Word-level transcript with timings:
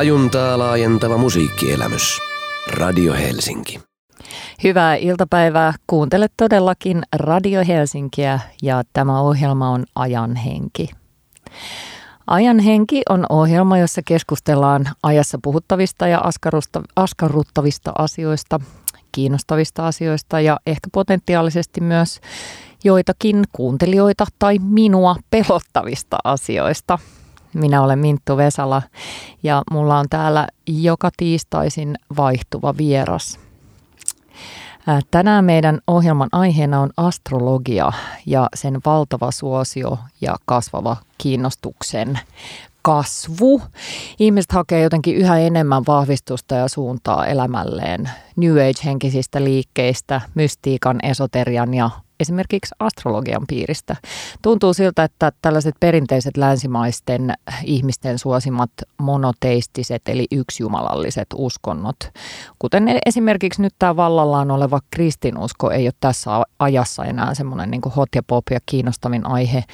Tajuntaa 0.00 0.58
laajentava 0.58 1.16
musiikkielämys. 1.18 2.18
Radio 2.72 3.12
Helsinki. 3.12 3.80
Hyvää 4.64 4.94
iltapäivää. 4.94 5.74
Kuuntelet 5.86 6.32
todellakin 6.36 7.02
Radio 7.16 7.64
Helsinkiä 7.68 8.40
ja 8.62 8.82
tämä 8.92 9.20
ohjelma 9.20 9.70
on 9.70 9.84
Ajan 9.94 10.36
henki. 10.36 10.90
Ajan 12.26 12.58
henki 12.58 13.02
on 13.08 13.26
ohjelma, 13.28 13.78
jossa 13.78 14.02
keskustellaan 14.04 14.86
ajassa 15.02 15.38
puhuttavista 15.42 16.08
ja 16.08 16.22
askarruttavista 16.96 17.92
asioista, 17.98 18.60
kiinnostavista 19.12 19.86
asioista 19.86 20.40
ja 20.40 20.60
ehkä 20.66 20.88
potentiaalisesti 20.92 21.80
myös 21.80 22.20
joitakin 22.84 23.44
kuuntelijoita 23.52 24.26
tai 24.38 24.58
minua 24.58 25.16
pelottavista 25.30 26.18
asioista. 26.24 26.98
Minä 27.54 27.82
olen 27.82 27.98
Minttu 27.98 28.36
Vesala 28.36 28.82
ja 29.42 29.62
mulla 29.70 29.98
on 29.98 30.06
täällä 30.10 30.48
joka 30.66 31.10
tiistaisin 31.16 31.96
vaihtuva 32.16 32.74
vieras. 32.76 33.38
Tänään 35.10 35.44
meidän 35.44 35.80
ohjelman 35.86 36.28
aiheena 36.32 36.80
on 36.80 36.90
astrologia 36.96 37.92
ja 38.26 38.48
sen 38.54 38.80
valtava 38.86 39.30
suosio 39.30 39.98
ja 40.20 40.36
kasvava 40.44 40.96
kiinnostuksen 41.18 42.18
kasvu. 42.82 43.62
Ihmiset 44.18 44.52
hakee 44.52 44.82
jotenkin 44.82 45.16
yhä 45.16 45.38
enemmän 45.38 45.82
vahvistusta 45.86 46.54
ja 46.54 46.68
suuntaa 46.68 47.26
elämälleen 47.26 48.10
New 48.36 48.56
Age-henkisistä 48.56 49.44
liikkeistä, 49.44 50.20
mystiikan, 50.34 50.98
esoterian 51.02 51.74
ja 51.74 51.90
esimerkiksi 52.20 52.74
astrologian 52.78 53.46
piiristä. 53.48 53.96
Tuntuu 54.42 54.74
siltä, 54.74 55.04
että 55.04 55.32
tällaiset 55.42 55.74
perinteiset 55.80 56.36
länsimaisten 56.36 57.34
ihmisten 57.64 58.18
suosimat 58.18 58.70
monoteistiset 58.98 60.02
eli 60.08 60.26
yksijumalalliset 60.32 61.28
uskonnot, 61.34 61.96
kuten 62.58 63.00
esimerkiksi 63.06 63.62
nyt 63.62 63.74
tämä 63.78 63.96
vallallaan 63.96 64.50
oleva 64.50 64.80
kristinusko 64.90 65.70
ei 65.70 65.86
ole 65.86 65.92
tässä 66.00 66.30
ajassa 66.58 67.04
enää 67.04 67.34
semmoinen 67.34 67.70
niin 67.70 67.82
hot 67.96 68.08
ja 68.14 68.22
pop 68.22 68.44
ja 68.50 68.60
kiinnostavin 68.66 69.26
aihe, 69.26 69.64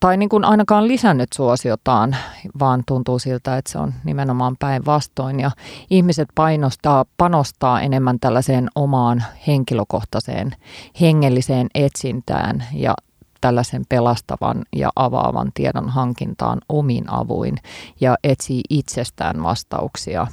tai 0.00 0.16
niin 0.16 0.28
kuin 0.28 0.44
ainakaan 0.44 0.88
lisännyt 0.88 1.32
suosiotaan, 1.34 2.16
vaan 2.58 2.82
tuntuu 2.86 3.18
siltä, 3.18 3.56
että 3.56 3.72
se 3.72 3.78
on 3.78 3.94
nimenomaan 4.04 4.56
päinvastoin. 4.58 5.40
Ja 5.40 5.50
ihmiset 5.90 6.28
painostaa, 6.34 7.04
panostaa 7.16 7.80
enemmän 7.80 8.20
tällaiseen 8.20 8.68
omaan 8.74 9.24
henkilökohtaiseen 9.46 10.52
hengelliseen 11.00 11.66
etsintään 11.74 12.64
ja 12.72 12.94
tällaisen 13.40 13.84
pelastavan 13.88 14.62
ja 14.76 14.90
avaavan 14.96 15.50
tiedon 15.54 15.88
hankintaan 15.88 16.60
omin 16.68 17.10
avuin 17.10 17.56
ja 18.00 18.16
etsii 18.24 18.60
itsestään 18.70 19.42
vastauksia. 19.42 20.26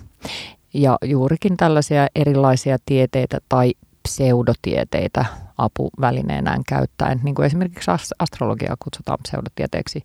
Ja 0.74 0.98
juurikin 1.06 1.58
tällaisia 1.58 2.08
erilaisia 2.16 2.78
tieteitä 2.86 3.40
tai 3.50 3.74
pseudotieteitä 4.04 5.26
apuvälineenään 5.58 6.62
käyttäen, 6.68 7.20
niin 7.24 7.36
kuin 7.36 7.46
esimerkiksi 7.46 7.92
astrologiaa 8.20 8.76
kutsutaan 8.84 9.20
pseudotieteeksi. 9.24 10.02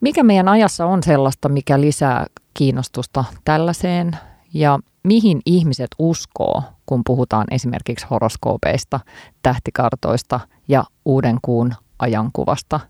Mikä 0.00 0.22
meidän 0.22 0.48
ajassa 0.48 0.86
on 0.86 1.02
sellaista, 1.02 1.48
mikä 1.48 1.80
lisää 1.80 2.26
kiinnostusta 2.54 3.24
tällaiseen 3.44 4.16
ja 4.54 4.78
mihin 5.02 5.40
ihmiset 5.46 5.88
uskoo, 5.98 6.62
kun 6.86 7.02
puhutaan 7.06 7.46
esimerkiksi 7.50 8.06
horoskoopeista, 8.10 9.00
tähtikartoista 9.42 10.40
ja 10.68 10.84
uuden 11.04 11.38
kuun 11.42 11.74
ajankuvasta. 11.98 12.80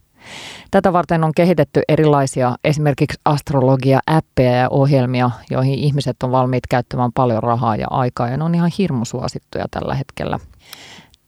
Tätä 0.70 0.92
varten 0.92 1.24
on 1.24 1.32
kehitetty 1.36 1.80
erilaisia 1.88 2.56
esimerkiksi 2.64 3.20
astrologia-appeja 3.24 4.52
ja 4.52 4.68
ohjelmia, 4.68 5.30
joihin 5.50 5.74
ihmiset 5.74 6.22
on 6.22 6.30
valmiit 6.30 6.66
käyttämään 6.66 7.12
paljon 7.14 7.42
rahaa 7.42 7.76
ja 7.76 7.86
aikaa 7.90 8.28
ja 8.28 8.36
ne 8.36 8.44
on 8.44 8.54
ihan 8.54 8.70
hirmu 8.78 9.04
suosittuja 9.04 9.64
tällä 9.70 9.94
hetkellä. 9.94 10.38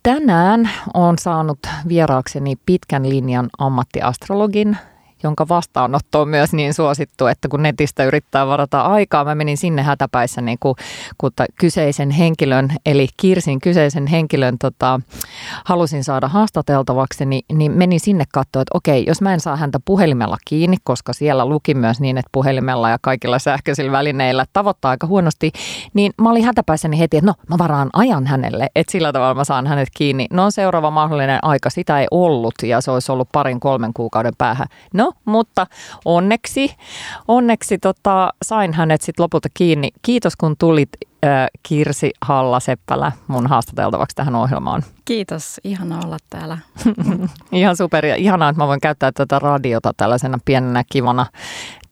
Tänään 0.03 0.71
on 0.95 1.19
saanut 1.19 1.59
vieraakseni 1.89 2.57
pitkän 2.67 3.09
linjan 3.09 3.49
ammattiastrologin 3.59 4.77
jonka 5.23 5.49
vastaanotto 5.49 6.21
on 6.21 6.29
myös 6.29 6.53
niin 6.53 6.75
suosittu, 6.75 7.27
että 7.27 7.49
kun 7.49 7.63
netistä 7.63 8.05
yrittää 8.05 8.47
varata 8.47 8.81
aikaa, 8.81 9.25
mä 9.25 9.35
menin 9.35 9.57
sinne 9.57 9.83
hätäpäissä 9.83 10.41
niin 10.41 10.59
kuin, 10.61 10.75
kun 11.19 11.31
kyseisen 11.61 12.11
henkilön, 12.11 12.69
eli 12.87 13.09
Kirsin 13.17 13.61
kyseisen 13.61 14.07
henkilön 14.07 14.59
tota, 14.59 15.01
halusin 15.65 16.05
saada 16.05 16.29
haastateltavaksi, 16.29 17.27
niin, 17.27 17.43
niin 17.53 17.73
menin 17.73 18.01
sinne 18.01 18.25
katsoa, 18.33 18.63
että 18.63 18.77
okei, 18.79 19.05
jos 19.07 19.21
mä 19.23 19.35
en 19.35 19.41
saa 19.41 19.57
häntä 19.57 19.81
puhelimella 19.85 20.37
kiinni, 20.45 20.77
koska 20.85 21.13
siellä 21.13 21.47
luki 21.47 21.75
myös 21.75 22.01
niin, 22.01 22.19
että 22.19 22.29
puhelimella 22.33 22.91
ja 22.91 22.99
kaikilla 23.03 23.39
sähköisillä 23.39 23.93
välineillä 23.93 24.45
tavoittaa 24.53 24.91
aika 24.91 25.07
huonosti, 25.07 25.53
niin 25.95 26.13
mä 26.23 26.31
olin 26.31 26.45
hätäpäissäni 26.45 26.99
heti, 26.99 27.17
että 27.17 27.27
no 27.27 27.35
mä 27.49 27.59
varaan 27.59 27.91
ajan 27.93 28.27
hänelle, 28.27 28.69
että 28.75 28.93
sillä 28.93 29.13
tavalla 29.13 29.35
mä 29.35 29.45
saan 29.45 29.67
hänet 29.67 29.89
kiinni. 29.97 30.27
No 30.31 30.51
seuraava 30.51 30.91
mahdollinen 30.91 31.39
aika, 31.43 31.71
sitä 31.71 32.01
ei 32.01 32.07
ollut 32.11 32.55
ja 32.63 32.81
se 32.81 32.91
olisi 32.91 33.13
ollut 33.13 33.29
parin 33.33 33.61
kolmen 33.61 33.93
kuukauden 33.95 34.33
päähän. 34.39 34.67
No 34.95 35.10
mutta 35.25 35.67
onneksi, 36.05 36.75
onneksi 37.29 37.79
tota, 37.79 38.33
sain 38.43 38.75
hänet 38.75 39.03
sitten 39.03 39.23
lopulta 39.23 39.49
kiinni. 39.55 39.89
Kiitos 40.03 40.37
kun 40.37 40.57
tulit 40.59 40.89
äh, 41.25 41.47
Kirsi 41.63 42.11
Halla-Seppälä 42.23 43.13
mun 43.27 43.47
haastateltavaksi 43.47 44.17
tähän 44.17 44.35
ohjelmaan. 44.35 44.85
Kiitos, 45.05 45.61
ihana 45.65 46.01
olla 46.05 46.17
täällä. 46.31 46.59
Ihan 47.53 47.77
super 47.77 48.07
ja 48.07 48.17
ihanaa, 48.17 48.49
että 48.49 48.63
mä 48.63 48.69
voin 48.69 48.81
käyttää 48.81 49.13
tätä 49.13 49.39
radiota 49.39 49.93
tällaisena 49.97 50.39
pienenä 50.45 50.85
kivana 50.93 51.27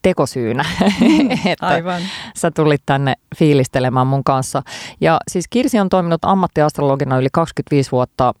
tekosyynä, 0.01 0.65
että 1.45 1.67
Aivan. 1.67 2.01
sä 2.35 2.51
tulit 2.51 2.81
tänne 2.85 3.13
fiilistelemään 3.37 4.07
mun 4.07 4.23
kanssa. 4.23 4.61
Ja 5.01 5.19
siis 5.27 5.45
Kirsi 5.49 5.79
on 5.79 5.89
toiminut 5.89 6.25
ammattiastrologina 6.25 7.17
yli 7.17 7.29
25 7.33 7.91
vuotta. 7.91 8.33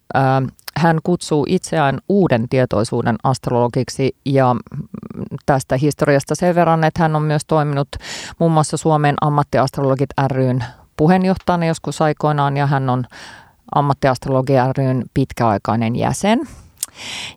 Hän 0.77 0.99
kutsuu 1.03 1.45
itseään 1.49 1.99
uuden 2.09 2.49
tietoisuuden 2.49 3.15
astrologiksi 3.23 4.15
ja 4.25 4.55
tästä 5.45 5.77
historiasta 5.77 6.35
sen 6.35 6.55
verran, 6.55 6.83
että 6.83 7.03
hän 7.03 7.15
on 7.15 7.21
myös 7.21 7.45
toiminut 7.45 7.87
muun 8.39 8.51
muassa 8.51 8.77
Suomen 8.77 9.15
ammattiastrologit 9.21 10.09
ryn 10.27 10.63
puheenjohtajana 10.97 11.65
joskus 11.65 12.01
aikoinaan 12.01 12.57
ja 12.57 12.67
hän 12.67 12.89
on 12.89 13.05
ammattiastrologi 13.75 14.53
ryn 14.77 15.03
pitkäaikainen 15.13 15.95
jäsen. 15.95 16.39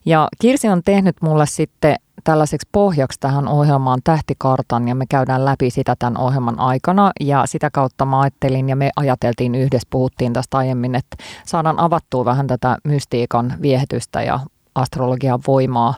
Ja 0.04 0.28
Kirsi 0.40 0.68
on 0.68 0.82
tehnyt 0.84 1.16
mulle 1.22 1.46
sitten 1.46 1.96
tällaiseksi 2.24 2.68
pohjaksi 2.72 3.20
tähän 3.20 3.48
ohjelmaan 3.48 4.00
tähtikartan 4.04 4.88
ja 4.88 4.94
me 4.94 5.04
käydään 5.08 5.44
läpi 5.44 5.70
sitä 5.70 5.96
tämän 5.98 6.16
ohjelman 6.16 6.60
aikana 6.60 7.12
ja 7.20 7.46
sitä 7.46 7.70
kautta 7.70 8.04
mä 8.04 8.20
ajattelin 8.20 8.68
ja 8.68 8.76
me 8.76 8.90
ajateltiin 8.96 9.54
yhdessä, 9.54 9.88
puhuttiin 9.90 10.32
tästä 10.32 10.58
aiemmin, 10.58 10.94
että 10.94 11.16
saadaan 11.46 11.78
avattua 11.78 12.24
vähän 12.24 12.46
tätä 12.46 12.76
mystiikan 12.84 13.54
viehetystä 13.62 14.22
ja 14.22 14.40
astrologian 14.74 15.40
voimaa. 15.46 15.94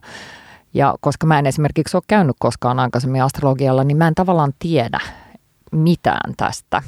Ja 0.75 0.95
koska 1.01 1.27
mä 1.27 1.39
en 1.39 1.47
esimerkiksi 1.47 1.97
ole 1.97 2.03
käynyt 2.07 2.37
koskaan 2.39 2.81
aikaisemmin 2.81 3.23
astrologialla, 3.23 3.85
niin 3.85 3.97
mä 3.97 4.09
en 4.09 4.15
tavallaan 4.15 4.53
tiedä 4.59 5.01
mitään 5.73 6.35
tästä. 6.37 6.83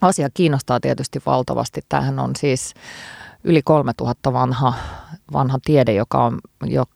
Asia 0.00 0.28
kiinnostaa 0.34 0.80
tietysti 0.80 1.22
valtavasti. 1.26 1.80
Tämähän 1.88 2.18
on 2.18 2.30
siis 2.36 2.74
yli 3.44 3.62
3000 3.62 4.32
vanha, 4.32 4.74
vanha 5.32 5.58
tiede, 5.64 5.92
joka 5.92 6.24
on, 6.24 6.38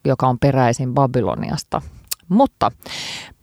joka 0.05 0.29
on 0.29 0.39
peräisin 0.39 0.95
Babyloniasta. 0.95 1.83
Mutta 2.29 2.71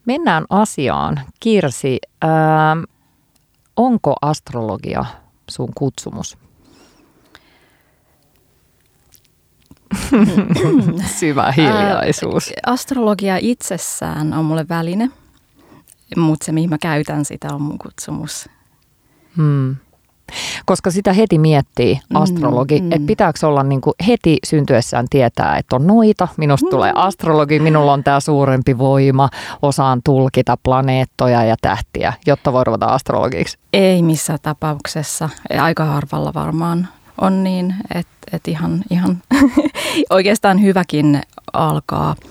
mennään 0.05 0.45
asiaan. 0.49 1.21
Kirsi, 1.39 1.99
ää, 2.21 2.77
onko 3.75 4.15
astrologia 4.21 5.05
sun 5.49 5.69
kutsumus? 5.75 6.37
Syvä 11.19 11.51
hiljaisuus. 11.51 12.49
Ää, 12.49 12.73
astrologia 12.73 13.37
itsessään 13.41 14.33
on 14.33 14.45
mulle 14.45 14.65
väline, 14.69 15.09
mutta 16.17 16.45
se 16.45 16.51
mihin 16.51 16.69
mä 16.69 16.77
käytän 16.77 17.25
sitä 17.25 17.47
on 17.53 17.61
mun 17.61 17.77
kutsumus. 17.77 18.49
Hmm. 19.37 19.75
Koska 20.65 20.91
sitä 20.91 21.13
heti 21.13 21.37
miettii 21.37 21.99
mm, 22.09 22.15
astrologi, 22.15 22.79
mm, 22.79 22.85
mm. 22.85 22.91
että 22.91 23.07
pitääkö 23.07 23.47
olla 23.47 23.63
niin 23.63 23.81
kuin 23.81 23.93
heti 24.07 24.37
syntyessään 24.45 25.05
tietää, 25.09 25.57
että 25.57 25.75
on 25.75 25.87
noita, 25.87 26.27
minusta 26.37 26.65
mm. 26.65 26.69
tulee 26.69 26.91
astrologi, 26.95 27.59
minulla 27.59 27.93
on 27.93 28.03
tämä 28.03 28.19
suurempi 28.19 28.77
voima, 28.77 29.29
osaan 29.61 30.01
tulkita 30.03 30.57
planeettoja 30.63 31.43
ja 31.43 31.55
tähtiä, 31.61 32.13
jotta 32.25 32.53
voi 32.53 32.63
ruveta 32.63 32.85
astrologiksi. 32.85 33.57
Ei 33.73 34.01
missään 34.01 34.39
tapauksessa, 34.41 35.29
aika 35.59 35.85
harvalla 35.85 36.33
varmaan 36.33 36.87
on 37.21 37.43
niin, 37.43 37.75
että 37.95 38.13
et 38.33 38.47
ihan, 38.47 38.83
ihan 38.89 39.21
oikeastaan 40.09 40.61
hyväkin 40.61 41.21
alkaa– 41.53 42.15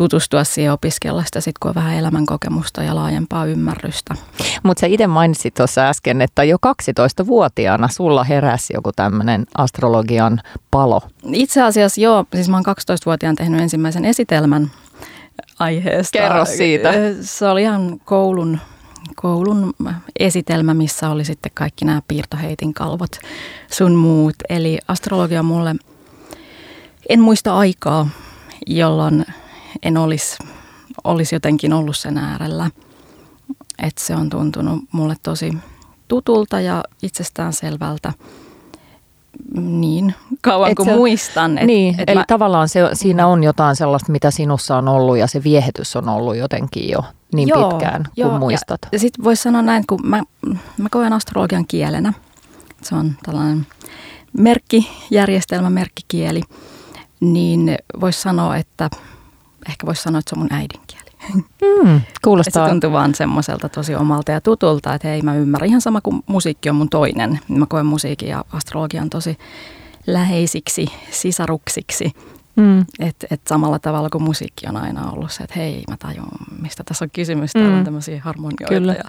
tutustua 0.00 0.44
siihen 0.44 0.72
opiskella 0.72 1.24
sitä 1.24 1.40
sit, 1.40 1.58
kun 1.58 1.68
on 1.68 1.74
vähän 1.74 1.94
elämänkokemusta 1.94 2.82
ja 2.82 2.94
laajempaa 2.94 3.46
ymmärrystä. 3.46 4.14
Mutta 4.62 4.80
sä 4.80 4.86
itse 4.86 5.06
mainitsit 5.06 5.54
tuossa 5.54 5.88
äsken, 5.88 6.22
että 6.22 6.44
jo 6.44 6.56
12-vuotiaana 6.66 7.88
sulla 7.88 8.24
heräsi 8.24 8.72
joku 8.74 8.92
tämmöinen 8.92 9.46
astrologian 9.58 10.40
palo. 10.70 11.02
Itse 11.32 11.62
asiassa 11.62 12.00
joo, 12.00 12.24
siis 12.34 12.48
mä 12.48 12.56
oon 12.56 12.64
12-vuotiaan 12.66 13.36
tehnyt 13.36 13.60
ensimmäisen 13.60 14.04
esitelmän 14.04 14.70
aiheesta. 15.58 16.18
Kerro 16.18 16.44
siitä. 16.44 16.92
Se 17.20 17.46
oli 17.46 17.62
ihan 17.62 18.00
koulun 18.04 18.58
koulun 19.16 19.74
esitelmä, 20.18 20.74
missä 20.74 21.10
oli 21.10 21.24
sitten 21.24 21.52
kaikki 21.54 21.84
nämä 21.84 22.02
piirtoheitin 22.08 22.74
kalvot 22.74 23.18
sun 23.70 23.94
muut. 23.94 24.34
Eli 24.48 24.78
astrologia 24.88 25.42
mulle, 25.42 25.74
en 27.08 27.20
muista 27.20 27.56
aikaa, 27.56 28.08
jolloin 28.66 29.24
en 29.82 29.96
olisi, 29.96 30.38
olisi 31.04 31.34
jotenkin 31.34 31.72
ollut 31.72 31.96
sen 31.96 32.18
äärellä. 32.18 32.70
Että 33.78 34.04
se 34.04 34.14
on 34.14 34.30
tuntunut 34.30 34.84
mulle 34.92 35.16
tosi 35.22 35.52
tutulta 36.08 36.60
ja 36.60 36.84
itsestään 37.02 37.52
selvältä 37.52 38.12
niin 39.54 40.14
kauan 40.40 40.74
kuin 40.74 40.88
muistan. 40.88 41.58
Et, 41.58 41.66
niin, 41.66 42.00
et 42.00 42.10
eli 42.10 42.18
mä, 42.18 42.24
tavallaan 42.28 42.68
se, 42.68 42.80
siinä 42.92 43.26
on 43.26 43.44
jotain 43.44 43.76
sellaista, 43.76 44.12
mitä 44.12 44.30
sinussa 44.30 44.76
on 44.76 44.88
ollut 44.88 45.18
ja 45.18 45.26
se 45.26 45.44
viehetys 45.44 45.96
on 45.96 46.08
ollut 46.08 46.36
jotenkin 46.36 46.88
jo 46.88 47.04
niin 47.34 47.48
joo, 47.48 47.70
pitkään 47.70 48.04
kuin 48.04 48.12
joo, 48.16 48.38
muistat. 48.38 48.78
Ja, 48.82 48.88
ja 48.92 48.98
sitten 48.98 49.24
voisi 49.24 49.42
sanoa 49.42 49.62
näin, 49.62 49.84
kun 49.86 50.00
mä, 50.04 50.22
mä 50.78 50.88
koen 50.90 51.12
astrologian 51.12 51.66
kielenä. 51.66 52.12
Se 52.82 52.94
on 52.94 53.12
tällainen 53.22 53.66
merkkijärjestelmä, 54.32 55.70
merkkikieli. 55.70 56.42
Niin 57.20 57.76
voisi 58.00 58.20
sanoa, 58.20 58.56
että 58.56 58.90
ehkä 59.70 59.86
voisi 59.86 60.02
sanoa, 60.02 60.18
että 60.18 60.30
se 60.30 60.34
on 60.34 60.38
mun 60.38 60.52
äidinkieli. 60.52 61.10
Mm, 61.34 62.00
kuulostaa. 62.24 62.66
se 62.66 62.70
tuntuu 62.70 62.92
vaan 62.92 63.14
semmoiselta 63.14 63.68
tosi 63.68 63.94
omalta 63.94 64.32
ja 64.32 64.40
tutulta, 64.40 64.94
että 64.94 65.08
hei 65.08 65.22
mä 65.22 65.34
ymmärrän. 65.34 65.68
Ihan 65.68 65.80
sama 65.80 66.00
kuin 66.00 66.22
musiikki 66.26 66.70
on 66.70 66.76
mun 66.76 66.88
toinen. 66.88 67.40
Mä 67.48 67.66
koen 67.66 67.86
musiikin 67.86 68.28
ja 68.28 68.44
astrologian 68.52 69.10
tosi 69.10 69.38
läheisiksi 70.06 70.86
sisaruksiksi. 71.10 72.12
Mm. 72.56 72.80
Että 72.98 73.26
et 73.30 73.40
samalla 73.48 73.78
tavalla 73.78 74.08
kuin 74.10 74.22
musiikki 74.22 74.66
on 74.68 74.76
aina 74.76 75.10
ollut 75.10 75.32
se, 75.32 75.44
että 75.44 75.58
hei 75.58 75.84
mä 75.90 75.96
tajun, 75.96 76.28
mistä 76.62 76.84
tässä 76.84 77.04
on 77.04 77.10
kysymys. 77.10 77.52
Täällä 77.52 77.70
mm. 77.70 77.78
on 77.78 77.84
tämmöisiä 77.84 78.20
harmonioita. 78.24 78.74
Kyllä. 78.74 78.92
Ja... 78.92 79.04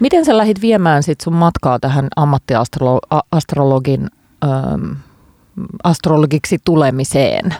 Miten 0.00 0.24
sä 0.24 0.36
lähdit 0.36 0.60
viemään 0.60 1.02
sit 1.02 1.20
sun 1.20 1.32
matkaa 1.32 1.78
tähän 1.78 2.08
ammattiastrologin 2.16 4.10
ähm, 4.44 4.92
astrologiksi 5.84 6.58
tulemiseen? 6.64 7.54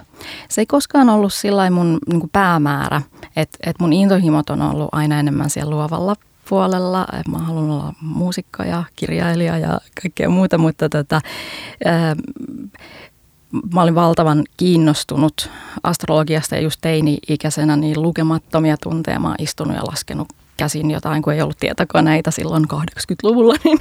Se 0.49 0.61
ei 0.61 0.67
koskaan 0.67 1.09
ollut 1.09 1.35
sillä 1.35 1.71
mun 1.71 1.99
niin 2.07 2.31
päämäärä, 2.33 3.03
että 3.37 3.59
et 3.67 3.77
mun 3.81 3.93
intohimot 3.93 4.51
on 4.51 4.63
ollut 4.63 4.89
aina 4.93 5.21
enemmän 5.21 5.51
siellä 5.51 5.71
luovalla 5.71 6.17
puolella. 6.49 7.07
Mä 7.31 7.39
haluan 7.39 7.71
olla 7.71 7.95
muusikko 8.01 8.63
ja 8.63 8.85
kirjailija 8.97 9.59
ja 9.59 9.81
kaikkea 10.03 10.29
muuta, 10.29 10.59
mutta 10.59 10.89
tota, 10.89 11.21
ää, 11.85 12.17
mä 13.75 13.83
olin 13.83 13.95
valtavan 13.95 14.45
kiinnostunut 14.57 15.51
astrologiasta 15.83 16.55
ja 16.55 16.61
just 16.61 16.81
teini-ikäisenä 16.81 17.77
niin 17.77 18.03
lukemattomia 18.03 18.77
tunteja. 18.83 19.21
Mä 19.21 19.29
oon 19.29 19.37
istunut 19.39 19.77
ja 19.77 19.87
laskenut 19.87 20.29
käsin 20.59 20.91
jotain, 20.91 21.23
kun 21.23 21.33
ei 21.33 21.43
ollut 21.43 21.59
tietokoneita 21.61 22.31
silloin 22.31 22.65
80-luvulla, 22.65 23.55
niin 23.65 23.79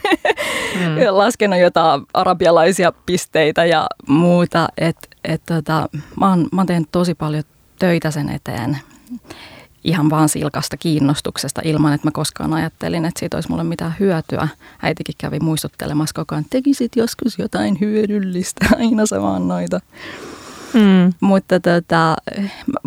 mm. 0.75 0.95
laskenut 1.09 1.59
jotain 1.59 2.01
arabialaisia 2.13 2.91
pisteitä 3.05 3.65
ja 3.65 3.87
muuta. 4.07 4.67
Et, 4.77 4.97
et 5.23 5.41
tota, 5.45 5.89
mä, 6.19 6.29
oon, 6.29 6.47
mä 6.51 6.61
oon 6.61 6.67
tehnyt 6.67 6.89
tosi 6.91 7.15
paljon 7.15 7.43
töitä 7.79 8.11
sen 8.11 8.29
eteen 8.29 8.77
ihan 9.87 10.09
vaan 10.09 10.29
silkasta 10.29 10.77
kiinnostuksesta 10.77 11.61
ilman, 11.63 11.93
että 11.93 12.07
mä 12.07 12.11
koskaan 12.11 12.53
ajattelin, 12.53 13.05
että 13.05 13.19
siitä 13.19 13.37
olisi 13.37 13.49
mulle 13.49 13.63
mitään 13.63 13.95
hyötyä. 13.99 14.47
Äitikin 14.81 15.15
kävi 15.17 15.39
muistuttelemassa 15.39 16.13
koko 16.13 16.35
ajan, 16.35 16.45
tekisit 16.49 16.95
joskus 16.95 17.39
jotain 17.39 17.77
hyödyllistä, 17.81 18.65
aina 18.79 19.05
se 19.05 19.21
vaan 19.21 19.47
noita. 19.47 19.79
Mm. 20.73 21.13
Mutta 21.19 21.59
tota, 21.59 22.15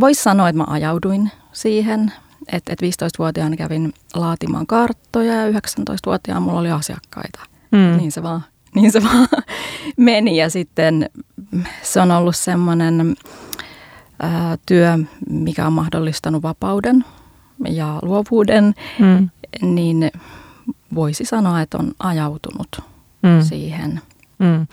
voisi 0.01 0.23
sanoa, 0.23 0.49
että 0.49 0.63
mä 0.63 0.65
ajauduin 0.69 1.31
siihen, 1.53 2.13
että 2.52 2.73
et 2.73 2.82
15-vuotiaana 2.82 3.56
kävin 3.56 3.94
laatimaan 4.14 4.67
karttoja 4.67 5.35
ja 5.35 5.50
19-vuotiaana 5.50 6.41
mulla 6.41 6.61
oli 6.61 6.70
asiakkaita. 6.70 7.41
Mm. 7.70 7.97
Niin 7.97 8.12
se 8.12 8.23
vaan, 8.23 8.44
niin 8.75 8.93
se 8.93 9.02
vaan 9.02 9.29
meni 9.97 10.37
ja 10.37 10.50
sitten 10.50 11.11
se 11.82 12.00
on 12.00 12.11
ollut 12.11 12.37
semmoinen 12.37 13.17
ää, 14.23 14.58
työ, 14.67 14.99
mikä 15.31 15.67
on 15.67 15.73
mahdollistanut 15.73 16.43
vapauden 16.43 17.05
ja 17.69 17.99
luovuuden, 18.02 18.75
mm. 18.99 19.31
niin 19.62 20.11
voisi 20.94 21.25
sanoa, 21.25 21.61
että 21.61 21.79
on 21.79 21.93
ajautunut 21.99 22.69
mm. 23.23 23.43
siihen. 23.43 24.00
Mm. 24.38 24.67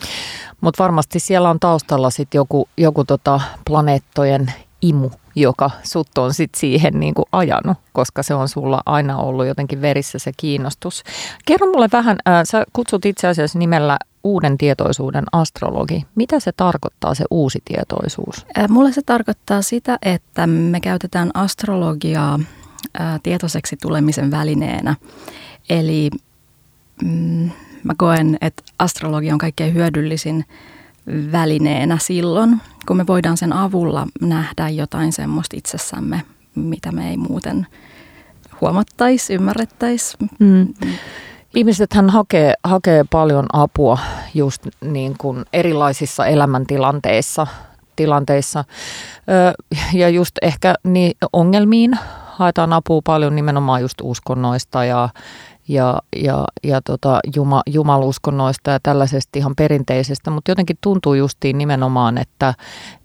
Mutta 0.62 0.83
varmasti 0.83 1.19
siellä 1.19 1.50
on 1.50 1.59
taustalla 1.59 2.09
sitten 2.09 2.39
joku, 2.39 2.69
joku 2.77 3.06
tota 3.06 3.41
planeettojen 3.65 4.53
imu, 4.81 5.09
joka 5.38 5.72
sut 5.84 6.18
on 6.18 6.34
sit 6.34 6.56
siihen 6.56 7.00
niin 7.00 7.13
kuin 7.13 7.25
ajanut, 7.31 7.78
koska 7.94 8.24
se 8.24 8.34
on 8.34 8.50
sulla 8.50 8.81
aina 8.86 9.18
ollut 9.18 9.48
jotenkin 9.48 9.81
verissä 9.81 10.19
se 10.19 10.31
kiinnostus. 10.38 11.04
Kerro 11.45 11.68
mulle 11.68 11.89
vähän, 11.92 12.18
äh, 12.28 12.42
sä 12.44 12.66
kutsut 12.74 13.06
itse 13.06 13.28
asiassa 13.28 13.60
nimellä 13.60 13.98
uuden 14.24 14.57
tietoisuuden 14.57 15.24
astrologi. 15.31 16.06
Mitä 16.16 16.39
se 16.39 16.51
tarkoittaa 16.51 17.16
se 17.16 17.25
uusi 17.31 17.60
tietoisuus? 17.66 18.45
Äh, 18.57 18.69
mulle 18.69 18.92
se 18.92 19.01
tarkoittaa 19.06 19.62
sitä, 19.62 19.98
että 20.01 20.48
me 20.48 20.80
käytetään 20.80 21.31
astrologiaa 21.34 22.39
äh, 23.01 23.19
tietoiseksi 23.24 23.78
tulemisen 23.81 24.31
välineenä. 24.31 24.95
Eli 25.69 26.10
mm, 27.04 27.50
mä 27.84 27.94
koen, 27.98 28.38
että 28.42 28.63
astrologia 28.80 29.34
on 29.34 29.39
kaikkein 29.39 29.74
hyödyllisin 29.74 30.45
välineenä 31.31 31.98
silloin, 32.01 32.62
kun 32.88 32.98
me 32.98 33.07
voidaan 33.07 33.38
sen 33.38 33.54
avulla 33.54 34.07
nähdä 34.21 34.69
jotain 34.69 35.13
semmoista 35.13 35.57
itsessämme, 35.57 36.21
mitä 36.56 36.92
me 36.92 37.09
ei 37.09 37.18
muuten 37.18 37.68
huomattaisi, 38.62 39.33
ymmärrettäisi. 39.33 40.18
Mm. 40.39 40.74
Ihmiset 41.56 41.94
hän 41.94 42.09
hakee, 42.09 42.54
hakee 42.63 43.06
paljon 43.09 43.45
apua 43.54 43.98
just 44.33 44.68
niin 44.81 45.15
kuin 45.18 45.45
erilaisissa 45.54 46.25
elämäntilanteissa 46.25 47.48
tilanteissa. 47.95 48.63
Ja 49.94 50.10
just 50.10 50.31
ehkä 50.42 50.75
niin 50.83 51.12
ongelmiin 51.33 51.98
haetaan 52.25 52.74
apua 52.74 53.01
paljon 53.03 53.36
nimenomaan 53.36 53.81
just 53.81 53.98
uskonnoista 54.03 54.86
ja, 54.86 55.10
ja, 55.68 56.02
ja, 56.16 56.46
ja 56.64 56.81
tota, 56.81 57.19
juma, 57.36 57.62
jumaluskonnoista 57.66 58.72
ja 58.72 58.80
tällaisesta 58.84 59.40
ihan 59.40 59.56
perinteisestä, 59.56 60.31
mutta 60.31 60.52
jotenkin 60.52 60.78
tuntuu 60.81 61.14
justiin 61.14 61.58
nimenomaan, 61.58 62.18
että, 62.18 62.54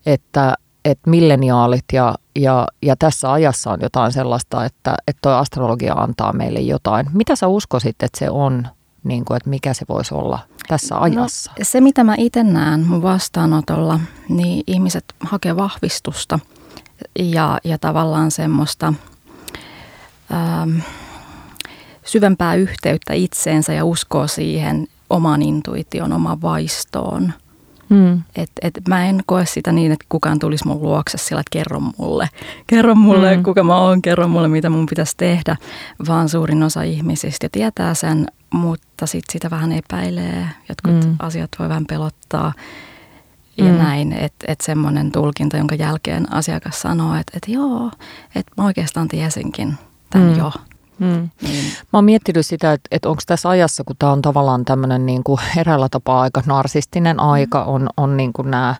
että, 0.06 0.54
että 0.84 1.10
milleniaalit 1.10 1.84
ja, 1.92 2.14
ja, 2.36 2.66
ja 2.82 2.96
tässä 2.96 3.32
ajassa 3.32 3.70
on 3.70 3.78
jotain 3.82 4.12
sellaista, 4.12 4.64
että, 4.64 4.94
että 5.06 5.18
tuo 5.22 5.32
astrologia 5.32 5.94
antaa 5.94 6.32
meille 6.32 6.60
jotain. 6.60 7.06
Mitä 7.12 7.36
sä 7.36 7.48
uskoisit, 7.48 8.02
että 8.02 8.18
se 8.18 8.30
on, 8.30 8.68
niin 9.04 9.24
kuin, 9.24 9.36
että 9.36 9.50
mikä 9.50 9.74
se 9.74 9.84
voisi 9.88 10.14
olla 10.14 10.38
tässä 10.68 10.94
no, 10.94 11.00
ajassa? 11.00 11.50
No, 11.50 11.64
se, 11.64 11.80
mitä 11.80 12.04
mä 12.04 12.14
itse 12.18 12.42
näen 12.42 12.86
mun 12.86 13.02
vastaanotolla, 13.02 14.00
niin 14.28 14.64
ihmiset 14.66 15.04
hakee 15.20 15.56
vahvistusta 15.56 16.38
ja, 17.18 17.58
ja 17.64 17.78
tavallaan 17.78 18.30
semmoista... 18.30 18.94
Ähm, 20.32 20.78
syvempää 22.04 22.54
yhteyttä 22.54 23.12
itseensä 23.12 23.72
ja 23.72 23.84
uskoo 23.84 24.26
siihen 24.26 24.88
oman 25.10 25.42
intuition, 25.42 26.12
omaan 26.12 26.42
vaistoon. 26.42 27.32
Hmm. 27.90 28.22
Et, 28.36 28.50
et 28.62 28.80
mä 28.88 29.06
en 29.06 29.22
koe 29.26 29.46
sitä 29.46 29.72
niin, 29.72 29.92
että 29.92 30.04
kukaan 30.08 30.38
tulisi 30.38 30.66
mun 30.66 30.82
luokse 30.82 31.18
sillä, 31.18 31.40
että 31.40 31.50
kerro 31.50 31.80
mulle, 31.98 32.28
kerro 32.66 32.94
mulle 32.94 33.34
hmm. 33.34 33.42
kuka 33.42 33.64
mä 33.64 33.78
oon, 33.78 34.02
kerro 34.02 34.28
mulle 34.28 34.48
mitä 34.48 34.70
mun 34.70 34.86
pitäisi 34.86 35.16
tehdä, 35.16 35.56
vaan 36.08 36.28
suurin 36.28 36.62
osa 36.62 36.82
ihmisistä 36.82 37.48
tietää 37.52 37.94
sen, 37.94 38.26
mutta 38.54 39.06
sitten 39.06 39.32
sitä 39.32 39.50
vähän 39.50 39.72
epäilee. 39.72 40.48
Jotkut 40.68 41.04
hmm. 41.04 41.16
asiat 41.18 41.50
voi 41.58 41.68
vähän 41.68 41.86
pelottaa 41.86 42.52
ja 43.56 43.64
hmm. 43.64 43.78
näin, 43.78 44.12
että 44.12 44.46
et 44.48 44.60
semmoinen 44.60 45.12
tulkinta, 45.12 45.56
jonka 45.56 45.74
jälkeen 45.74 46.32
asiakas 46.32 46.80
sanoo, 46.80 47.14
että 47.14 47.32
et 47.36 47.48
joo, 47.48 47.90
että 48.34 48.52
mä 48.56 48.64
oikeastaan 48.64 49.08
tiesinkin 49.08 49.74
tämän 50.10 50.28
hmm. 50.28 50.38
jo. 50.38 50.52
Mm. 50.98 51.28
Niin. 51.42 51.64
Mä 51.64 51.96
oon 51.96 52.04
miettinyt 52.04 52.46
sitä, 52.46 52.72
että, 52.72 52.88
että 52.90 53.08
onko 53.08 53.22
tässä 53.26 53.48
ajassa, 53.48 53.84
kun 53.84 53.96
tämä 53.98 54.12
on 54.12 54.22
tavallaan 54.22 54.64
tämmöinen 54.64 55.06
niin 55.06 55.24
kuin 55.24 55.40
eräällä 55.56 55.88
tapaa 55.88 56.20
aika 56.20 56.42
narsistinen 56.46 57.20
aika, 57.20 57.64
on, 57.64 57.88
on 57.96 58.16
niin 58.16 58.32
kuin 58.32 58.50
nämä 58.50 58.74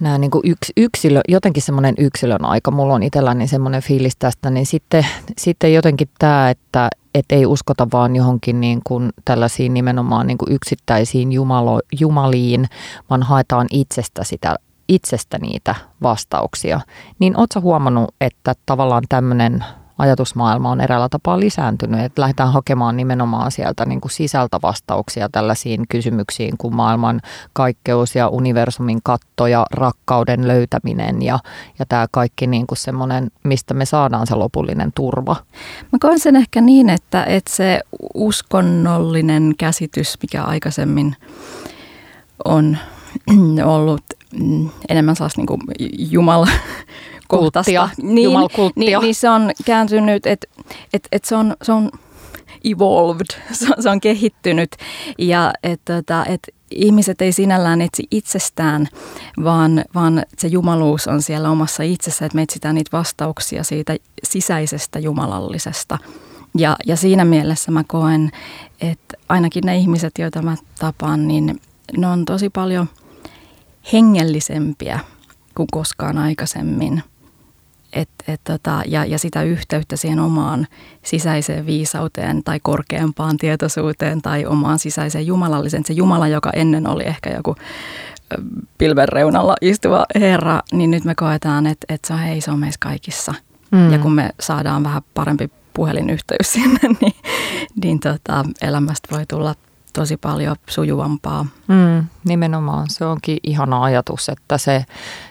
nämä 0.00 0.18
niin 0.18 0.30
kuin 0.30 0.42
yks, 0.44 0.72
yksilö, 0.76 1.20
jotenkin 1.28 1.62
semmoinen 1.62 1.94
yksilön 1.98 2.44
aika, 2.44 2.70
mulla 2.70 2.94
on 2.94 3.02
itselläni 3.02 3.48
semmoinen 3.48 3.82
fiilis 3.82 4.16
tästä, 4.16 4.50
niin 4.50 4.66
sitten, 4.66 5.06
sitten 5.38 5.74
jotenkin 5.74 6.08
tämä, 6.18 6.50
että 6.50 6.88
et 7.14 7.24
ei 7.30 7.46
uskota 7.46 7.88
vaan 7.92 8.16
johonkin 8.16 8.60
niin 8.60 8.80
kuin 8.86 9.10
tällaisiin 9.24 9.74
nimenomaan 9.74 10.26
niin 10.26 10.38
kuin 10.38 10.52
yksittäisiin 10.52 11.32
jumalo, 11.32 11.80
jumaliin, 12.00 12.66
vaan 13.10 13.22
haetaan 13.22 13.66
itsestä 13.70 14.24
sitä 14.24 14.56
itsestä 14.88 15.38
niitä 15.38 15.74
vastauksia. 16.02 16.80
Niin 17.18 17.36
ootko 17.36 17.60
huomannut, 17.60 18.14
että 18.20 18.54
tavallaan 18.66 19.02
tämmöinen 19.08 19.64
ajatusmaailma 20.00 20.70
on 20.70 20.80
eräällä 20.80 21.08
tapaa 21.08 21.40
lisääntynyt, 21.40 22.00
että 22.00 22.22
lähdetään 22.22 22.52
hakemaan 22.52 22.96
nimenomaan 22.96 23.50
sieltä 23.50 23.86
niin 23.86 24.00
kuin 24.00 24.12
sisältä 24.12 24.58
vastauksia 24.62 25.28
tällaisiin 25.28 25.84
kysymyksiin 25.88 26.54
kuin 26.58 26.74
maailman 26.74 27.20
kaikkeus 27.52 28.14
ja 28.14 28.28
universumin 28.28 29.00
katto 29.02 29.46
ja 29.46 29.66
rakkauden 29.72 30.48
löytäminen 30.48 31.22
ja, 31.22 31.38
ja 31.78 31.86
tämä 31.86 32.06
kaikki 32.10 32.46
niin 32.46 32.66
kuin 32.66 32.78
semmoinen, 32.78 33.30
mistä 33.44 33.74
me 33.74 33.84
saadaan 33.84 34.26
se 34.26 34.34
lopullinen 34.34 34.92
turva. 34.94 35.36
Mä 35.92 35.98
koen 36.00 36.18
sen 36.18 36.36
ehkä 36.36 36.60
niin, 36.60 36.90
että, 36.90 37.24
että 37.24 37.56
se 37.56 37.80
uskonnollinen 38.14 39.54
käsitys, 39.58 40.18
mikä 40.22 40.42
aikaisemmin 40.42 41.16
on 42.44 42.78
ollut 43.64 44.02
mm, 44.40 44.68
enemmän 44.88 45.16
sellaista 45.16 45.40
niin 45.40 45.46
kuin 45.46 45.60
Jumala 45.98 46.48
kulttia, 47.30 47.88
niin, 48.02 48.30
niin, 48.76 49.00
niin 49.00 49.14
se 49.14 49.30
on 49.30 49.50
kääntynyt, 49.64 50.26
että 50.26 50.46
et, 50.92 51.08
et 51.12 51.24
se, 51.24 51.36
on, 51.36 51.56
se 51.62 51.72
on 51.72 51.90
evolved, 52.64 53.26
se 53.52 53.66
on, 53.76 53.82
se 53.82 53.90
on 53.90 54.00
kehittynyt 54.00 54.76
ja 55.18 55.52
että 55.62 55.96
tota, 55.96 56.24
et 56.24 56.48
ihmiset 56.70 57.22
ei 57.22 57.32
sinällään 57.32 57.80
etsi 57.80 58.06
itsestään, 58.10 58.88
vaan, 59.44 59.84
vaan 59.94 60.22
se 60.38 60.48
jumaluus 60.48 61.08
on 61.08 61.22
siellä 61.22 61.50
omassa 61.50 61.82
itsessä, 61.82 62.26
että 62.26 62.36
me 62.36 62.42
etsitään 62.42 62.74
niitä 62.74 62.96
vastauksia 62.96 63.64
siitä 63.64 63.96
sisäisestä 64.24 64.98
jumalallisesta. 64.98 65.98
Ja, 66.58 66.76
ja 66.86 66.96
siinä 66.96 67.24
mielessä 67.24 67.70
mä 67.70 67.84
koen, 67.86 68.30
että 68.80 69.16
ainakin 69.28 69.62
ne 69.66 69.76
ihmiset, 69.76 70.18
joita 70.18 70.42
mä 70.42 70.56
tapaan, 70.78 71.28
niin 71.28 71.60
ne 71.96 72.06
on 72.06 72.24
tosi 72.24 72.50
paljon 72.50 72.88
hengellisempiä 73.92 75.00
kuin 75.54 75.68
koskaan 75.72 76.18
aikaisemmin. 76.18 77.02
Et, 77.92 78.08
et 78.28 78.40
tota, 78.44 78.82
ja, 78.86 79.04
ja 79.04 79.18
sitä 79.18 79.42
yhteyttä 79.42 79.96
siihen 79.96 80.18
omaan 80.18 80.66
sisäiseen 81.02 81.66
viisauteen 81.66 82.44
tai 82.44 82.60
korkeampaan 82.62 83.36
tietoisuuteen 83.36 84.22
tai 84.22 84.46
omaan 84.46 84.78
sisäiseen 84.78 85.26
jumalalliseen. 85.26 85.84
Se 85.86 85.92
Jumala, 85.92 86.28
joka 86.28 86.50
ennen 86.54 86.86
oli 86.86 87.04
ehkä 87.04 87.30
joku 87.30 87.56
pilven 88.78 89.08
reunalla 89.08 89.56
istuva 89.60 90.06
Herra, 90.20 90.60
niin 90.72 90.90
nyt 90.90 91.04
me 91.04 91.14
koetaan, 91.14 91.66
että, 91.66 91.94
että 91.94 92.08
se, 92.08 92.14
on, 92.14 92.20
hei, 92.20 92.40
se 92.40 92.50
on 92.50 92.58
meissä 92.58 92.78
kaikissa. 92.80 93.34
Mm. 93.70 93.92
Ja 93.92 93.98
kun 93.98 94.12
me 94.12 94.30
saadaan 94.40 94.84
vähän 94.84 95.02
parempi 95.14 95.50
puhelinyhteys 95.74 96.52
sinne, 96.52 96.80
niin, 97.00 97.14
niin 97.82 98.00
tota, 98.00 98.44
elämästä 98.62 99.16
voi 99.16 99.26
tulla 99.26 99.54
tosi 99.92 100.16
paljon 100.16 100.56
sujuvampaa. 100.68 101.46
Mm, 101.68 102.06
nimenomaan, 102.24 102.86
se 102.90 103.04
onkin 103.04 103.38
ihana 103.42 103.82
ajatus, 103.82 104.28
että 104.28 104.58
se, 104.58 104.84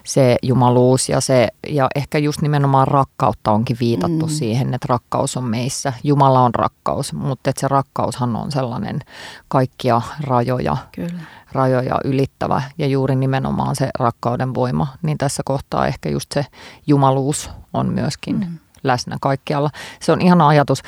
se 0.04 0.36
jumaluus 0.44 1.10
ja, 1.10 1.22
se, 1.22 1.48
ja 1.68 1.88
ehkä 1.96 2.18
just 2.18 2.42
nimenomaan 2.42 2.88
rakkautta 2.88 3.52
onkin 3.52 3.78
viitattu 3.80 4.26
mm. 4.26 4.32
siihen, 4.32 4.74
että 4.74 4.86
rakkaus 4.90 5.38
on 5.38 5.44
meissä. 5.44 5.94
Jumala 6.04 6.42
on 6.42 6.56
rakkaus, 6.56 7.14
mutta 7.14 7.50
että 7.50 7.62
se 7.62 7.68
rakkaushan 7.68 8.36
on 8.36 8.52
sellainen 8.52 9.00
kaikkia 9.48 10.02
rajoja, 10.22 10.78
Kyllä. 10.96 11.22
rajoja 11.52 11.96
ylittävä 12.04 12.62
ja 12.78 12.88
juuri 12.88 13.16
nimenomaan 13.16 13.76
se 13.76 13.90
rakkauden 14.00 14.54
voima. 14.54 14.88
Niin 15.02 15.18
tässä 15.18 15.44
kohtaa 15.46 15.88
ehkä 15.88 16.10
just 16.10 16.32
se 16.32 16.46
jumaluus 16.88 17.50
on 17.74 17.90
myöskin 17.90 18.40
mm 18.40 18.58
läsnä 18.84 19.18
kaikkialla. 19.22 19.70
Se 20.02 20.12
on 20.12 20.22
ihana 20.22 20.48
ajatus. 20.48 20.84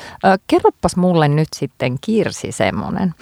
Kerropas 0.46 0.96
mulle 0.96 1.28
nyt 1.28 1.48
sitten 1.56 1.96
Kirsi 2.00 2.52
semmoinen, 2.52 3.14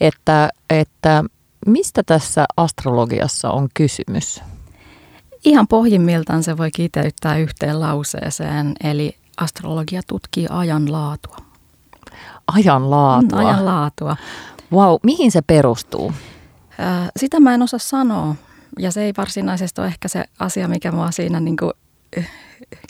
että, 0.00 0.48
että 0.70 1.24
mistä 1.66 2.02
tässä 2.02 2.44
astrologiassa 2.56 3.50
on 3.50 3.68
kysymys? 3.74 4.42
Ihan 5.44 5.68
pohjimmiltaan 5.68 6.42
se 6.42 6.56
voi 6.56 6.70
kiteyttää 6.70 7.36
yhteen 7.36 7.80
lauseeseen, 7.80 8.74
eli 8.84 9.16
astrologia 9.36 10.00
tutkii 10.06 10.46
ajanlaatua. 10.50 11.36
Ajanlaatua? 12.46 13.40
Mm, 13.40 13.46
ajanlaatua. 13.46 14.16
Wow, 14.72 14.94
mihin 15.02 15.32
se 15.32 15.42
perustuu? 15.42 16.12
Sitä 17.16 17.40
mä 17.40 17.54
en 17.54 17.62
osaa 17.62 17.78
sanoa, 17.78 18.34
ja 18.78 18.92
se 18.92 19.02
ei 19.02 19.12
varsinaisesti 19.16 19.80
ole 19.80 19.88
ehkä 19.88 20.08
se 20.08 20.24
asia, 20.38 20.68
mikä 20.68 20.92
mua 20.92 21.10
siinä 21.10 21.40
niin 21.40 21.56
kuin 21.56 21.72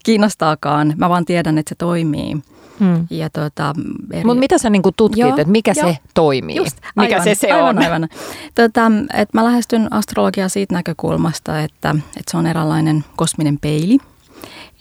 kiinnostaakaan. 0.04 0.95
Mä 0.97 1.09
vaan 1.09 1.25
tiedän, 1.25 1.59
että 1.59 1.68
se 1.68 1.75
toimii. 1.75 2.37
Hmm. 2.80 3.06
Ja 3.11 3.30
tota, 3.30 3.75
eri... 4.12 4.25
Mutta 4.25 4.40
mitä 4.40 4.59
sä 4.59 4.71
niinku 4.71 4.92
tutkit, 4.97 5.26
että 5.26 5.45
mikä 5.52 5.73
jo. 5.76 5.83
se 5.83 5.99
toimii? 6.14 6.56
Just, 6.56 6.78
aivan, 6.97 7.11
mikä 7.11 7.25
se 7.25 7.35
se 7.35 7.52
aivan, 7.52 7.78
on? 7.78 7.85
Aivan. 7.85 8.09
Tota, 8.54 8.83
et 9.14 9.35
mä 9.35 9.45
lähestyn 9.45 9.92
astrologiaa 9.92 10.49
siitä 10.49 10.75
näkökulmasta, 10.75 11.61
että, 11.61 11.90
että 11.90 12.30
se 12.30 12.37
on 12.37 12.47
eräänlainen 12.47 13.04
kosminen 13.16 13.59
peili. 13.59 13.99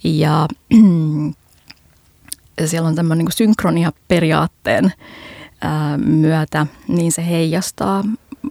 Ja 0.04 0.48
siellä 2.66 2.88
on 2.88 2.96
tämmöinen 2.96 3.26
niin 3.26 3.32
synkronia-periaatteen 3.32 4.94
ää, 5.62 5.98
myötä, 5.98 6.68
niin 6.88 7.12
se 7.12 7.28
heijastaa 7.28 8.04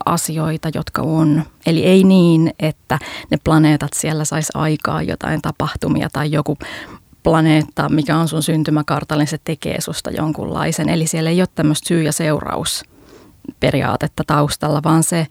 asioita, 0.06 0.70
jotka 0.74 1.02
on. 1.02 1.42
Eli 1.66 1.84
ei 1.84 2.04
niin, 2.04 2.52
että 2.58 2.98
ne 3.30 3.38
planeetat 3.44 3.92
siellä 3.92 4.24
saisi 4.24 4.52
aikaa 4.54 5.02
jotain 5.02 5.42
tapahtumia 5.42 6.08
tai 6.12 6.32
joku 6.32 6.58
planeetta, 7.22 7.88
mikä 7.88 8.16
on 8.16 8.28
sun 8.28 8.42
syntymäkartalle, 8.42 9.22
niin 9.22 9.30
se 9.30 9.38
tekee 9.44 9.80
susta 9.80 10.10
jonkunlaisen. 10.10 10.88
Eli 10.88 11.06
siellä 11.06 11.30
ei 11.30 11.40
ole 11.40 11.48
tämmöistä 11.54 11.88
syy- 11.88 12.02
ja 12.02 12.12
seurausperiaatetta 12.12 14.22
taustalla, 14.26 14.82
vaan 14.82 15.02
se, 15.02 15.26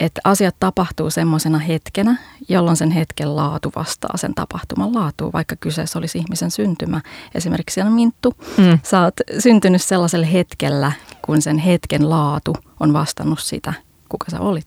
että 0.00 0.20
asiat 0.24 0.56
tapahtuu 0.60 1.10
semmoisena 1.10 1.58
hetkenä, 1.58 2.16
jolloin 2.48 2.76
sen 2.76 2.90
hetken 2.90 3.36
laatu 3.36 3.72
vastaa 3.76 4.16
sen 4.16 4.34
tapahtuman 4.34 4.94
laatuun, 4.94 5.32
vaikka 5.32 5.56
kyseessä 5.56 5.98
olisi 5.98 6.18
ihmisen 6.18 6.50
syntymä. 6.50 7.00
Esimerkiksi 7.34 7.74
siellä 7.74 7.90
Minttu, 7.90 8.34
mm. 8.56 8.78
sä 8.82 9.02
oot 9.02 9.14
syntynyt 9.38 9.82
sellaisella 9.82 10.26
hetkellä, 10.26 10.92
kun 11.22 11.42
sen 11.42 11.58
hetken 11.58 12.10
laatu 12.10 12.56
on 12.80 12.92
vastannut 12.92 13.40
sitä, 13.40 13.72
kuka 14.10 14.30
sä 14.30 14.40
olit. 14.40 14.66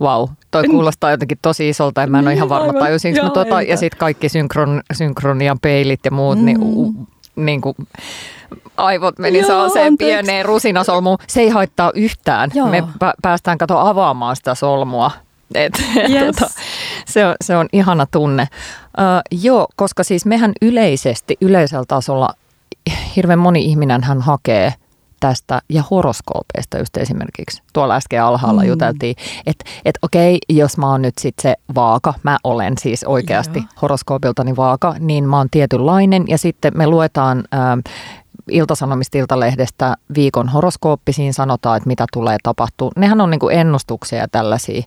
Vau, 0.00 0.20
wow, 0.20 0.28
toi 0.50 0.64
kuulostaa 0.64 1.10
jotenkin 1.10 1.38
tosi 1.42 1.68
isolta, 1.68 2.02
en 2.02 2.10
mä 2.10 2.18
en 2.18 2.24
ole 2.24 2.34
ihan 2.34 2.48
varma 2.48 2.72
tajusinko 2.72 3.22
mä 3.22 3.30
tota, 3.30 3.62
ja 3.62 3.76
sitten 3.76 3.98
kaikki 3.98 4.28
synkron, 4.28 4.82
synkronian 4.92 5.58
peilit 5.58 6.00
ja 6.04 6.10
muut, 6.10 6.38
niin 6.38 6.58
mm. 6.58 6.64
niin, 6.64 6.76
u, 6.76 6.94
niin 7.36 7.60
kuin, 7.60 7.76
aivot 8.76 9.18
meni 9.18 9.44
sellaiseen 9.44 9.98
pieneen 9.98 10.44
rusinasolmuun. 10.44 11.18
Se 11.26 11.40
ei 11.40 11.48
haittaa 11.48 11.90
yhtään. 11.94 12.50
Joo. 12.54 12.68
Me 12.68 12.84
päästään 13.22 13.58
kato 13.58 13.78
avaamaan 13.78 14.36
sitä 14.36 14.54
solmua. 14.54 15.10
Et, 15.54 15.72
yes. 16.12 16.36
tota, 16.36 16.50
se, 17.06 17.26
on, 17.26 17.34
se 17.44 17.56
on 17.56 17.68
ihana 17.72 18.06
tunne. 18.06 18.48
Uh, 18.98 19.38
joo, 19.42 19.68
koska 19.76 20.04
siis 20.04 20.26
mehän 20.26 20.52
yleisesti, 20.62 21.36
yleisellä 21.40 21.84
tasolla, 21.88 22.28
hirveän 23.16 23.38
moni 23.38 23.64
ihminen 23.64 24.04
hän 24.04 24.20
hakee– 24.20 24.74
tästä 25.20 25.62
ja 25.68 25.82
horoskoopeista 25.90 26.78
just 26.78 26.96
esimerkiksi. 26.96 27.62
Tuolla 27.72 27.94
äsken 27.94 28.22
alhaalla 28.22 28.62
mm. 28.62 28.68
juteltiin, 28.68 29.14
että 29.46 29.64
et 29.84 29.98
okei, 30.02 30.38
jos 30.48 30.78
mä 30.78 30.90
oon 30.90 31.02
nyt 31.02 31.18
sitten 31.18 31.42
se 31.42 31.56
vaaka, 31.74 32.14
mä 32.22 32.38
olen 32.44 32.78
siis 32.78 33.04
oikeasti 33.04 33.58
Joo. 33.58 33.68
horoskoopiltani 33.82 34.56
vaaka, 34.56 34.94
niin 34.98 35.28
mä 35.28 35.36
oon 35.36 35.48
tietynlainen 35.50 36.24
ja 36.28 36.38
sitten 36.38 36.72
me 36.76 36.86
luetaan... 36.86 37.44
Ähm, 37.54 37.80
Iltasanomista 38.50 39.18
Iltalehdestä 39.18 39.96
viikon 40.14 40.48
horoskooppi, 40.48 41.12
siinä 41.12 41.32
sanotaan, 41.32 41.76
että 41.76 41.86
mitä 41.86 42.06
tulee 42.12 42.36
tapahtua. 42.42 42.90
Nehän 42.96 43.20
on 43.20 43.30
niinku 43.30 43.48
ennustuksia 43.48 44.18
ja 44.18 44.28
tällaisia. 44.28 44.82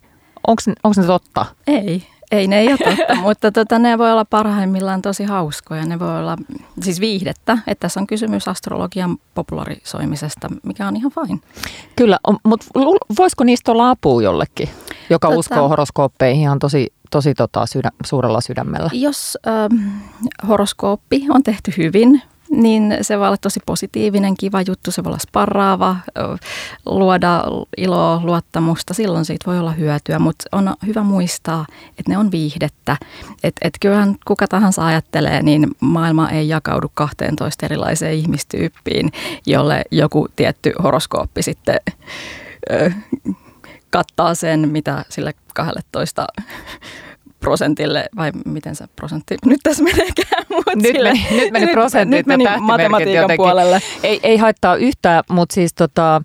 Onko 0.47 0.61
ne 0.97 1.03
totta? 1.07 1.45
Ei, 1.67 2.03
ei 2.31 2.47
ne 2.47 2.59
ei 2.59 2.67
ole 2.67 2.77
totta, 2.77 3.15
mutta 3.27 3.51
tota, 3.51 3.79
ne 3.79 3.97
voi 3.97 4.11
olla 4.11 4.25
parhaimmillaan 4.25 5.01
tosi 5.01 5.23
hauskoja. 5.23 5.85
Ne 5.85 5.99
voi 5.99 6.19
olla 6.19 6.37
siis 6.81 6.99
viihdettä, 6.99 7.57
että 7.67 7.81
tässä 7.81 7.99
on 7.99 8.07
kysymys 8.07 8.47
astrologian 8.47 9.17
popularisoimisesta, 9.33 10.49
mikä 10.63 10.87
on 10.87 10.95
ihan 10.95 11.11
fine. 11.11 11.39
Kyllä, 11.95 12.19
mutta 12.43 12.65
voisiko 13.17 13.43
niistä 13.43 13.71
olla 13.71 13.89
apua 13.89 14.21
jollekin, 14.21 14.69
joka 15.09 15.27
tota, 15.27 15.39
uskoo 15.39 15.69
horoskooppeihin 15.69 16.41
ihan 16.41 16.59
tosi, 16.59 16.93
tosi 17.11 17.33
tota, 17.33 17.65
sydä, 17.65 17.89
suurella 18.05 18.41
sydämellä? 18.41 18.89
Jos 18.93 19.37
ähm, 19.47 19.89
horoskooppi 20.47 21.25
on 21.29 21.43
tehty 21.43 21.73
hyvin, 21.77 22.21
niin 22.51 22.97
se 23.01 23.19
voi 23.19 23.27
olla 23.27 23.37
tosi 23.37 23.59
positiivinen, 23.65 24.37
kiva 24.37 24.61
juttu, 24.61 24.91
se 24.91 25.03
voi 25.03 25.09
olla 25.09 25.19
sparraava, 25.19 25.95
luoda 26.85 27.43
iloa, 27.77 28.21
luottamusta, 28.23 28.93
silloin 28.93 29.25
siitä 29.25 29.45
voi 29.45 29.59
olla 29.59 29.71
hyötyä, 29.71 30.19
mutta 30.19 30.45
on 30.51 30.75
hyvä 30.85 31.03
muistaa, 31.03 31.65
että 31.89 32.11
ne 32.11 32.17
on 32.17 32.31
viihdettä. 32.31 32.97
Että 33.43 33.67
et 33.67 33.73
kyllähän 33.81 34.15
kuka 34.25 34.47
tahansa 34.47 34.85
ajattelee, 34.85 35.43
niin 35.43 35.67
maailma 35.79 36.29
ei 36.29 36.47
jakaudu 36.47 36.91
12 36.93 37.65
erilaiseen 37.65 38.13
ihmistyyppiin, 38.13 39.11
jolle 39.45 39.83
joku 39.91 40.27
tietty 40.35 40.73
horoskooppi 40.83 41.43
sitten 41.43 41.79
kattaa 43.89 44.35
sen, 44.35 44.69
mitä 44.69 45.05
sille 45.09 45.33
12 45.53 46.27
prosentille, 47.41 48.09
vai 48.15 48.31
miten 48.45 48.75
se 48.75 48.85
prosentti 48.95 49.37
nyt 49.45 49.59
tässä 49.63 49.83
meneekään? 49.83 50.45
nyt, 50.75 50.85
sille, 50.85 51.13
meni, 51.13 51.41
nyt 51.41 51.51
meni 51.51 51.67
prosentit 51.67 52.17
nyt 52.17 52.27
meni 52.27 52.45
matematiikan 52.59 53.21
jotenkin. 53.21 53.43
puolelle. 53.43 53.79
Ei, 54.03 54.19
ei 54.23 54.37
haittaa 54.37 54.75
yhtään, 54.75 55.23
mutta 55.29 55.53
siis 55.53 55.73
tota, 55.73 56.21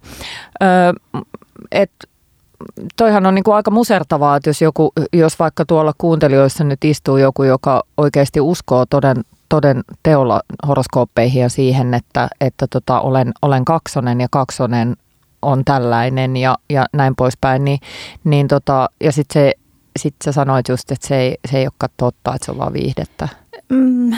että 1.73 2.07
toihan 2.97 3.27
on 3.27 3.35
niin 3.35 3.45
kuin 3.45 3.55
aika 3.55 3.71
musertavaa, 3.71 4.37
että 4.37 4.51
jos, 4.51 4.63
joku, 4.63 4.93
jos 5.13 5.39
vaikka 5.39 5.65
tuolla 5.65 5.93
kuuntelijoissa 5.99 6.65
nyt 6.65 6.85
istuu 6.85 7.17
joku, 7.17 7.43
joka 7.43 7.83
oikeasti 7.97 8.41
uskoo 8.41 8.87
toden 8.87 9.17
toden 9.49 9.85
teolla 10.03 10.41
horoskooppeihin 10.67 11.43
ja 11.43 11.49
siihen, 11.49 11.95
että, 11.95 12.29
että 12.41 12.67
tota, 12.67 13.01
olen, 13.01 13.33
olen 13.43 13.65
kaksonen 13.65 14.21
ja 14.21 14.29
kaksonen 14.31 14.97
on 15.43 15.65
tällainen 15.65 16.37
ja, 16.37 16.57
ja 16.71 16.87
näin 16.93 17.17
poispäin, 17.17 17.65
niin, 17.65 17.79
niin 18.25 18.49
tota, 18.49 18.89
ja 19.01 19.13
sitten 19.13 19.43
se, 19.43 19.53
sit 19.99 20.15
sä 20.25 20.33
sanoit 20.33 20.69
just, 20.69 20.91
että 20.91 21.09
se 21.09 21.17
ei, 21.17 21.37
se 21.51 21.59
ei 21.59 21.65
olekaan 21.65 21.91
totta, 21.97 22.35
että 22.35 22.45
se 22.45 22.51
on 22.51 22.59
vaan 22.59 22.73
viihdettä. 22.73 23.29
Mm, 23.69 24.13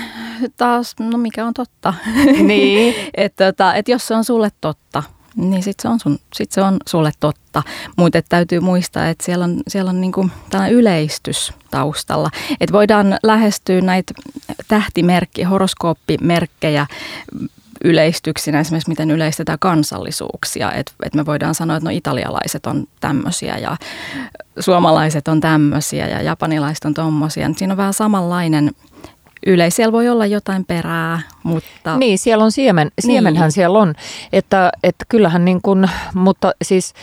taas, 0.57 0.95
no 1.01 1.19
mikä 1.19 1.47
on 1.47 1.55
totta? 1.55 1.95
Niin. 2.49 2.95
että 3.15 3.53
tota, 3.53 3.75
et 3.75 3.89
jos 3.89 4.07
se 4.07 4.15
on 4.15 4.25
sulle 4.25 4.49
totta, 4.61 5.03
niin 5.37 5.63
sitten 5.63 5.83
se, 5.83 5.89
on 5.89 6.01
sun, 6.01 6.19
sit 6.35 6.53
se 6.53 6.63
on 6.63 6.77
sulle 6.87 7.11
totta. 7.21 7.63
Mutta 7.97 8.23
täytyy 8.29 8.61
muistaa, 8.61 9.09
että 9.09 9.25
siellä 9.25 9.45
on, 9.45 9.61
siellä 9.69 9.89
on 9.89 10.01
niinku 10.01 10.31
tällainen 10.51 10.79
yleistys 10.79 11.53
taustalla. 11.71 12.31
Että 12.61 12.73
voidaan 12.73 13.19
lähestyä 13.23 13.81
näitä 13.81 14.15
tähtimerkki, 14.69 15.43
horoskooppimerkkejä 15.43 16.87
yleistyksinä, 17.85 18.61
esimerkiksi 18.61 18.91
miten 18.91 19.11
yleistetään 19.11 19.59
kansallisuuksia. 19.59 20.73
Että 20.73 20.93
et 21.05 21.15
me 21.15 21.27
voidaan 21.27 21.55
sanoa, 21.55 21.77
että 21.77 21.91
no 21.91 21.97
italialaiset 21.97 22.67
on 22.67 22.85
tämmöisiä 23.01 23.59
ja 23.59 23.77
suomalaiset 24.59 25.29
on 25.29 25.41
tämmöisiä 25.41 26.09
ja 26.09 26.23
japanilaiset 26.23 26.85
on 26.85 26.95
tommosia. 26.95 27.51
Siinä 27.57 27.73
on 27.73 27.77
vähän 27.77 27.95
samanlainen 27.95 28.71
yleis. 29.47 29.77
Siellä 29.77 29.93
voi 29.93 30.09
olla 30.09 30.27
jotain 30.27 30.65
perää, 30.65 31.21
mutta... 31.43 31.97
Niin, 31.97 32.19
siellä 32.19 32.45
on 32.45 32.53
siemen, 32.53 32.91
siemenhän 33.01 33.47
niin. 33.47 33.53
siellä 33.53 33.79
on, 33.79 33.95
että, 34.33 34.71
että 34.83 35.05
kyllähän 35.09 35.45
niin 35.45 35.63
kuin, 35.63 35.91
mutta 36.15 36.53
siis 36.63 36.95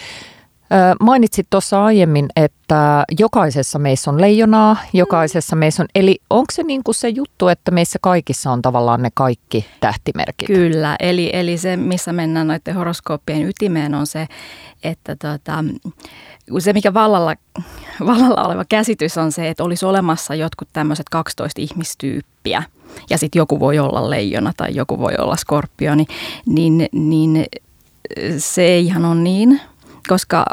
Mainitsit 1.00 1.48
tuossa 1.50 1.86
aiemmin, 1.86 2.28
että 2.36 3.04
jokaisessa 3.20 3.80
meissä 3.80 4.12
on 4.12 4.22
leijonaa, 4.22 4.78
jokaisessa 4.94 5.56
meissä 5.56 5.84
on, 5.84 5.88
eli 5.96 6.22
onko 6.30 6.46
se 6.52 6.64
niin 6.64 6.84
kuin 6.84 6.96
se 6.96 7.10
juttu, 7.10 7.48
että 7.48 7.72
meissä 7.72 8.00
kaikissa 8.02 8.52
on 8.52 8.62
tavallaan 8.62 9.02
ne 9.02 9.10
kaikki 9.14 9.66
tähtimerkit? 9.80 10.48
Kyllä, 10.48 10.96
eli, 11.00 11.30
eli 11.34 11.58
se 11.58 11.78
missä 11.78 12.14
mennään 12.14 12.48
noiden 12.48 12.76
horoskooppien 12.76 13.50
ytimeen 13.50 13.96
on 13.96 14.08
se, 14.08 14.28
että 14.84 15.16
tota, 15.16 15.64
se 16.60 16.74
mikä 16.74 16.94
vallalla, 16.94 17.36
vallalla 18.06 18.44
oleva 18.44 18.66
käsitys 18.70 19.18
on 19.18 19.32
se, 19.32 19.50
että 19.50 19.64
olisi 19.64 19.86
olemassa 19.86 20.36
jotkut 20.36 20.68
tämmöiset 20.74 21.10
12 21.10 21.62
ihmistyyppiä. 21.62 22.64
Ja 23.10 23.18
sitten 23.18 23.40
joku 23.40 23.60
voi 23.60 23.80
olla 23.80 24.10
leijona 24.10 24.54
tai 24.58 24.76
joku 24.76 25.00
voi 25.00 25.14
olla 25.20 25.36
skorpioni, 25.36 26.06
niin, 26.46 26.90
niin 26.92 27.46
se 28.38 28.62
ei 28.62 28.86
ihan 28.86 29.06
ole 29.06 29.16
niin, 29.16 29.62
koska 30.08 30.46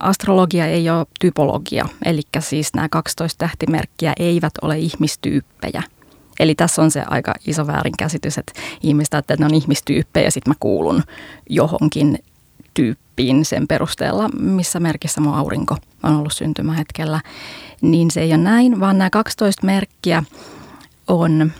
astrologia 0.00 0.66
ei 0.66 0.90
ole 0.90 1.06
typologia, 1.20 1.84
eli 2.04 2.22
siis 2.38 2.74
nämä 2.74 2.88
12 2.88 3.38
tähtimerkkiä 3.38 4.12
eivät 4.18 4.52
ole 4.62 4.78
ihmistyyppejä. 4.78 5.82
Eli 6.40 6.54
tässä 6.54 6.82
on 6.82 6.90
se 6.90 7.02
aika 7.06 7.34
iso 7.46 7.66
väärinkäsitys, 7.66 8.38
että 8.38 8.52
ihmiset 8.82 9.14
että 9.14 9.36
ne 9.38 9.46
on 9.46 9.54
ihmistyyppejä 9.54 10.26
ja 10.26 10.30
sitten 10.30 10.50
mä 10.50 10.54
kuulun 10.60 11.02
johonkin 11.48 12.18
tyyppiin 12.74 13.44
sen 13.44 13.68
perusteella, 13.68 14.28
missä 14.28 14.80
merkissä 14.80 15.20
mun 15.20 15.34
aurinko 15.34 15.76
on 16.02 16.16
ollut 16.16 16.32
syntymähetkellä. 16.32 17.20
Niin 17.80 18.10
se 18.10 18.20
ei 18.20 18.28
ole 18.28 18.36
näin, 18.36 18.80
vaan 18.80 18.98
nämä 18.98 19.10
12 19.10 19.66
merkkiä 19.66 20.22
on, 21.08 21.52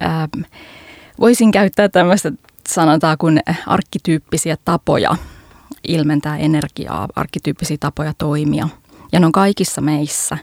ää, 0.00 0.28
voisin 1.20 1.50
käyttää 1.50 1.88
tämmöistä 1.88 2.32
sanotaan 2.68 3.18
kuin 3.18 3.40
arkkityyppisiä 3.66 4.56
tapoja 4.64 5.16
ilmentää 5.90 6.36
energiaa, 6.36 7.08
arkkityyppisiä 7.16 7.76
tapoja 7.80 8.12
toimia. 8.18 8.68
Ja 9.12 9.20
ne 9.20 9.26
on 9.26 9.32
kaikissa 9.32 9.80
meissä. 9.80 10.38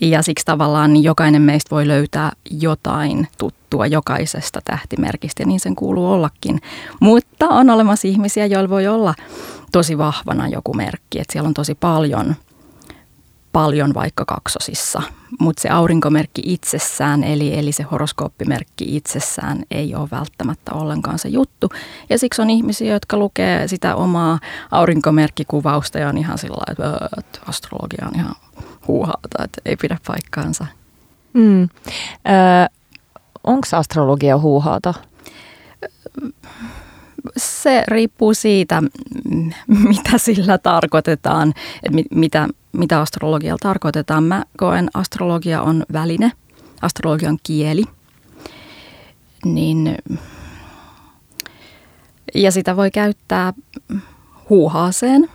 Ja 0.00 0.22
siksi 0.22 0.44
tavallaan 0.44 0.92
niin 0.92 1.04
jokainen 1.04 1.42
meistä 1.42 1.70
voi 1.70 1.88
löytää 1.88 2.32
jotain 2.50 3.28
tuttua 3.38 3.86
jokaisesta 3.86 4.60
tähtimerkistä 4.64 5.42
ja 5.42 5.46
niin 5.46 5.60
sen 5.60 5.76
kuuluu 5.76 6.12
ollakin. 6.12 6.60
Mutta 7.00 7.48
on 7.48 7.70
olemassa 7.70 8.08
ihmisiä, 8.08 8.46
joilla 8.46 8.70
voi 8.70 8.86
olla 8.86 9.14
tosi 9.72 9.98
vahvana 9.98 10.48
joku 10.48 10.74
merkki, 10.74 11.20
että 11.20 11.32
siellä 11.32 11.48
on 11.48 11.54
tosi 11.54 11.74
paljon– 11.74 12.34
paljon 13.52 13.94
vaikka 13.94 14.24
kaksosissa, 14.24 15.02
mutta 15.38 15.62
se 15.62 15.68
aurinkomerkki 15.68 16.42
itsessään, 16.44 17.24
eli, 17.24 17.58
eli 17.58 17.72
se 17.72 17.82
horoskooppimerkki 17.82 18.96
itsessään 18.96 19.62
ei 19.70 19.94
ole 19.94 20.08
välttämättä 20.10 20.72
ollenkaan 20.72 21.18
se 21.18 21.28
juttu. 21.28 21.68
Ja 22.10 22.18
siksi 22.18 22.42
on 22.42 22.50
ihmisiä, 22.50 22.92
jotka 22.92 23.16
lukee 23.16 23.68
sitä 23.68 23.94
omaa 23.94 24.38
aurinkomerkkikuvausta 24.70 25.98
ja 25.98 26.08
on 26.08 26.18
ihan 26.18 26.38
sillä 26.38 26.64
että, 26.70 27.08
että 27.18 27.38
astrologia 27.46 28.06
on 28.06 28.20
ihan 28.20 28.34
huuhaata, 28.88 29.44
että 29.44 29.60
ei 29.64 29.76
pidä 29.76 29.98
paikkaansa. 30.06 30.66
Mm. 31.32 31.68
Onko 33.44 33.66
astrologia 33.72 34.38
huuhaata? 34.38 34.94
Se 37.36 37.84
riippuu 37.88 38.34
siitä, 38.34 38.82
mitä 39.88 40.18
sillä 40.18 40.58
tarkoitetaan, 40.58 41.54
että 41.82 42.14
mitä, 42.14 42.48
mitä 42.72 43.00
astrologialla 43.00 43.58
tarkoitetaan. 43.62 44.24
Mä 44.24 44.44
koen, 44.56 44.90
astrologia 44.94 45.62
on 45.62 45.84
väline, 45.92 46.32
astrologian 46.82 47.38
kieli. 47.42 47.84
Niin, 49.44 49.96
ja 52.34 52.52
sitä 52.52 52.76
voi 52.76 52.90
käyttää 52.90 53.52
huuhaaseen 54.50 55.28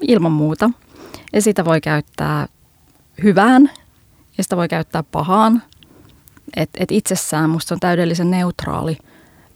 ilman 0.00 0.32
muuta. 0.32 0.70
Ja 1.32 1.42
sitä 1.42 1.64
voi 1.64 1.80
käyttää 1.80 2.48
hyvään 3.22 3.70
ja 4.38 4.42
sitä 4.44 4.56
voi 4.56 4.68
käyttää 4.68 5.02
pahaan. 5.02 5.62
Et, 6.56 6.70
et 6.76 6.90
itsessään 6.90 7.50
musta 7.50 7.74
on 7.74 7.80
täydellisen 7.80 8.30
neutraali 8.30 8.98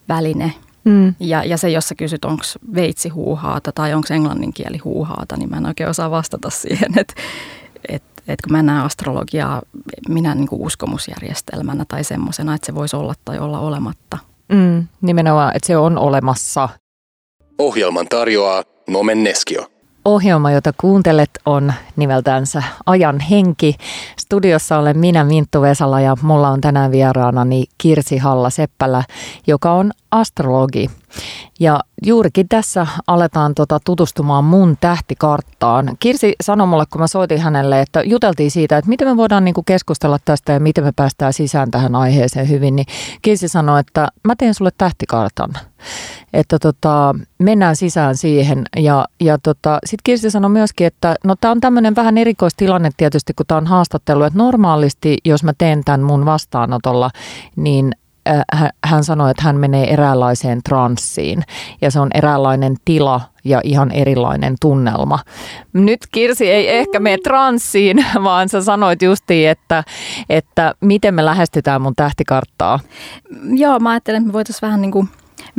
väline– 0.08 0.54
Mm. 0.84 1.14
Ja, 1.20 1.44
ja 1.44 1.56
se, 1.56 1.70
jos 1.70 1.88
sä 1.88 1.94
kysyt, 1.94 2.24
onko 2.24 2.42
veitsi 2.74 3.08
huuhaata 3.08 3.72
tai 3.72 3.94
onko 3.94 4.06
englannin 4.10 4.52
kieli 4.52 4.78
huuhaata, 4.78 5.36
niin 5.36 5.50
mä 5.50 5.56
en 5.56 5.66
oikein 5.66 5.90
osaa 5.90 6.10
vastata 6.10 6.50
siihen, 6.60 6.98
että 6.98 7.14
et, 7.88 8.02
et 8.28 8.40
kun 8.40 8.52
mä 8.52 8.62
näen 8.62 8.84
astrologiaa 8.84 9.62
minä 10.08 10.34
niin 10.34 10.48
kuin 10.48 10.62
uskomusjärjestelmänä 10.62 11.84
tai 11.88 12.04
semmoisena, 12.04 12.54
että 12.54 12.66
se 12.66 12.74
voisi 12.74 12.96
olla 12.96 13.14
tai 13.24 13.38
olla 13.38 13.60
olematta. 13.60 14.18
Mm, 14.52 14.86
nimenomaan, 15.00 15.56
että 15.56 15.66
se 15.66 15.76
on 15.76 15.98
olemassa. 15.98 16.68
Ohjelman 17.58 18.08
tarjoaa 18.08 18.64
Nomen 18.88 19.24
Neskio. 19.24 19.66
Ohjelma, 20.04 20.50
jota 20.50 20.72
kuuntelet, 20.80 21.30
on 21.46 21.72
nimeltänsä 21.96 22.62
Ajan 22.86 23.20
henki. 23.20 23.76
Studiossa 24.20 24.78
olen 24.78 24.98
minä 24.98 25.24
Minttu 25.24 25.62
Vesala 25.62 26.00
ja 26.00 26.16
mulla 26.22 26.48
on 26.48 26.60
tänään 26.60 26.92
vieraanani 26.92 27.64
Kirsi 27.78 28.18
Halla-Seppälä, 28.18 29.04
joka 29.46 29.72
on 29.72 29.90
astrologi. 30.10 30.90
Ja 31.60 31.80
juurikin 32.06 32.48
tässä 32.48 32.86
aletaan 33.06 33.54
tota 33.54 33.78
tutustumaan 33.84 34.44
mun 34.44 34.76
tähtikarttaan. 34.80 35.96
Kirsi 36.00 36.34
sanoi 36.42 36.66
mulle, 36.66 36.84
kun 36.90 37.00
mä 37.00 37.06
soitin 37.06 37.40
hänelle, 37.40 37.80
että 37.80 38.02
juteltiin 38.02 38.50
siitä, 38.50 38.78
että 38.78 38.88
miten 38.88 39.08
me 39.08 39.16
voidaan 39.16 39.44
niinku 39.44 39.62
keskustella 39.62 40.18
tästä 40.24 40.52
ja 40.52 40.60
miten 40.60 40.84
me 40.84 40.92
päästään 40.96 41.32
sisään 41.32 41.70
tähän 41.70 41.94
aiheeseen 41.94 42.48
hyvin. 42.48 42.76
Niin 42.76 42.86
Kirsi 43.22 43.48
sanoi, 43.48 43.80
että 43.80 44.08
mä 44.24 44.34
teen 44.38 44.54
sulle 44.54 44.70
tähtikartan. 44.78 45.50
Että 46.32 46.58
tota, 46.58 47.14
mennään 47.38 47.76
sisään 47.76 48.16
siihen. 48.16 48.64
Ja, 48.76 49.06
ja 49.20 49.38
tota, 49.38 49.78
sitten 49.84 50.02
Kirsi 50.04 50.30
sanoi 50.30 50.50
myöskin, 50.50 50.86
että 50.86 51.16
no 51.24 51.36
tämä 51.40 51.52
on 51.52 51.60
tämmöinen 51.60 51.96
vähän 51.96 52.18
erikoistilanne 52.18 52.90
tietysti, 52.96 53.34
kun 53.34 53.46
tämä 53.46 53.58
on 53.58 53.66
haastattelu. 53.66 54.22
Että 54.22 54.38
normaalisti, 54.38 55.18
jos 55.24 55.44
mä 55.44 55.52
teen 55.58 55.84
tämän 55.84 56.00
mun 56.00 56.24
vastaanotolla, 56.24 57.10
niin 57.56 57.92
hän 58.84 59.04
sanoi, 59.04 59.30
että 59.30 59.42
hän 59.42 59.56
menee 59.56 59.92
eräänlaiseen 59.92 60.62
transsiin 60.62 61.42
ja 61.80 61.90
se 61.90 62.00
on 62.00 62.10
eräänlainen 62.14 62.76
tila 62.84 63.20
ja 63.44 63.60
ihan 63.64 63.90
erilainen 63.90 64.54
tunnelma. 64.60 65.18
Nyt 65.72 66.00
Kirsi 66.12 66.50
ei 66.50 66.76
ehkä 66.76 67.00
mene 67.00 67.18
transsiin, 67.18 68.04
vaan 68.24 68.48
sä 68.48 68.62
sanoit 68.62 69.02
justiin, 69.02 69.48
että, 69.48 69.84
että 70.28 70.74
miten 70.80 71.14
me 71.14 71.24
lähestytään 71.24 71.82
mun 71.82 71.96
tähtikarttaa. 71.96 72.80
Joo, 73.56 73.78
mä 73.78 73.90
ajattelen, 73.90 74.22
että 74.22 74.26
me 74.26 74.32
voitaisiin 74.32 74.68
vähän 74.68 74.80
niin 74.80 74.92
kuin 74.92 75.08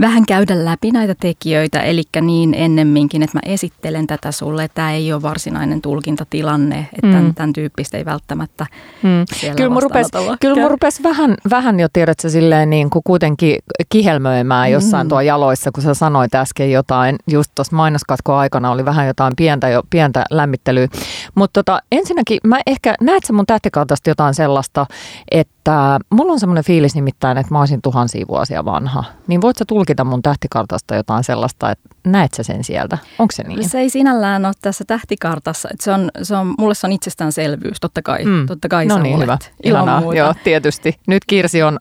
vähän 0.02 0.26
käydä 0.26 0.66
läpi 0.66 0.92
näitä 0.92 1.16
tekijöitä, 1.20 1.80
eli 1.80 2.04
niin 2.22 2.54
ennemminkin, 2.54 3.24
että 3.24 3.38
mä 3.38 3.54
esittelen 3.54 4.08
tätä 4.08 4.32
sulle. 4.32 4.68
Tämä 4.74 4.92
ei 4.92 5.14
ole 5.14 5.22
varsinainen 5.22 5.82
tulkintatilanne, 5.82 6.80
että 6.80 7.08
mm. 7.08 7.14
tämän, 7.14 7.36
tämän 7.36 7.54
tyyppistä 7.54 7.98
ei 7.98 8.06
välttämättä 8.06 8.66
mm. 9.04 9.26
Kyllä 9.56 9.70
mun 9.70 9.84
rupesi, 9.84 10.10
kyllä 10.42 10.62
mun 10.62 10.72
rupesi 10.72 11.04
vähän, 11.04 11.36
vähän 11.50 11.80
jo 11.80 11.88
tiedätkö 11.94 12.30
silleen 12.30 12.70
niin 12.70 12.90
kuin 12.90 13.04
kuitenkin 13.04 13.60
kihelmöimään 13.90 14.72
jossain 14.72 15.08
mm. 15.08 15.10
tuo 15.10 15.22
jaloissa, 15.22 15.72
kun 15.72 15.84
sä 15.84 15.94
sanoit 15.94 16.36
äsken 16.36 16.72
jotain, 16.72 17.16
just 17.28 17.52
tuossa 17.56 17.76
mainoskatko 17.76 18.36
aikana 18.36 18.72
oli 18.72 18.86
vähän 18.86 19.08
jotain 19.08 19.34
pientä, 19.38 19.70
jo, 19.70 19.82
pientä 19.90 20.24
lämmittelyä. 20.32 20.88
Mutta 21.36 21.64
tota, 21.64 21.82
ensinnäkin 21.92 22.40
mä 22.44 22.60
ehkä, 22.68 22.96
näet 23.02 23.24
sä 23.24 23.34
mun 23.34 23.46
tähtikautasta 23.46 24.10
jotain 24.10 24.34
sellaista, 24.34 24.86
että 25.32 26.00
mulla 26.10 26.34
on 26.34 26.40
semmoinen 26.40 26.64
fiilis 26.64 26.96
nimittäin, 26.96 27.38
että 27.38 27.54
mä 27.54 27.60
olisin 27.60 27.82
tuhansia 27.82 28.26
vuosia 28.28 28.66
vanha. 28.66 29.04
Niin 29.28 29.42
voit 29.42 29.58
sä 29.58 29.66
tulkita 29.68 30.04
mun 30.04 30.22
tähtikartasta 30.22 30.96
jotain 30.96 31.24
sellaista, 31.24 31.72
että 31.72 31.90
näet 32.06 32.34
sä 32.34 32.44
sen 32.44 32.64
sieltä? 32.64 32.98
Onko 33.20 33.32
se 33.32 33.44
niin? 33.44 33.70
Se 33.70 33.80
ei 33.80 33.90
sinällään 33.90 34.46
ole 34.46 34.54
tässä 34.62 34.84
tähtikartassa. 34.88 35.70
Että 35.74 35.84
se 35.84 35.92
on, 35.92 36.12
se 36.24 36.36
on, 36.36 36.56
mulle 36.58 36.76
se 36.76 36.88
on 36.88 36.94
itsestäänselvyys, 36.94 37.78
totta 37.82 38.02
kai. 38.02 38.26
Mm. 38.26 38.46
Totta 38.48 38.68
kai 38.68 38.86
no 38.86 38.98
niin, 38.98 39.20
hyvä. 39.20 39.38
Ihanaa. 39.64 40.02
Joo, 40.16 40.34
tietysti. 40.44 40.96
Nyt 41.08 41.26
Kirsi 41.28 41.64
on, 41.64 41.80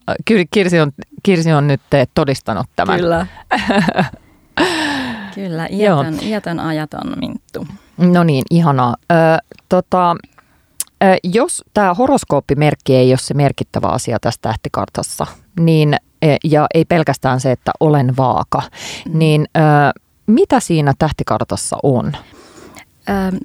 Kirsi 0.50 0.80
on, 0.80 0.92
Kirsi 1.22 1.52
on 1.52 1.66
nyt 1.66 1.80
todistanut 2.14 2.66
tämän. 2.76 3.00
Kyllä. 3.00 3.26
Kyllä, 5.40 5.66
iätön, 5.70 6.18
iätön 6.22 6.60
ajaton 6.60 7.12
minttu. 7.20 7.66
No 7.96 8.24
niin, 8.24 8.44
ihanaa. 8.50 8.96
Ö, 9.12 9.14
tota, 9.68 10.16
ö, 11.04 11.16
jos 11.24 11.64
tämä 11.74 11.94
horoskooppimerkki 11.94 12.96
ei 12.96 13.10
ole 13.12 13.18
se 13.18 13.34
merkittävä 13.34 13.86
asia 13.86 14.18
tässä 14.20 14.38
tähtikartassa, 14.42 15.26
niin, 15.60 15.96
e, 16.22 16.36
ja 16.44 16.66
ei 16.74 16.84
pelkästään 16.84 17.40
se, 17.40 17.52
että 17.52 17.70
olen 17.80 18.16
vaaka, 18.16 18.62
mm. 19.06 19.18
niin 19.18 19.46
ö, 19.56 19.60
mitä 20.26 20.60
siinä 20.60 20.94
tähtikartassa 20.98 21.76
on? 21.82 22.12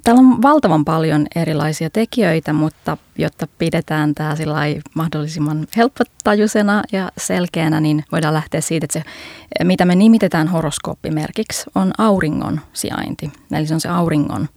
Täällä 0.04 0.20
on 0.20 0.42
valtavan 0.42 0.84
paljon 0.84 1.26
erilaisia 1.36 1.90
tekijöitä, 1.90 2.52
mutta 2.52 2.96
jotta 3.18 3.46
pidetään 3.58 4.14
tämä 4.14 4.34
mahdollisimman 4.94 5.66
helppotajuisena 5.76 6.82
ja 6.92 7.10
selkeänä, 7.18 7.80
niin 7.80 8.04
voidaan 8.12 8.34
lähteä 8.34 8.60
siitä, 8.60 8.84
että 8.84 8.98
se, 8.98 9.04
mitä 9.64 9.84
me 9.84 9.94
nimitetään 9.94 10.48
horoskooppimerkiksi, 10.48 11.64
on 11.74 11.92
auringon 11.98 12.60
sijainti. 12.72 13.32
Eli 13.52 13.66
se 13.66 13.74
on 13.74 13.80
se 13.80 13.88
auringon 13.88 14.48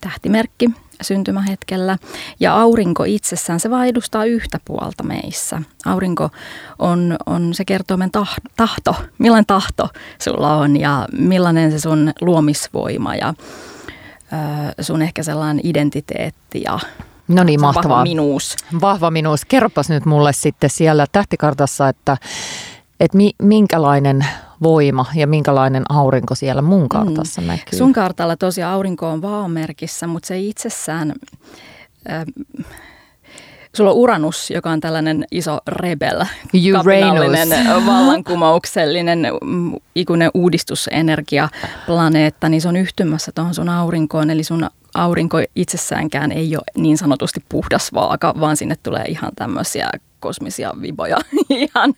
tähtimerkki 0.00 0.70
syntymähetkellä. 1.02 1.98
Ja 2.40 2.60
aurinko 2.60 3.04
itsessään, 3.04 3.60
se 3.60 3.70
vaan 3.70 3.86
edustaa 3.86 4.24
yhtä 4.24 4.60
puolta 4.64 5.02
meissä. 5.02 5.62
Aurinko 5.84 6.30
on, 6.78 7.16
on 7.26 7.54
se 7.54 7.64
kertoo 7.64 7.96
meidän 7.96 8.26
tahto, 8.56 8.94
millainen 9.18 9.46
tahto 9.46 9.88
sulla 10.18 10.56
on 10.56 10.76
ja 10.76 11.08
millainen 11.18 11.70
se 11.70 11.78
sun 11.78 12.12
luomisvoima 12.20 13.14
ja 13.16 13.34
sun 14.80 15.02
ehkä 15.02 15.22
sellainen 15.22 15.60
identiteetti 15.64 16.62
ja 16.64 16.78
No 17.28 17.44
niin, 17.44 17.60
mahtavaa. 17.60 17.88
Vahva 17.88 18.02
minuus. 18.02 18.56
Vahva 18.80 19.10
minuus. 19.10 19.44
Kerropas 19.44 19.88
nyt 19.88 20.04
mulle 20.04 20.32
sitten 20.32 20.70
siellä 20.70 21.06
tähtikartassa, 21.12 21.88
että, 21.88 22.16
että 23.00 23.16
mi, 23.16 23.30
minkälainen 23.42 24.26
voima 24.62 25.06
ja 25.14 25.26
minkälainen 25.26 25.82
aurinko 25.88 26.34
siellä 26.34 26.62
mun 26.62 26.88
kartassa 26.88 27.40
mm. 27.40 27.46
näkyy. 27.46 27.78
Sun 27.78 27.92
kartalla 27.92 28.36
tosiaan 28.36 28.74
aurinko 28.74 29.08
on 29.10 29.22
vaomerkissä, 29.22 30.06
mutta 30.06 30.26
se 30.26 30.38
itsessään... 30.38 31.12
Äh, 32.10 32.24
Sulla 33.76 33.90
on 33.90 33.96
Uranus, 33.96 34.50
joka 34.50 34.70
on 34.70 34.80
tällainen 34.80 35.24
iso 35.30 35.58
rebel, 35.66 36.24
kapinallinen, 36.72 37.48
vallankumouksellinen, 37.86 39.18
mm, 39.44 39.72
ikuinen 39.94 40.30
uudistusenergia 40.34 41.48
planeetta, 41.86 42.48
niin 42.48 42.60
se 42.60 42.68
on 42.68 42.76
yhtymässä 42.76 43.32
tuohon 43.34 43.54
sun 43.54 43.68
aurinkoon. 43.68 44.30
Eli 44.30 44.44
sun 44.44 44.70
aurinko 44.94 45.38
itsessäänkään 45.56 46.32
ei 46.32 46.56
ole 46.56 46.64
niin 46.76 46.98
sanotusti 46.98 47.44
puhdas 47.48 47.92
vaaka, 47.94 48.34
vaan 48.40 48.56
sinne 48.56 48.74
tulee 48.82 49.04
ihan 49.04 49.32
tämmöisiä 49.36 49.90
kosmisia 50.26 50.72
viboja. 50.82 51.16
ihan 51.50 51.94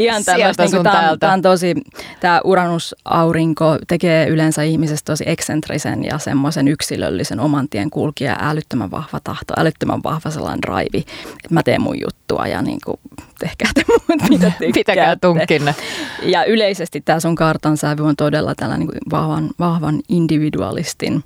ihan 0.00 0.24
tämmöistä. 0.24 0.64
Niin 0.64 0.82
tämä, 0.82 1.16
tämä 1.20 1.32
on 1.32 1.42
tosi, 1.42 1.74
tämä 2.20 2.40
Uranus-aurinko 2.44 3.78
tekee 3.88 4.28
yleensä 4.28 4.62
ihmisestä 4.62 5.12
tosi 5.12 5.24
eksentrisen 5.26 6.04
ja 6.04 6.18
semmoisen 6.18 6.68
yksilöllisen 6.68 7.40
oman 7.40 7.68
tien 7.68 7.90
kulkija, 7.90 8.36
älyttömän 8.40 8.90
vahva 8.90 9.20
tahto, 9.24 9.54
älyttömän 9.56 10.02
vahva 10.02 10.30
sellainen 10.30 10.64
raivi, 10.64 10.98
että 10.98 11.54
mä 11.54 11.62
teen 11.62 11.80
mun 11.80 12.00
juttua 12.00 12.46
ja 12.46 12.62
niin 12.62 12.78
kuin, 12.84 12.96
tehkää 13.38 13.70
te 13.74 13.84
muut, 13.88 14.22
mitä 14.30 14.52
Pitäkää 14.74 15.16
tunkkinne. 15.16 15.74
Ja 16.22 16.44
yleisesti 16.44 17.00
tämä 17.00 17.20
sun 17.20 17.34
kartan 17.34 17.76
sävy 17.76 18.02
on 18.02 18.16
todella 18.16 18.54
tällainen 18.54 18.88
niin 18.88 19.10
vahvan, 19.10 19.50
vahvan 19.58 20.00
individualistin 20.08 21.24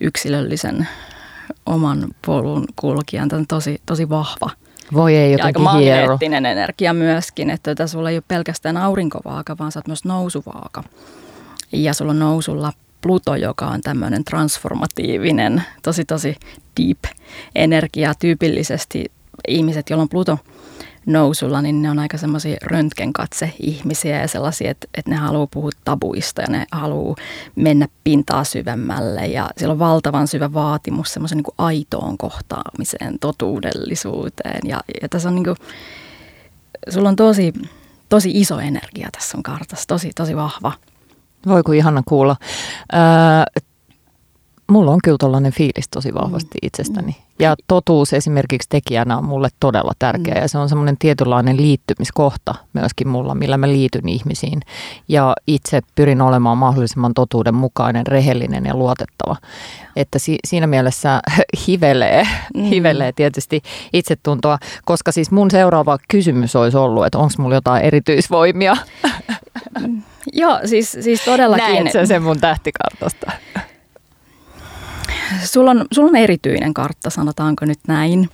yksilöllisen 0.00 0.88
oman 1.66 2.08
polun 2.26 2.64
kulkijan. 2.76 3.28
Tämä 3.28 3.40
on 3.40 3.46
tosi, 3.46 3.80
tosi 3.86 4.08
vahva. 4.08 4.50
Voi 4.92 5.16
ei 5.16 5.32
ja 5.32 5.44
aika 5.44 5.60
magneettinen 5.60 6.46
energia 6.46 6.94
myöskin, 6.94 7.50
että 7.50 7.74
tätä 7.74 7.86
sulla 7.86 8.10
ei 8.10 8.16
ole 8.16 8.24
pelkästään 8.28 8.76
aurinkovaaka, 8.76 9.58
vaan 9.58 9.72
sä 9.72 9.78
oot 9.78 9.86
myös 9.86 10.04
nousuvaaka. 10.04 10.84
Ja 11.72 11.94
sulla 11.94 12.10
on 12.10 12.18
nousulla 12.18 12.72
Pluto, 13.00 13.36
joka 13.36 13.66
on 13.66 13.80
tämmöinen 13.80 14.24
transformatiivinen, 14.24 15.62
tosi 15.82 16.04
tosi 16.04 16.36
deep 16.80 16.98
energia. 17.54 18.14
Tyypillisesti 18.14 19.12
ihmiset, 19.48 19.90
joilla 19.90 20.02
on 20.02 20.08
Pluto 20.08 20.38
nousulla, 21.06 21.62
niin 21.62 21.82
ne 21.82 21.90
on 21.90 21.98
aika 21.98 22.18
semmoisia 22.18 22.56
röntgenkatse 22.62 23.52
ihmisiä 23.60 24.20
ja 24.20 24.28
sellaisia, 24.28 24.70
että, 24.70 24.86
että 24.94 25.10
ne 25.10 25.16
haluaa 25.16 25.46
puhua 25.46 25.70
tabuista 25.84 26.42
ja 26.42 26.48
ne 26.48 26.66
haluaa 26.72 27.16
mennä 27.56 27.88
pintaa 28.04 28.44
syvemmälle 28.44 29.26
ja 29.26 29.50
siellä 29.56 29.72
on 29.72 29.78
valtavan 29.78 30.28
syvä 30.28 30.52
vaatimus 30.52 31.12
semmoisen 31.12 31.38
niin 31.38 31.54
aitoon 31.58 32.18
kohtaamiseen, 32.18 33.18
totuudellisuuteen 33.18 34.60
ja, 34.64 34.80
ja 35.02 35.08
tässä 35.08 35.28
on 35.28 35.34
niin 35.34 35.44
kuin, 35.44 35.56
sulla 36.88 37.08
on 37.08 37.16
tosi, 37.16 37.52
tosi 38.08 38.30
iso 38.40 38.58
energia 38.58 39.08
tässä 39.12 39.36
on 39.36 39.42
kartassa, 39.42 39.86
tosi, 39.86 40.10
tosi 40.14 40.36
vahva. 40.36 40.72
Voi 41.46 41.62
kun 41.62 41.74
ihana 41.74 42.02
kuulla. 42.06 42.36
Öö, 42.94 43.62
mulla 44.66 44.90
on 44.90 44.98
kyllä 45.04 45.16
tällainen 45.20 45.52
fiilis 45.52 45.88
tosi 45.90 46.14
vahvasti 46.14 46.58
mm. 46.62 46.66
itsestäni. 46.66 47.16
Ja 47.38 47.54
totuus 47.66 48.12
esimerkiksi 48.12 48.68
tekijänä 48.68 49.18
on 49.18 49.24
mulle 49.24 49.48
todella 49.60 49.92
tärkeä 49.98 50.34
mm. 50.34 50.40
ja 50.40 50.48
se 50.48 50.58
on 50.58 50.68
semmoinen 50.68 50.96
tietynlainen 50.98 51.56
liittymiskohta 51.56 52.54
myöskin 52.72 53.08
mulla, 53.08 53.34
millä 53.34 53.56
mä 53.56 53.68
liityn 53.68 54.08
ihmisiin. 54.08 54.60
Ja 55.08 55.34
itse 55.46 55.80
pyrin 55.94 56.22
olemaan 56.22 56.58
mahdollisimman 56.58 57.14
totuuden 57.14 57.54
mukainen, 57.54 58.06
rehellinen 58.06 58.64
ja 58.64 58.76
luotettava. 58.76 59.36
Että 59.96 60.18
si- 60.18 60.38
siinä 60.44 60.66
mielessä 60.66 61.20
hivelee, 61.66 62.26
mm. 62.54 62.62
hivelee 62.62 63.12
tietysti 63.12 63.62
itsetuntoa, 63.92 64.58
koska 64.84 65.12
siis 65.12 65.30
mun 65.30 65.50
seuraava 65.50 65.98
kysymys 66.08 66.56
olisi 66.56 66.76
ollut, 66.76 67.06
että 67.06 67.18
onko 67.18 67.34
mulla 67.38 67.54
jotain 67.54 67.84
erityisvoimia? 67.84 68.76
Joo, 70.32 70.60
siis, 70.64 70.98
siis 71.00 71.24
todellakin. 71.24 71.84
Näet 71.84 72.08
sen 72.08 72.22
mun 72.22 72.40
tähtikartasta? 72.40 73.32
Sulla 75.44 75.70
on, 75.70 75.84
sulla 75.92 76.08
on 76.08 76.16
erityinen 76.16 76.74
kartta, 76.74 77.10
sanotaanko 77.10 77.64
nyt 77.64 77.78
näin. 77.88 78.30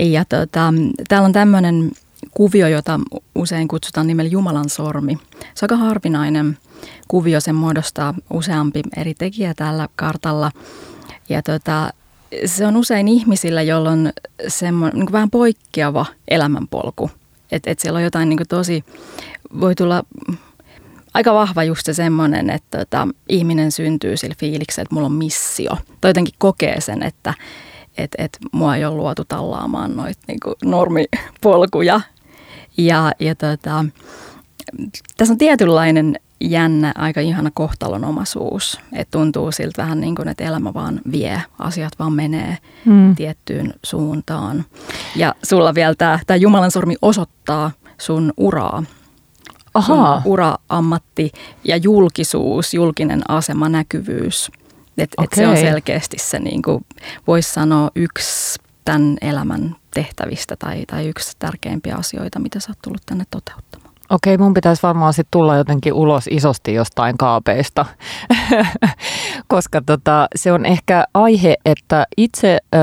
Ja 0.00 0.24
tota, 0.24 0.74
täällä 1.08 1.26
on 1.26 1.32
tämmöinen 1.32 1.90
kuvio, 2.30 2.68
jota 2.68 3.00
usein 3.34 3.68
kutsutaan 3.68 4.06
nimellä 4.06 4.30
Jumalan 4.30 4.68
sormi. 4.68 5.18
Se 5.54 5.64
on 5.64 5.72
aika 5.72 5.76
harvinainen 5.76 6.58
kuvio, 7.08 7.40
sen 7.40 7.54
muodostaa 7.54 8.14
useampi 8.30 8.82
eri 8.96 9.14
tekijä 9.14 9.54
tällä 9.54 9.88
kartalla. 9.96 10.52
Ja 11.28 11.42
tota, 11.42 11.92
se 12.46 12.66
on 12.66 12.76
usein 12.76 13.08
ihmisillä, 13.08 13.62
joilla 13.62 13.90
on 13.90 14.12
semmoinen 14.48 15.00
niin 15.00 15.12
vähän 15.12 15.30
poikkeava 15.30 16.06
elämänpolku. 16.28 17.10
Että 17.52 17.70
et 17.70 17.78
siellä 17.78 17.96
on 17.96 18.02
jotain 18.02 18.28
niin 18.28 18.40
tosi, 18.48 18.84
voi 19.60 19.74
tulla 19.74 20.04
aika 21.14 21.34
vahva 21.34 21.64
just 21.64 21.86
se 21.86 21.94
semmoinen, 21.94 22.50
että 22.50 22.78
tota, 22.78 23.08
ihminen 23.28 23.72
syntyy 23.72 24.16
sillä 24.16 24.34
fiiliksellä, 24.38 24.82
että 24.82 24.94
mulla 24.94 25.06
on 25.06 25.12
missio. 25.12 25.78
Tai 26.00 26.08
jotenkin 26.08 26.34
kokee 26.38 26.80
sen, 26.80 27.02
että 27.02 27.34
et, 27.98 28.10
et 28.18 28.38
mua 28.52 28.76
ei 28.76 28.84
ole 28.84 28.94
luotu 28.94 29.24
tallaamaan 29.24 29.96
noita 29.96 30.20
niinku 30.28 30.54
normipolkuja. 30.64 32.00
Ja, 32.76 33.12
ja 33.20 33.34
tota, 33.34 33.84
tässä 35.16 35.32
on 35.34 35.38
tietynlainen 35.38 36.18
jännä, 36.40 36.92
aika 36.94 37.20
ihana 37.20 37.50
kohtalonomaisuus. 37.54 38.80
Että 38.92 39.18
tuntuu 39.18 39.52
siltä 39.52 39.82
vähän 39.82 40.00
niin 40.00 40.14
kuin, 40.14 40.28
että 40.28 40.44
elämä 40.44 40.74
vaan 40.74 41.00
vie, 41.12 41.42
asiat 41.58 41.92
vaan 41.98 42.12
menee 42.12 42.58
mm. 42.84 43.16
tiettyyn 43.16 43.74
suuntaan. 43.82 44.64
Ja 45.16 45.34
sulla 45.42 45.74
vielä 45.74 45.94
tämä, 45.94 46.18
tämä 46.26 46.36
Jumalan 46.36 46.70
sormi 46.70 46.96
osoittaa 47.02 47.70
sun 47.98 48.32
uraa 48.36 48.82
Aha. 49.74 50.22
ura, 50.24 50.56
ammatti 50.68 51.32
ja 51.64 51.76
julkisuus, 51.76 52.74
julkinen 52.74 53.30
asema, 53.30 53.68
näkyvyys. 53.68 54.50
Et, 54.98 55.10
okay. 55.16 55.24
et 55.24 55.32
se 55.36 55.48
on 55.48 55.56
selkeästi 55.56 56.16
se, 56.18 56.38
niin 56.38 56.62
kuin 56.62 56.86
voisi 57.26 57.52
sanoa, 57.52 57.90
yksi 57.94 58.58
tämän 58.84 59.18
elämän 59.20 59.76
tehtävistä 59.94 60.56
tai, 60.56 60.84
tai 60.86 61.08
yksi 61.08 61.32
tärkeimpiä 61.38 61.96
asioita, 61.96 62.38
mitä 62.38 62.60
sä 62.60 62.70
oot 62.70 62.78
tullut 62.82 63.02
tänne 63.06 63.24
toteuttamaan. 63.30 63.87
Okei, 64.10 64.38
mun 64.38 64.54
pitäisi 64.54 64.82
varmaan 64.82 65.12
sitten 65.12 65.30
tulla 65.30 65.56
jotenkin 65.56 65.92
ulos 65.92 66.26
isosti 66.30 66.74
jostain 66.74 67.18
kaapeista, 67.18 67.86
koska 69.48 69.82
tota, 69.86 70.28
se 70.34 70.52
on 70.52 70.66
ehkä 70.66 71.04
aihe, 71.14 71.56
että 71.64 72.06
itse 72.16 72.58
ö, 72.74 72.78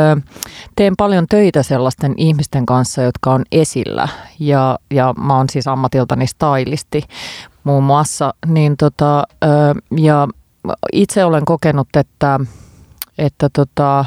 teen 0.76 0.94
paljon 0.98 1.26
töitä 1.30 1.64
sellaisten 1.64 2.14
ihmisten 2.18 2.66
kanssa, 2.66 3.02
jotka 3.02 3.34
on 3.34 3.46
esillä. 3.52 4.08
Ja, 4.40 4.80
ja 4.92 5.14
mä 5.18 5.38
oon 5.38 5.50
siis 5.50 5.68
ammatiltani 5.68 6.28
stylisti 6.28 7.02
muun 7.64 7.84
muassa, 7.84 8.34
niin 8.48 8.78
tota, 8.78 9.24
ö, 9.44 9.48
ja 9.98 10.28
itse 10.94 11.26
olen 11.26 11.46
kokenut, 11.46 11.88
että, 11.96 12.40
että 13.18 13.50
tota, 13.54 14.06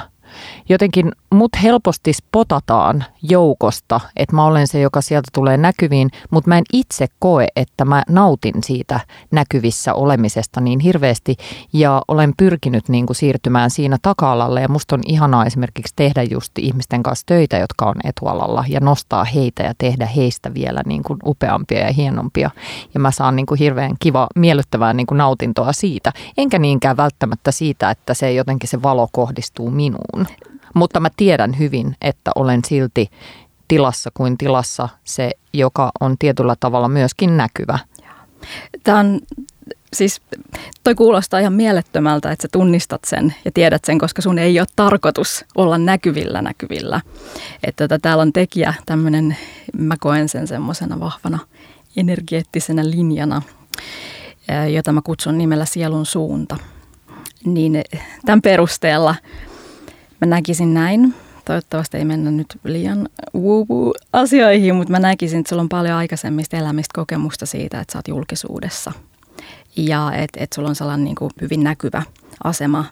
jotenkin 0.69 1.13
mut 1.31 1.51
helposti 1.63 2.13
spotataan 2.13 3.05
joukosta, 3.23 4.01
että 4.17 4.37
mä 4.37 4.45
olen 4.45 4.69
se, 4.69 4.81
joka 4.81 5.01
sieltä 5.01 5.29
tulee 5.35 5.57
näkyviin, 5.57 6.11
mutta 6.31 6.49
mä 6.49 6.59
en 6.59 6.65
itse 6.73 7.07
koe, 7.19 7.47
että 7.57 7.85
mä 7.85 8.03
nautin 8.09 8.55
siitä 8.65 9.01
näkyvissä 9.31 9.95
olemisesta 9.95 10.61
niin 10.61 10.81
hirveästi. 10.81 11.37
Ja 11.73 12.03
olen 12.09 12.33
pyrkinyt 12.37 12.89
niin 12.89 13.07
kuin 13.07 13.17
siirtymään 13.17 13.71
siinä 13.71 13.97
taka-alalle 14.03 14.61
ja 14.61 14.69
musta 14.69 14.95
on 14.95 15.01
ihanaa 15.07 15.47
esimerkiksi 15.47 15.93
tehdä 15.97 16.23
just 16.23 16.53
ihmisten 16.59 17.03
kanssa 17.03 17.27
töitä, 17.27 17.59
jotka 17.59 17.87
on 17.87 17.95
etualalla 18.05 18.65
ja 18.69 18.81
nostaa 18.81 19.25
heitä 19.25 19.63
ja 19.63 19.73
tehdä 19.79 20.07
heistä 20.07 20.55
vielä 20.55 20.83
niin 20.87 21.03
kuin 21.03 21.19
upeampia 21.27 21.79
ja 21.79 21.93
hienompia. 21.93 22.51
Ja 22.95 23.01
mä 23.01 23.11
saan 23.11 23.37
niin 23.37 23.47
kuin 23.47 23.59
hirveän 23.59 23.93
kiva, 24.01 24.27
miellyttävää 24.35 24.93
niin 24.93 25.07
kuin 25.07 25.19
nautintoa 25.19 25.73
siitä, 25.73 26.13
enkä 26.39 26.59
niinkään 26.59 26.97
välttämättä 26.97 27.53
siitä, 27.53 27.91
että 27.91 28.15
se 28.15 28.33
jotenkin 28.33 28.69
se 28.69 28.83
valo 28.83 29.09
kohdistuu 29.13 29.71
minuun. 29.71 30.18
Mutta 30.75 31.01
mä 31.01 31.09
tiedän 31.17 31.59
hyvin, 31.59 31.97
että 32.03 32.31
olen 32.35 32.61
silti 32.67 33.11
tilassa 33.69 34.11
kuin 34.15 34.39
tilassa 34.39 34.89
se, 35.05 35.31
joka 35.53 35.91
on 36.01 36.19
tietyllä 36.19 36.57
tavalla 36.61 36.89
myöskin 36.89 37.37
näkyvä. 37.37 37.79
Tämä 38.85 38.99
on 38.99 39.21
siis 39.93 40.23
toi 40.85 40.95
kuulostaa 40.95 41.41
ihan 41.41 41.53
mielettömältä, 41.53 42.33
että 42.33 42.43
sä 42.43 42.49
tunnistat 42.53 43.01
sen 43.07 43.35
ja 43.45 43.51
tiedät 43.55 43.85
sen, 43.85 43.99
koska 43.99 44.23
sun 44.23 44.39
ei 44.39 44.61
ole 44.61 44.67
tarkoitus 44.77 45.45
olla 45.55 45.79
näkyvillä 45.79 46.43
näkyvillä. 46.43 47.01
Että 47.65 47.89
tota, 47.89 47.99
täällä 47.99 48.23
on 48.23 48.33
tekijä 48.33 48.75
tämmöinen, 48.87 49.37
mä 49.79 49.95
koen 50.01 50.29
sen 50.29 50.47
semmoisena 50.47 51.01
vahvana 51.01 51.39
energeettisenä 51.97 52.91
linjana, 52.91 53.43
jota 54.73 54.93
mä 54.93 55.01
kutsun 55.05 55.39
nimellä 55.39 55.65
sielun 55.65 56.07
suunta. 56.07 56.57
Niin 57.45 57.83
tämän 58.27 58.43
perusteella 58.43 59.15
mä 60.21 60.27
näkisin 60.27 60.75
näin, 60.75 61.15
toivottavasti 61.45 61.97
ei 61.97 62.05
mennä 62.05 62.31
nyt 62.31 62.59
liian 62.65 63.09
asioihin, 64.13 64.75
mutta 64.75 64.93
mä 64.93 64.99
näkisin, 64.99 65.39
että 65.41 65.49
sulla 65.49 65.63
on 65.63 65.69
paljon 65.69 65.97
aikaisemmista 65.97 66.57
elämistä 66.57 66.93
kokemusta 66.95 67.47
siitä, 67.47 67.81
että 67.81 67.93
sä 67.93 67.99
oot 67.99 68.09
julkisuudessa. 68.09 68.93
Ja 69.77 70.13
että 70.13 70.45
et 70.45 70.53
sulla 70.53 70.69
on 70.69 70.75
sellainen 70.75 71.05
niin 71.05 71.17
kuin 71.17 71.31
hyvin 71.41 71.65
näkyvä 71.65 72.03
asema. 72.45 72.85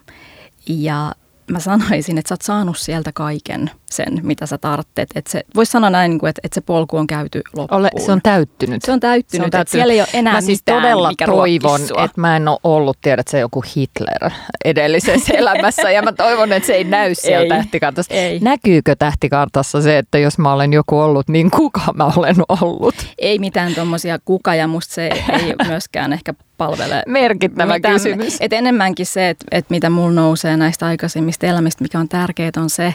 Ja 0.66 1.14
mä 1.50 1.60
sanoisin, 1.60 2.18
että 2.18 2.28
sä 2.28 2.32
oot 2.32 2.42
saanut 2.42 2.78
sieltä 2.78 3.10
kaiken 3.14 3.70
sen, 3.90 4.20
mitä 4.22 4.46
sä 4.46 4.58
tarvitset. 4.58 5.08
Että 5.14 5.30
se, 5.30 5.42
voisi 5.54 5.72
sanoa 5.72 5.90
näin, 5.90 6.10
niin 6.10 6.26
että, 6.26 6.40
että 6.44 6.54
se 6.54 6.60
polku 6.60 6.96
on 6.96 7.06
käyty 7.06 7.42
loppuun. 7.56 7.80
Ole, 7.80 7.90
se 8.06 8.12
on 8.12 8.20
täyttynyt. 8.22 8.82
Se 8.82 8.92
on 8.92 9.00
täyttynyt, 9.00 9.42
se 9.42 9.44
on 9.44 9.50
täyttynyt. 9.50 9.68
siellä 9.68 9.92
ei 9.92 10.00
ole 10.00 10.08
enää 10.12 10.34
mä 10.34 10.40
siis 10.40 10.58
mitään, 10.58 10.82
todella 10.82 11.08
mikä 11.08 11.26
toivon, 11.26 11.80
että 11.80 12.20
mä 12.20 12.36
en 12.36 12.48
ole 12.48 12.58
ollut, 12.64 12.98
tiedät 13.02 13.28
se 13.28 13.38
joku 13.38 13.64
Hitler 13.76 14.30
edellisessä 14.64 15.34
elämässä 15.38 15.90
ja 15.90 16.02
mä 16.02 16.12
toivon, 16.12 16.52
että 16.52 16.66
se 16.66 16.74
ei 16.74 16.84
näy 16.84 17.14
siellä 17.14 17.42
ei, 17.42 17.48
tähtikartassa. 17.48 18.14
Ei. 18.14 18.38
Näkyykö 18.40 18.96
tähtikartassa 18.98 19.82
se, 19.82 19.98
että 19.98 20.18
jos 20.18 20.38
mä 20.38 20.52
olen 20.52 20.72
joku 20.72 20.98
ollut, 20.98 21.28
niin 21.28 21.50
kuka 21.50 21.80
mä 21.94 22.10
olen 22.16 22.36
ollut? 22.48 22.94
Ei 23.18 23.38
mitään 23.38 23.74
tuommoisia 23.74 24.18
kuka 24.24 24.54
ja 24.54 24.68
musta 24.68 24.94
se 24.94 25.06
ei 25.06 25.54
myöskään 25.68 26.12
ehkä 26.12 26.34
palvele. 26.58 27.02
Merkittävä 27.06 27.74
mitään, 27.74 27.94
kysymys. 27.94 28.36
Et 28.40 28.52
enemmänkin 28.52 29.06
se, 29.06 29.28
että 29.28 29.46
et 29.52 29.70
mitä 29.70 29.90
mulla 29.90 30.12
nousee 30.12 30.56
näistä 30.56 30.86
aikaisemmista 30.86 31.46
elämistä, 31.46 31.84
mikä 31.84 31.98
on 31.98 32.08
tärkeää, 32.08 32.50
on 32.56 32.70
se, 32.70 32.94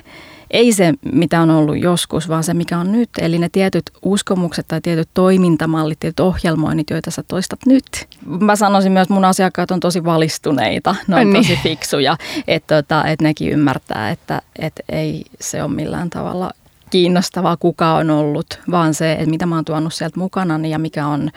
ei 0.52 0.74
se, 0.74 0.94
mitä 1.14 1.42
on 1.42 1.50
ollut 1.50 1.80
joskus, 1.80 2.30
vaan 2.30 2.44
se, 2.44 2.54
mikä 2.54 2.78
on 2.78 2.92
nyt. 2.92 3.10
Eli 3.22 3.40
ne 3.40 3.50
tietyt 3.52 3.84
uskomukset 4.02 4.68
tai 4.68 4.82
tietyt 4.82 5.10
toimintamallit, 5.14 6.00
tietyt 6.00 6.20
ohjelmoinnit, 6.20 6.90
joita 6.90 7.12
sä 7.12 7.24
toistat 7.28 7.60
nyt. 7.66 7.86
Mä 8.26 8.56
sanoisin 8.56 8.92
myös, 8.92 9.04
että 9.04 9.14
mun 9.14 9.26
asiakkaat 9.26 9.72
on 9.72 9.80
tosi 9.80 10.04
valistuneita, 10.04 10.96
ne 11.08 11.16
on 11.16 11.34
niin. 11.34 11.44
tosi 11.44 11.60
fiksuja, 11.64 12.18
että 12.48 12.82
tota, 12.82 13.06
et 13.08 13.22
nekin 13.22 13.52
ymmärtää, 13.52 14.12
että 14.12 14.42
et 14.60 14.74
ei 14.90 15.24
se 15.40 15.64
ole 15.64 15.72
millään 15.72 16.10
tavalla 16.10 16.52
kiinnostavaa, 16.92 17.58
kuka 17.58 17.94
on 17.94 18.10
ollut, 18.10 18.60
vaan 18.72 18.94
se, 18.94 19.12
että 19.12 19.30
mitä 19.30 19.46
mä 19.46 19.56
oon 19.56 19.66
tuonut 19.66 19.94
sieltä 19.94 20.20
mukana 20.20 20.68
ja 20.68 20.80
mikä, 20.80 21.08
on, 21.08 21.30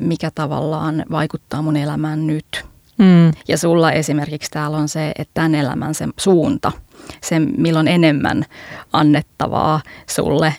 mikä 0.00 0.30
tavallaan 0.34 1.04
vaikuttaa 1.10 1.62
mun 1.62 1.76
elämään 1.76 2.26
nyt. 2.26 2.64
Mm. 2.98 3.32
Ja 3.48 3.58
sulla 3.58 3.92
esimerkiksi 3.92 4.50
täällä 4.50 4.76
on 4.76 4.88
se, 4.88 5.12
että 5.18 5.34
tämän 5.34 5.54
elämän 5.54 5.94
se 5.94 6.08
suunta, 6.16 6.72
se 7.20 7.38
milloin 7.38 7.88
enemmän 7.88 8.44
annettavaa 8.92 9.80
sulle 10.06 10.54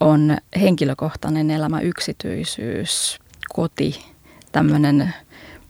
on 0.00 0.36
henkilökohtainen 0.60 1.50
elämä, 1.50 1.80
yksityisyys, 1.80 3.18
koti, 3.54 4.04
tämmöinen 4.52 5.14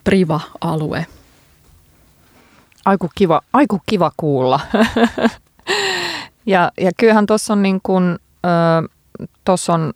priva-alue. 0.04 1.06
Aiku 2.84 3.10
kiva, 3.14 3.40
aiku 3.52 3.80
kiva 3.86 4.12
kuulla. 4.16 4.60
Ja, 6.46 6.72
ja 6.80 6.90
kyllähän 6.98 7.26
tuossa 7.26 7.52
on 7.52 7.62
niin 7.62 7.80
kuin, 7.82 8.18
tuossa 9.44 9.72
on 9.72 9.92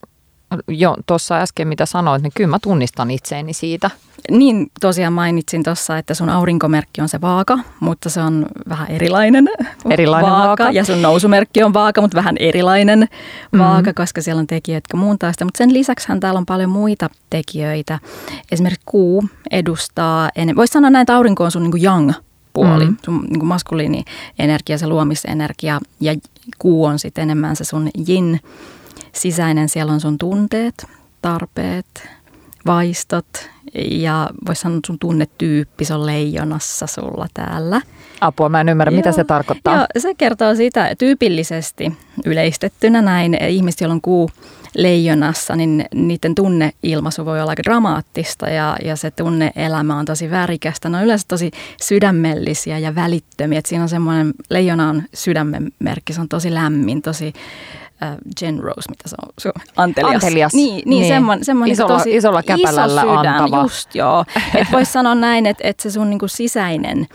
jo 0.69 0.97
tuossa 1.07 1.37
äsken 1.41 1.69
mitä 1.69 1.87
sanoit, 1.87 2.23
niin 2.23 2.33
kyllä 2.37 2.51
mä 2.51 2.59
tunnistan 2.63 3.11
itseeni 3.11 3.53
siitä. 3.53 3.91
Niin, 4.31 4.71
tosiaan 4.81 5.13
mainitsin 5.13 5.63
tuossa, 5.63 5.99
että 5.99 6.15
sun 6.15 6.29
aurinkomerkki 6.29 7.01
on 7.01 7.09
se 7.09 7.21
vaaka, 7.21 7.59
mutta 7.81 8.11
se 8.11 8.21
on 8.21 8.47
vähän 8.69 8.91
erilainen, 8.91 9.49
erilainen 9.91 10.31
vaaka. 10.31 10.47
vaaka. 10.47 10.71
Ja 10.71 10.85
sun 10.85 11.03
nousumerkki 11.03 11.63
on 11.63 11.75
vaaka, 11.75 12.01
mutta 12.01 12.17
vähän 12.17 12.37
erilainen 12.41 12.99
mm-hmm. 12.99 13.59
vaaka, 13.59 13.93
koska 13.93 14.23
siellä 14.23 14.41
on 14.41 14.47
tekijöitä, 14.47 14.77
jotka 14.87 14.97
muuntaa 14.97 15.33
sitä. 15.33 15.45
Mutta 15.45 15.59
sen 15.59 15.75
lisäksi 15.75 16.09
täällä 16.21 16.39
on 16.39 16.47
paljon 16.47 16.71
muita 16.71 17.11
tekijöitä. 17.31 17.99
Esimerkiksi 18.53 18.83
kuu 18.87 19.25
edustaa, 19.51 20.31
voisi 20.57 20.73
sanoa 20.73 20.91
näin, 20.91 21.03
että 21.03 21.17
aurinko 21.17 21.45
on 21.45 21.51
sun 21.51 21.63
niin 21.63 21.71
kuin 21.71 21.85
young 21.85 22.13
puoli, 22.53 22.87
mm. 22.87 22.97
sun 23.05 23.21
niin 23.21 23.39
kuin 23.39 23.49
maskuliini 23.49 24.05
energia, 24.39 24.79
se 24.79 24.87
luomisenergia 24.87 25.81
ja 26.01 26.15
kuu 26.59 26.85
on 26.85 26.99
sitten 26.99 27.23
enemmän 27.23 27.57
se 27.57 27.65
sun 27.65 27.91
jin 28.07 28.41
sisäinen, 29.13 29.69
siellä 29.69 29.93
on 29.93 30.01
sun 30.01 30.19
tunteet, 30.19 30.87
tarpeet, 31.23 32.09
vaistot 32.67 33.51
ja 33.91 34.31
voisi 34.47 34.61
sanoa 34.61 34.81
sun 34.87 34.99
tunnetyyppi, 34.99 35.85
se 35.85 35.95
on 35.95 36.07
leijonassa 36.07 36.87
sulla 36.87 37.27
täällä. 37.35 37.81
Apua, 38.21 38.49
mä 38.49 38.61
en 38.61 38.69
ymmärrä, 38.69 38.91
joo, 38.91 38.97
mitä 38.97 39.13
se 39.13 39.25
tarkoittaa. 39.25 39.77
Joo, 39.77 39.87
se 39.99 40.15
kertoo 40.15 40.55
sitä 40.55 40.95
tyypillisesti 40.99 41.93
yleistettynä 42.25 43.03
näin, 43.03 43.37
ihmiset, 43.49 43.81
joilla 43.81 43.95
on 43.95 44.01
kuu 44.01 44.31
leijonassa, 44.75 45.57
niin 45.57 45.85
niiden 45.95 46.35
tunneilmaisu 46.35 47.25
voi 47.25 47.41
olla 47.41 47.51
aika 47.51 47.63
dramaattista 47.63 48.49
ja, 48.49 48.77
ja 48.85 48.97
se 48.97 49.11
tunneelämä 49.11 49.99
on 49.99 50.05
tosi 50.05 50.31
värikästä. 50.31 50.89
Ne 50.89 50.99
on 50.99 51.05
yleensä 51.05 51.25
tosi 51.29 51.51
sydämellisiä 51.83 52.79
ja 52.79 52.95
välittömiä. 52.95 53.59
Et 53.59 53.67
siinä 53.67 53.83
on 53.83 53.89
semmoinen, 53.89 54.35
leijona 54.51 54.89
on 54.89 55.03
sydämen 55.15 55.73
merkki, 55.79 56.13
se 56.13 56.21
on 56.21 56.29
tosi 56.29 56.55
lämmin, 56.55 57.03
tosi 57.03 57.33
äh, 58.03 58.17
generous, 58.41 58.89
mitä 58.89 59.09
se 59.09 59.17
on, 59.23 59.29
se 59.39 59.49
on 59.49 59.63
antelias. 59.77 60.15
antelias. 60.15 60.55
Niin, 60.55 60.75
niin, 60.75 60.89
niin. 60.89 61.09
semmoinen, 61.09 61.45
semmoinen 61.45 61.73
isolla, 61.73 61.99
tosi 61.99 62.17
isolla 62.17 62.43
käpälällä 62.43 63.03
iso 63.03 63.17
sydän, 63.17 63.35
antava. 63.35 63.63
Just 63.63 63.95
joo. 63.95 64.25
Et 64.55 64.73
voisi 64.73 64.93
sanoa 64.93 65.15
näin, 65.15 65.47
että, 65.47 65.69
että 65.69 65.83
se 65.83 65.91
sun 65.91 66.11
niinku 66.11 66.29
sisäinen 66.29 67.07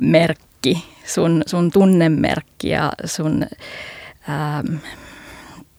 merkki, 0.00 0.84
sun, 1.06 1.42
sun 1.46 1.70
tunnemerkki 1.70 2.68
ja 2.68 2.92
sun... 3.04 3.46
Ähm, 4.28 4.76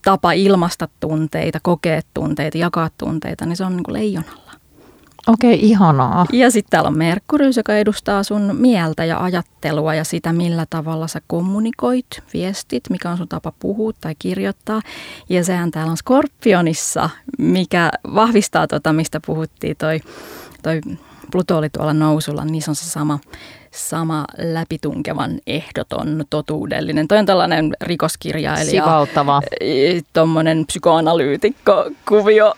tapa 0.10 0.32
ilmasta 0.32 0.88
tunteita, 1.00 1.60
kokea 1.64 2.02
tunteita, 2.14 2.58
jakaa 2.58 2.90
tunteita, 2.98 3.46
niin 3.46 3.58
se 3.58 3.64
on 3.64 3.76
niin 3.76 3.84
kuin 3.84 3.94
leijonalla. 3.94 4.52
Okei, 5.28 5.54
okay, 5.54 5.66
ihanaa. 5.68 6.26
Ja 6.34 6.52
sitten 6.52 6.70
täällä 6.70 6.88
on 6.88 6.98
Merkurius, 6.98 7.58
joka 7.58 7.78
edustaa 7.78 8.24
sun 8.24 8.56
mieltä 8.60 9.06
ja 9.06 9.24
ajattelua 9.24 9.96
ja 9.96 10.04
sitä, 10.04 10.34
millä 10.34 10.66
tavalla 10.70 11.08
sä 11.08 11.22
kommunikoit, 11.28 12.08
viestit, 12.34 12.84
mikä 12.90 13.10
on 13.10 13.18
sun 13.18 13.28
tapa 13.28 13.54
puhua 13.60 13.92
tai 14.02 14.16
kirjoittaa. 14.20 14.82
Ja 15.30 15.44
sehän 15.44 15.72
täällä 15.72 15.92
on 15.92 15.98
Skorpionissa, 15.98 17.10
mikä 17.38 17.92
vahvistaa 18.16 18.68
tota, 18.68 18.94
mistä 18.94 19.20
puhuttiin, 19.26 19.78
toi, 19.78 20.00
toi 20.64 20.82
Pluto 21.32 21.58
oli 21.58 21.70
tuolla 21.70 21.94
nousulla, 21.94 22.46
niin 22.46 22.62
se 22.62 22.72
on 22.72 22.76
se 22.76 22.86
sama 22.86 23.20
sama 23.72 24.26
läpitunkevan 24.38 25.40
ehdoton 25.48 26.24
totuudellinen. 26.30 27.08
Toi 27.08 27.18
on 27.18 27.26
tällainen 27.26 27.76
rikoskirjailija. 27.82 28.84
Sivaltava. 28.84 29.42
Tuommoinen 30.14 30.66
psykoanalyytikko 30.66 31.92
kuvio. 32.08 32.54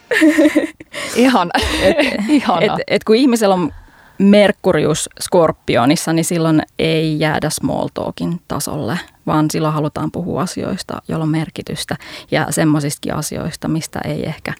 Ihan, 1.15 1.52
et, 1.84 1.97
Ihana. 2.30 2.62
Et, 2.62 2.71
et 2.88 3.04
kun 3.04 3.15
ihmisellä 3.15 3.56
on 3.56 3.71
Merkurius 4.17 5.10
Skorpionissa, 5.19 6.13
niin 6.13 6.26
silloin 6.26 6.62
ei 6.80 7.19
jäädä 7.19 7.50
small 7.50 7.88
talkin 7.93 8.41
tasolle, 8.47 9.00
vaan 9.28 9.45
silloin 9.52 9.74
halutaan 9.74 10.12
puhua 10.12 10.41
asioista, 10.41 11.02
joilla 11.08 11.24
on 11.24 11.30
merkitystä 11.30 11.97
ja 12.32 12.47
semmoisistakin 12.50 13.13
asioista, 13.13 13.67
mistä 13.67 14.00
ei 14.06 14.26
ehkä 14.26 14.54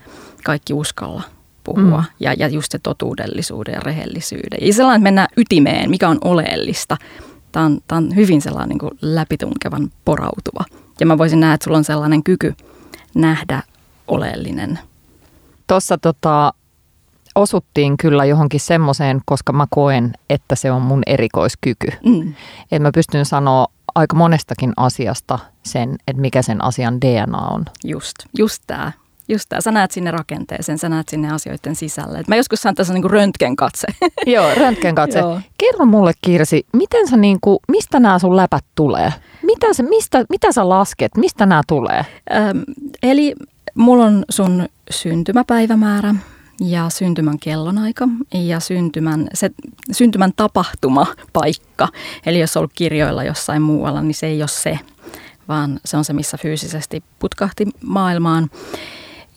kaikki 0.44 0.74
uskalla 0.74 1.22
puhua. 1.64 1.98
Mm. 1.98 2.06
Ja, 2.20 2.34
ja 2.34 2.48
just 2.48 2.72
se 2.72 2.80
totuudellisuuden 2.80 3.74
ja 3.74 3.80
rehellisyyden. 3.80 4.68
Ja 4.68 4.74
sellainen, 4.74 5.00
että 5.00 5.04
mennään 5.04 5.28
ytimeen, 5.38 5.90
mikä 5.90 6.10
on 6.10 6.18
oleellista. 6.24 6.98
Tämä 7.52 7.66
on, 7.66 7.80
tämä 7.88 7.98
on 7.98 8.16
hyvin 8.16 8.42
sellainen 8.42 8.70
niin 8.70 8.80
kuin 8.80 8.92
läpitunkevan 9.02 9.92
porautuva. 10.06 10.66
Ja 11.00 11.06
mä 11.06 11.18
voisin 11.18 11.40
nähdä, 11.40 11.54
että 11.54 11.64
sulla 11.64 11.78
on 11.78 11.84
sellainen 11.84 12.24
kyky 12.24 12.54
nähdä 13.16 13.64
oleellinen. 14.08 14.80
Tuossa 15.68 15.98
tota, 15.98 16.54
osuttiin 17.36 17.98
kyllä 17.98 18.26
johonkin 18.26 18.60
semmoiseen, 18.60 19.22
koska 19.26 19.54
mä 19.54 19.68
koen, 19.70 20.14
että 20.30 20.56
se 20.56 20.72
on 20.72 20.82
mun 20.82 21.04
erikoiskyky. 21.06 21.88
Mm. 22.06 22.34
Että 22.64 22.80
mä 22.80 22.92
pystyn 22.96 23.26
sanoa 23.26 23.68
aika 23.96 24.16
monestakin 24.16 24.74
asiasta 24.78 25.40
sen, 25.64 25.96
että 26.08 26.22
mikä 26.22 26.42
sen 26.42 26.64
asian 26.64 27.02
DNA 27.02 27.48
on. 27.48 27.66
Just, 27.84 28.16
just 28.38 28.64
tämä. 28.68 28.92
Just 29.28 29.50
tämä. 29.50 29.62
Sä 29.62 29.72
näet 29.72 29.92
sinne 29.92 30.12
rakenteeseen, 30.12 30.78
sä 30.78 30.90
näet 30.90 31.10
sinne 31.10 31.32
asioiden 31.32 31.76
sisälle. 31.76 32.20
Et 32.20 32.28
mä 32.28 32.36
joskus 32.36 32.62
saan 32.62 32.76
tässä 32.76 32.94
niinku 32.94 33.08
röntgenkatse. 33.08 33.88
Joo, 34.26 34.56
röntgenkatse. 34.56 35.20
Joo. 35.20 35.40
Kerro 35.58 35.86
mulle 35.86 36.12
Kirsi, 36.22 36.66
miten 36.74 37.08
sä 37.08 37.18
niinku, 37.18 37.60
mistä 37.68 38.00
nämä 38.00 38.20
sun 38.20 38.36
läpät 38.36 38.66
tulee? 38.76 39.14
Mitä, 39.42 39.74
se, 39.74 39.84
mistä, 39.84 40.26
mitä 40.30 40.52
sä 40.52 40.70
lasket, 40.70 41.18
mistä 41.18 41.46
nämä 41.46 41.62
tulee? 41.68 42.06
Öm, 42.36 42.64
eli 43.04 43.36
mulla 43.76 44.06
on 44.06 44.26
sun 44.30 44.68
syntymäpäivämäärä 44.90 46.16
ja 46.62 46.90
syntymän 46.90 47.40
kellonaika 47.40 48.08
ja 48.34 48.60
syntymän, 48.60 49.28
se, 49.34 49.52
syntymän 49.92 50.34
tapahtuma 50.36 51.08
paikka. 51.34 51.88
Eli 52.26 52.40
jos 52.40 52.58
on 52.58 52.60
ollut 52.60 52.74
kirjoilla 52.76 53.24
jossain 53.24 53.62
muualla, 53.62 54.02
niin 54.02 54.16
se 54.16 54.28
ei 54.28 54.42
ole 54.42 54.48
se, 54.48 54.80
vaan 55.48 55.80
se 55.86 55.98
on 55.98 56.06
se, 56.06 56.14
missä 56.14 56.38
fyysisesti 56.38 57.04
putkahti 57.20 57.68
maailmaan. 57.84 58.50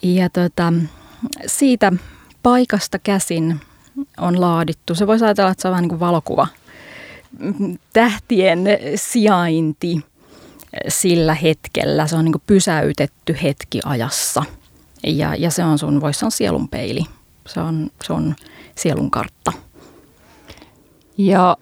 Ja 0.05 0.31
tota, 0.31 0.73
siitä 1.47 1.93
paikasta 2.43 2.99
käsin 2.99 3.61
on 4.19 4.41
laadittu. 4.41 4.95
Se 4.95 5.07
voisi 5.07 5.25
ajatella, 5.25 5.51
että 5.51 5.63
se 5.63 5.69
on 5.69 5.73
vähän 5.73 5.83
niin 5.83 5.89
kuin 5.89 6.01
valokuva. 6.01 6.47
Tähtien 7.93 8.65
sijainti 8.95 10.05
sillä 10.89 11.35
hetkellä, 11.35 12.07
se 12.07 12.17
on 12.17 12.25
niin 12.25 12.33
kuin 12.33 12.43
pysäytetty 12.47 13.37
hetki 13.43 13.81
ajassa. 13.85 14.45
Ja, 15.07 15.35
ja 15.35 15.51
se 15.51 15.65
on 15.65 15.79
sun, 15.79 16.01
voisi 16.01 16.21
sanoa 16.21 16.31
sielun 16.31 16.69
peili. 16.69 17.05
Se 17.47 17.61
on 17.61 17.91
sun 18.03 18.35
sielun 18.75 19.11
kartta. 19.11 19.53
Ja 21.19 21.57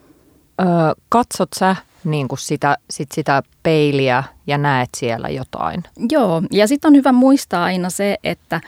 ö, 0.61 0.65
katsot 1.09 1.49
sä 1.59 1.77
niin 2.05 2.29
kuin 2.29 2.39
sitä, 2.39 2.77
sit 2.91 3.13
sitä 3.13 3.43
peiliä 3.63 4.25
ja 4.47 4.59
näet 4.59 4.89
siellä 4.97 5.29
jotain. 5.29 5.83
Joo, 6.11 6.43
ja 6.51 6.69
sitten 6.69 6.89
on 6.89 6.95
hyvä 6.95 7.13
muistaa 7.13 7.65
aina 7.65 7.91
se, 7.91 8.17
että 8.25 8.61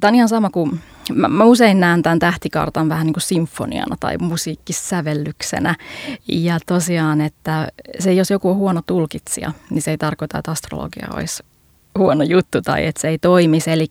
tämä 0.00 0.08
on 0.08 0.14
ihan 0.14 0.28
sama 0.28 0.50
kuin, 0.50 0.80
mä, 1.14 1.28
mä 1.28 1.44
usein 1.44 1.80
näen 1.80 2.02
tämän 2.02 2.18
tähtikartan 2.18 2.88
vähän 2.88 3.06
niin 3.06 3.14
kuin 3.14 3.22
sinfoniana 3.22 3.96
tai 4.00 4.18
musiikkisävellyksenä. 4.18 5.74
Ja 6.28 6.58
tosiaan, 6.66 7.20
että 7.20 7.68
se 7.98 8.12
jos 8.12 8.30
joku 8.30 8.50
on 8.50 8.56
huono 8.56 8.82
tulkitsija, 8.86 9.52
niin 9.70 9.82
se 9.82 9.90
ei 9.90 9.98
tarkoita, 9.98 10.38
että 10.38 10.50
astrologia 10.50 11.08
olisi 11.14 11.42
huono 11.98 12.24
juttu 12.24 12.62
tai 12.62 12.86
että 12.86 13.00
se 13.00 13.08
ei 13.08 13.18
toimisi. 13.18 13.70
Eli 13.70 13.86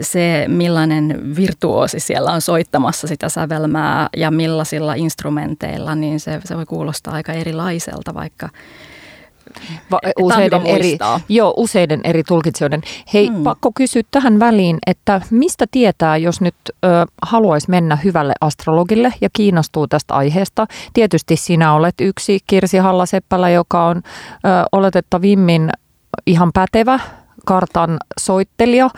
se, 0.00 0.44
millainen 0.48 1.36
virtuosi 1.36 2.00
siellä 2.00 2.32
on 2.32 2.40
soittamassa 2.40 3.06
sitä 3.06 3.28
sävelmää 3.28 4.08
ja 4.16 4.30
millaisilla 4.30 4.94
instrumenteilla, 4.94 5.94
niin 5.94 6.20
se, 6.20 6.40
se 6.44 6.56
voi 6.56 6.66
kuulostaa 6.66 7.14
aika 7.14 7.32
erilaiselta, 7.32 8.14
vaikka 8.14 8.48
Va- 9.90 10.00
useiden 10.20 10.66
eri, 10.66 10.98
joo, 11.28 11.54
useiden 11.56 12.00
eri 12.04 12.22
tulkitsijoiden. 12.22 12.82
Hei, 13.14 13.28
hmm. 13.28 13.42
pakko 13.42 13.70
kysyä 13.74 14.02
tähän 14.10 14.38
väliin, 14.38 14.78
että 14.86 15.20
mistä 15.30 15.66
tietää, 15.70 16.16
jos 16.16 16.40
nyt 16.40 16.54
ö, 16.68 16.88
haluaisi 17.22 17.70
mennä 17.70 17.96
hyvälle 17.96 18.32
astrologille 18.40 19.14
ja 19.20 19.28
kiinnostuu 19.32 19.86
tästä 19.86 20.14
aiheesta? 20.14 20.66
Tietysti 20.92 21.36
sinä 21.36 21.74
olet 21.74 21.94
yksi 22.00 22.38
Kirsi 22.46 22.78
Hallaseppälä, 22.78 23.50
joka 23.50 23.86
on 23.86 23.96
ö, 23.96 24.00
oletettavimmin 24.72 25.70
ihan 26.26 26.50
pätevä 26.54 27.00
kartan 27.46 27.98
soittelija, 28.20 28.90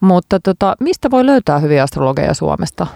mutta 0.00 0.40
tota, 0.40 0.76
mistä 0.80 1.10
voi 1.10 1.26
löytää 1.26 1.58
hyviä 1.58 1.82
astrologeja 1.82 2.34
Suomesta? 2.34 2.86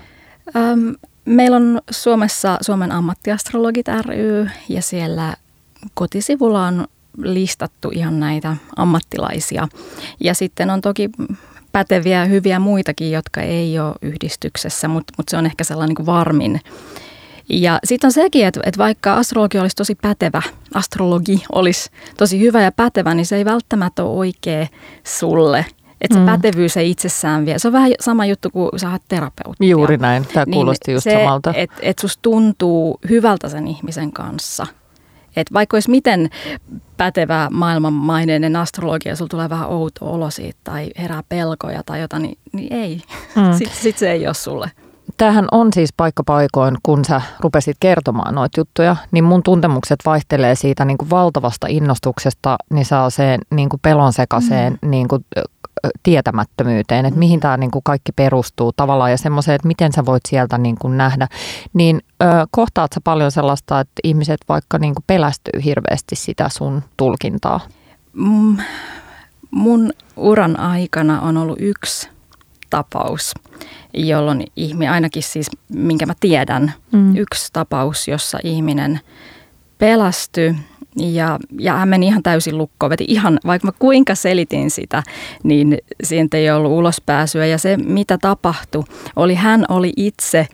Öm, 0.56 0.94
meillä 1.24 1.56
on 1.56 1.80
Suomessa 1.90 2.58
Suomen 2.60 2.92
ammattiastrologit 2.92 3.86
ry 4.06 4.48
ja 4.68 4.82
siellä 4.82 5.34
kotisivulla 5.94 6.66
on 6.66 6.86
listattu 7.22 7.90
ihan 7.94 8.20
näitä 8.20 8.56
ammattilaisia. 8.76 9.68
Ja 10.20 10.34
sitten 10.34 10.70
on 10.70 10.80
toki 10.80 11.10
päteviä 11.72 12.24
hyviä 12.24 12.58
muitakin, 12.58 13.10
jotka 13.12 13.40
ei 13.40 13.78
ole 13.78 13.94
yhdistyksessä, 14.02 14.88
mutta, 14.88 15.12
mutta 15.16 15.30
se 15.30 15.36
on 15.36 15.46
ehkä 15.46 15.64
sellainen 15.64 15.94
niin 15.98 16.06
varmin 16.06 16.60
ja 17.48 17.78
sitten 17.84 18.08
on 18.08 18.12
sekin, 18.12 18.46
että, 18.46 18.60
että 18.64 18.78
vaikka 18.78 19.14
astrologi 19.14 19.58
olisi 19.58 19.76
tosi 19.76 19.94
pätevä, 19.94 20.42
astrologi 20.74 21.44
olisi 21.52 21.90
tosi 22.16 22.40
hyvä 22.40 22.62
ja 22.62 22.72
pätevä, 22.72 23.14
niin 23.14 23.26
se 23.26 23.36
ei 23.36 23.44
välttämättä 23.44 24.04
ole 24.04 24.18
oikea 24.18 24.66
sulle. 25.04 25.66
Että 26.00 26.14
se 26.14 26.20
mm. 26.20 26.26
pätevyys 26.26 26.76
ei 26.76 26.90
itsessään 26.90 27.46
vie. 27.46 27.58
Se 27.58 27.68
on 27.68 27.72
vähän 27.72 27.90
sama 28.00 28.26
juttu 28.26 28.50
kuin 28.50 28.70
sä 28.76 28.90
oot 28.90 29.02
terapeutti. 29.08 29.68
Juuri 29.68 29.96
näin, 29.96 30.26
tämä 30.34 30.44
niin 30.44 30.54
kuulosti 30.54 30.92
just 30.92 31.04
se, 31.04 31.10
samalta. 31.10 31.52
Että 31.56 31.76
et 31.82 31.98
susta 31.98 32.22
tuntuu 32.22 32.98
hyvältä 33.08 33.48
sen 33.48 33.68
ihmisen 33.68 34.12
kanssa. 34.12 34.66
Että 35.36 35.54
vaikka 35.54 35.76
olisi 35.76 35.90
miten 35.90 36.30
pätevä 36.96 37.48
maailmanmaineinen 37.52 38.56
astrologia, 38.56 39.16
sulla 39.16 39.28
tulee 39.28 39.48
vähän 39.48 39.68
outo 39.68 40.12
olo 40.12 40.30
siitä 40.30 40.58
tai 40.64 40.90
herää 40.98 41.22
pelkoja 41.28 41.82
tai 41.86 42.00
jotain, 42.00 42.22
niin, 42.22 42.38
niin 42.52 42.72
ei. 42.72 43.02
Mm. 43.36 43.52
Sitten 43.58 43.78
sit 43.82 43.98
se 43.98 44.12
ei 44.12 44.26
ole 44.26 44.34
sulle 44.34 44.70
tämähän 45.18 45.46
on 45.52 45.72
siis 45.72 45.92
paikka 45.96 46.24
paikoin, 46.24 46.76
kun 46.82 47.04
sä 47.04 47.22
rupesit 47.40 47.76
kertomaan 47.80 48.34
noita 48.34 48.60
juttuja, 48.60 48.96
niin 49.10 49.24
mun 49.24 49.42
tuntemukset 49.42 50.00
vaihtelee 50.06 50.54
siitä 50.54 50.84
niin 50.84 50.98
kuin 50.98 51.10
valtavasta 51.10 51.66
innostuksesta, 51.70 52.56
niin 52.70 52.84
saa 52.84 53.10
se 53.10 53.38
niin 53.50 53.68
kuin 53.68 53.80
pelon 53.80 54.12
sekaiseen 54.12 54.78
mm. 54.82 54.90
niin 54.90 55.08
kuin, 55.08 55.24
tietämättömyyteen, 56.02 57.06
että 57.06 57.18
mihin 57.18 57.40
tämä 57.40 57.56
niin 57.56 57.70
kuin 57.70 57.82
kaikki 57.84 58.12
perustuu 58.12 58.72
tavallaan 58.72 59.10
ja 59.10 59.18
semmoiseen, 59.18 59.54
että 59.54 59.68
miten 59.68 59.92
sä 59.92 60.06
voit 60.06 60.22
sieltä 60.28 60.58
niin 60.58 60.76
kuin 60.78 60.96
nähdä, 60.96 61.28
niin 61.72 62.00
ö, 62.22 62.26
kohtaat 62.50 62.92
sä 62.92 63.00
paljon 63.04 63.30
sellaista, 63.30 63.80
että 63.80 64.00
ihmiset 64.04 64.40
vaikka 64.48 64.78
niin 64.78 64.94
kuin 64.94 65.04
pelästyy 65.06 65.64
hirveästi 65.64 66.16
sitä 66.16 66.48
sun 66.48 66.82
tulkintaa? 66.96 67.60
Mm, 68.12 68.56
mun 69.50 69.92
uran 70.16 70.60
aikana 70.60 71.20
on 71.20 71.36
ollut 71.36 71.58
yksi 71.60 72.08
tapaus, 72.70 73.34
jolloin 73.94 74.44
ihminen, 74.56 74.92
ainakin 74.92 75.22
siis 75.22 75.50
minkä 75.68 76.06
mä 76.06 76.14
tiedän, 76.20 76.72
mm. 76.92 77.16
yksi 77.16 77.48
tapaus, 77.52 78.08
jossa 78.08 78.38
ihminen 78.44 79.00
pelästyi 79.78 80.54
ja, 80.96 81.38
ja 81.58 81.72
hän 81.72 81.88
meni 81.88 82.06
ihan 82.06 82.22
täysin 82.22 82.58
lukkoon. 82.58 82.90
Veti 82.90 83.04
ihan, 83.08 83.38
vaikka 83.46 83.68
mä 83.68 83.72
kuinka 83.78 84.14
selitin 84.14 84.70
sitä, 84.70 85.02
niin 85.42 85.78
siitä 86.02 86.36
ei 86.36 86.50
ollut 86.50 86.72
ulospääsyä. 86.72 87.46
Ja 87.46 87.58
se, 87.58 87.76
mitä 87.76 88.18
tapahtui, 88.18 88.84
oli 89.16 89.34
hän 89.34 89.64
oli 89.68 89.92
itse 89.96 90.46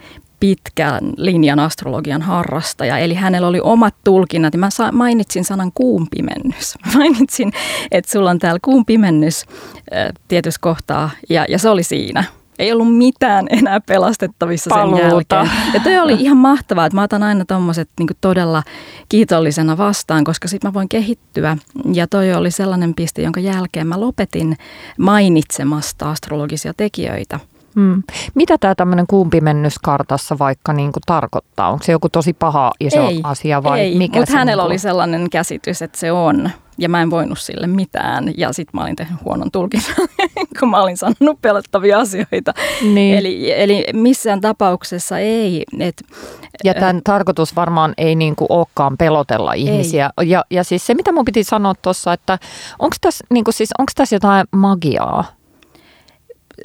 pitkän 0.44 1.12
linjan 1.16 1.58
astrologian 1.58 2.22
harrastaja. 2.22 2.98
Eli 2.98 3.14
hänellä 3.14 3.48
oli 3.48 3.60
omat 3.60 3.94
tulkinnat. 4.04 4.54
Ja 4.54 4.58
mä 4.58 4.68
mainitsin 4.92 5.44
sanan 5.44 5.70
kuumpimennys. 5.74 6.74
Mainitsin, 6.94 7.52
että 7.90 8.12
sulla 8.12 8.30
on 8.30 8.38
täällä 8.38 8.58
kuumpimennys 8.62 9.46
tietyssä 10.28 10.58
kohtaa 10.62 11.10
ja, 11.28 11.46
ja 11.48 11.58
se 11.58 11.68
oli 11.68 11.82
siinä 11.82 12.24
ei 12.58 12.72
ollut 12.72 12.96
mitään 12.96 13.46
enää 13.50 13.80
pelastettavissa 13.80 14.70
Paluuta. 14.70 14.96
sen 14.96 15.08
jälkeen. 15.08 15.50
Ja 15.74 15.80
toi 15.80 15.98
oli 15.98 16.12
ihan 16.12 16.36
mahtavaa, 16.36 16.86
että 16.86 16.96
mä 16.96 17.02
otan 17.02 17.22
aina 17.22 17.44
tommoset 17.44 17.90
niin 17.98 18.08
todella 18.20 18.62
kiitollisena 19.08 19.78
vastaan, 19.78 20.24
koska 20.24 20.48
sitten 20.48 20.68
mä 20.68 20.74
voin 20.74 20.88
kehittyä. 20.88 21.56
Ja 21.92 22.06
toi 22.06 22.34
oli 22.34 22.50
sellainen 22.50 22.94
piste, 22.94 23.22
jonka 23.22 23.40
jälkeen 23.40 23.86
mä 23.86 24.00
lopetin 24.00 24.56
mainitsemasta 24.98 26.10
astrologisia 26.10 26.74
tekijöitä– 26.76 27.40
Mm. 27.74 28.02
Mitä 28.34 28.58
tämä 28.58 28.74
tämmöinen 28.74 29.06
kuumpimennyskartassa 29.06 30.38
vaikka 30.38 30.72
niin 30.72 30.92
kuin 30.92 31.02
tarkoittaa? 31.06 31.70
Onko 31.70 31.84
se 31.84 31.92
joku 31.92 32.08
tosi 32.08 32.32
paha 32.32 32.72
iso 32.80 33.08
ei, 33.08 33.20
asia 33.22 33.62
vai 33.62 33.80
ei, 33.80 33.98
mikä 33.98 34.18
mutta 34.18 34.32
hänellä 34.32 34.62
niin 34.62 34.66
oli 34.66 34.78
sellainen 34.78 35.30
käsitys, 35.30 35.82
että 35.82 35.98
se 35.98 36.12
on. 36.12 36.50
Ja 36.78 36.88
mä 36.88 37.02
en 37.02 37.10
voinut 37.10 37.38
sille 37.38 37.66
mitään. 37.66 38.32
Ja 38.36 38.52
sitten 38.52 38.70
mä 38.78 38.82
olin 38.82 38.96
tehnyt 38.96 39.24
huonon 39.24 39.50
tulkinnan, 39.50 39.94
kun 40.60 40.70
mä 40.70 40.82
olin 40.82 40.96
sanonut 40.96 41.42
pelottavia 41.42 41.98
asioita. 41.98 42.54
Niin. 42.82 43.18
Eli, 43.18 43.52
eli 43.52 43.84
missään 43.92 44.40
tapauksessa 44.40 45.18
ei. 45.18 45.64
Et, 45.80 46.02
ja 46.64 46.74
tämän 46.74 46.96
äh, 46.96 47.02
tarkoitus 47.04 47.56
varmaan 47.56 47.94
ei 47.98 48.14
niin 48.14 48.36
kuin 48.36 48.46
olekaan 48.48 48.96
pelotella 48.96 49.52
ihmisiä. 49.52 50.10
Ei. 50.20 50.28
Ja, 50.28 50.44
ja 50.50 50.64
siis 50.64 50.86
se, 50.86 50.94
mitä 50.94 51.12
mun 51.12 51.24
piti 51.24 51.44
sanoa 51.44 51.74
tuossa, 51.82 52.12
että 52.12 52.38
onko 52.78 52.96
tässä, 53.00 53.24
niin 53.30 53.44
kuin 53.44 53.54
siis, 53.54 53.70
tässä 53.94 54.16
jotain 54.16 54.46
magiaa? 54.50 55.24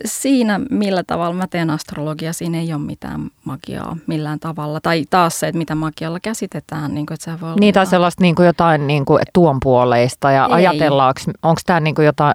Siinä, 0.06 0.60
millä 0.69 1.04
tavalla 1.04 1.36
mä 1.36 1.47
teen 1.47 1.69
astrologia, 1.69 2.34
siinä 2.34 2.60
ei 2.60 2.73
ole 2.73 2.82
mitään 2.82 3.32
magiaa 3.45 3.97
millään 4.08 4.39
tavalla. 4.39 4.80
Tai 4.80 5.06
taas 5.10 5.39
se, 5.39 5.47
että 5.47 5.58
mitä 5.58 5.75
magialla 5.75 6.19
käsitetään. 6.19 6.93
Niin 6.93 7.06
kuin, 7.06 7.15
että 7.15 7.32
se 7.32 7.41
voi 7.41 7.56
niin, 7.60 7.73
tai 7.73 7.86
sellaista 7.86 8.23
niin 8.23 8.36
kuin 8.36 8.45
jotain 8.45 8.88
niin 8.88 9.06
kuin, 9.06 9.21
tuon 9.34 9.58
puoleista. 9.63 10.32
Ja 10.32 10.45
ei. 10.45 10.54
ajatellaanko, 10.54 11.21
onko 11.43 11.62
tämä 11.65 11.80
niin 11.80 11.95
kuin 11.95 12.06
jotain, 12.06 12.34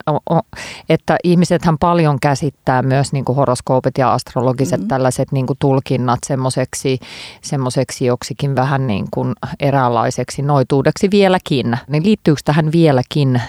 että 0.89 1.17
ihmisethän 1.25 1.79
paljon 1.79 2.21
käsittää 2.21 2.83
myös 2.83 3.13
niin 3.13 3.25
kuin 3.25 3.37
horoskoopit 3.37 3.99
ja 3.99 4.13
astrologiset 4.13 4.81
mm-hmm. 4.81 4.89
tällaiset 4.89 5.33
niin 5.33 5.47
kuin 5.47 5.59
tulkinnat 5.59 6.19
semmoiseksi, 6.27 6.99
semmoiseksi 7.43 8.07
joksikin 8.07 8.57
vähän 8.57 8.87
niin 8.87 9.07
kuin 9.11 9.33
eräänlaiseksi 9.61 10.43
noituudeksi 10.43 11.11
vieläkin. 11.11 11.79
Niin 11.89 12.05
liittyykö 12.05 12.41
tähän 12.45 12.73
vieläkin 12.73 13.43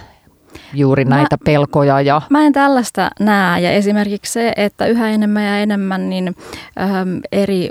juuri 0.73 1.05
näitä 1.05 1.35
mä, 1.35 1.43
pelkoja. 1.45 2.01
Ja... 2.01 2.21
Mä 2.29 2.43
en 2.45 2.53
tällaista 2.53 3.09
näe 3.19 3.61
ja 3.61 3.71
esimerkiksi 3.71 4.33
se, 4.33 4.53
että 4.55 4.85
yhä 4.85 5.09
enemmän 5.09 5.43
ja 5.43 5.59
enemmän 5.59 6.09
niin 6.09 6.35
ähm, 6.79 7.17
eri 7.31 7.69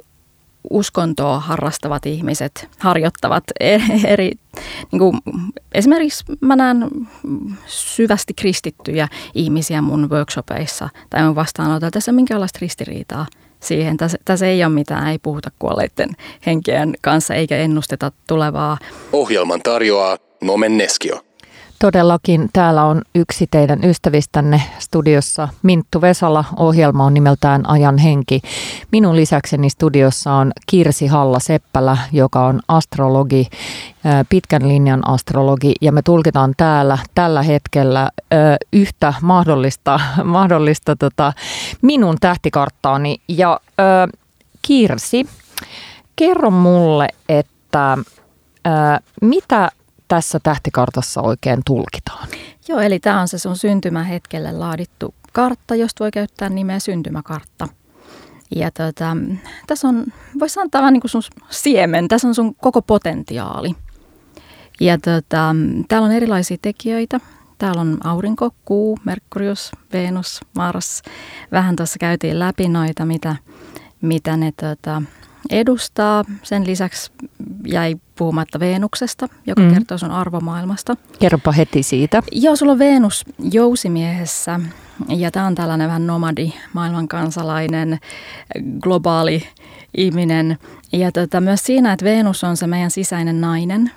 uskontoa 0.70 1.40
harrastavat 1.40 2.06
ihmiset 2.06 2.68
harjoittavat 2.78 3.44
e- 3.60 3.78
eri, 4.12 4.32
niin 4.92 4.98
kuin, 4.98 5.18
esimerkiksi 5.72 6.24
mä 6.40 6.56
näen 6.56 6.90
syvästi 7.66 8.34
kristittyjä 8.34 9.08
ihmisiä 9.34 9.82
mun 9.82 10.10
workshopeissa 10.10 10.88
tai 11.10 11.22
mun 11.22 11.34
vastaanotolla. 11.34 11.90
Tässä 11.90 12.10
on 12.10 12.14
minkäänlaista 12.14 12.58
ristiriitaa 12.62 13.26
siihen. 13.60 13.96
Tässä, 13.96 14.18
tässä 14.24 14.46
ei 14.46 14.64
ole 14.64 14.72
mitään, 14.72 15.08
ei 15.08 15.18
puhuta 15.18 15.50
kuolleiden 15.58 16.10
henkien 16.46 16.94
kanssa 17.00 17.34
eikä 17.34 17.56
ennusteta 17.56 18.12
tulevaa. 18.28 18.78
Ohjelman 19.12 19.62
tarjoaa 19.62 20.18
Nomen 20.42 20.76
Neskio. 20.78 21.23
Todellakin 21.84 22.48
täällä 22.52 22.84
on 22.84 23.02
yksi 23.14 23.46
teidän 23.50 23.84
ystävistänne 23.84 24.62
studiossa 24.78 25.48
Minttu 25.62 26.00
Vesala. 26.00 26.44
Ohjelma 26.56 27.04
on 27.04 27.14
nimeltään 27.14 27.68
Ajan 27.68 27.98
henki. 27.98 28.40
Minun 28.92 29.16
lisäkseni 29.16 29.70
studiossa 29.70 30.32
on 30.32 30.52
Kirsi 30.66 31.06
Halla-Seppälä, 31.06 31.98
joka 32.12 32.46
on 32.46 32.60
astrologi, 32.68 33.48
pitkän 34.28 34.68
linjan 34.68 35.08
astrologi. 35.08 35.72
Ja 35.80 35.92
me 35.92 36.02
tulkitaan 36.02 36.54
täällä 36.56 36.98
tällä 37.14 37.42
hetkellä 37.42 38.10
yhtä 38.72 39.14
mahdollista, 39.22 40.00
mahdollista 40.24 40.96
tota, 40.96 41.32
minun 41.82 42.16
tähtikarttaani. 42.20 43.16
Ja 43.28 43.60
Kirsi, 44.62 45.26
kerro 46.16 46.50
mulle, 46.50 47.08
että 47.28 47.98
mitä 49.22 49.70
tässä 50.08 50.40
tähtikartassa 50.42 51.22
oikein 51.22 51.60
tulkitaan? 51.66 52.28
Joo, 52.68 52.80
eli 52.80 52.98
tämä 52.98 53.20
on 53.20 53.28
se 53.28 53.38
sun 53.38 53.56
syntymähetkelle 53.56 54.52
laadittu 54.52 55.14
kartta, 55.32 55.74
josta 55.74 56.04
voi 56.04 56.10
käyttää 56.10 56.48
nimeä 56.48 56.78
syntymäkartta. 56.78 57.68
Ja 58.56 58.70
tota, 58.70 59.16
tässä 59.66 59.88
on, 59.88 60.06
voisi 60.40 60.60
tämä 60.70 60.90
niin 60.90 61.02
sun 61.06 61.22
siemen, 61.50 62.08
tässä 62.08 62.28
on 62.28 62.34
sun 62.34 62.54
koko 62.54 62.82
potentiaali. 62.82 63.74
Ja 64.80 64.98
tota, 64.98 65.56
täällä 65.88 66.06
on 66.06 66.12
erilaisia 66.12 66.56
tekijöitä. 66.62 67.20
Täällä 67.58 67.80
on 67.80 67.98
aurinko, 68.04 68.50
kuu, 68.64 68.98
Merkurius, 69.04 69.72
Venus, 69.92 70.40
Mars. 70.56 71.02
Vähän 71.52 71.76
tuossa 71.76 71.98
käytiin 71.98 72.38
läpi 72.38 72.68
noita, 72.68 73.04
mitä, 73.04 73.36
mitä 74.00 74.36
ne 74.36 74.52
tota, 74.52 75.02
edustaa. 75.50 76.24
Sen 76.42 76.66
lisäksi 76.66 77.12
jäi 77.66 77.96
puhumatta 78.18 78.60
Veenuksesta, 78.60 79.28
joka 79.46 79.62
mm. 79.62 79.74
kertoo 79.74 79.98
sun 79.98 80.10
arvomaailmasta. 80.10 80.96
Kerropa 81.18 81.52
heti 81.52 81.82
siitä. 81.82 82.22
Joo, 82.32 82.56
sulla 82.56 82.72
on 82.72 82.78
Venus 82.78 83.24
jousimiehessä 83.52 84.60
ja 85.08 85.30
tämä 85.30 85.46
on 85.46 85.54
tällainen 85.54 85.88
vähän 85.88 86.06
nomadi, 86.06 86.52
maailmankansalainen, 86.72 87.98
globaali 88.80 89.42
ihminen. 89.96 90.58
Ja 90.92 91.12
tota, 91.12 91.40
myös 91.40 91.64
siinä, 91.64 91.92
että 91.92 92.04
Venus 92.04 92.44
on 92.44 92.56
se 92.56 92.66
meidän 92.66 92.90
sisäinen 92.90 93.40
nainen, 93.40 93.90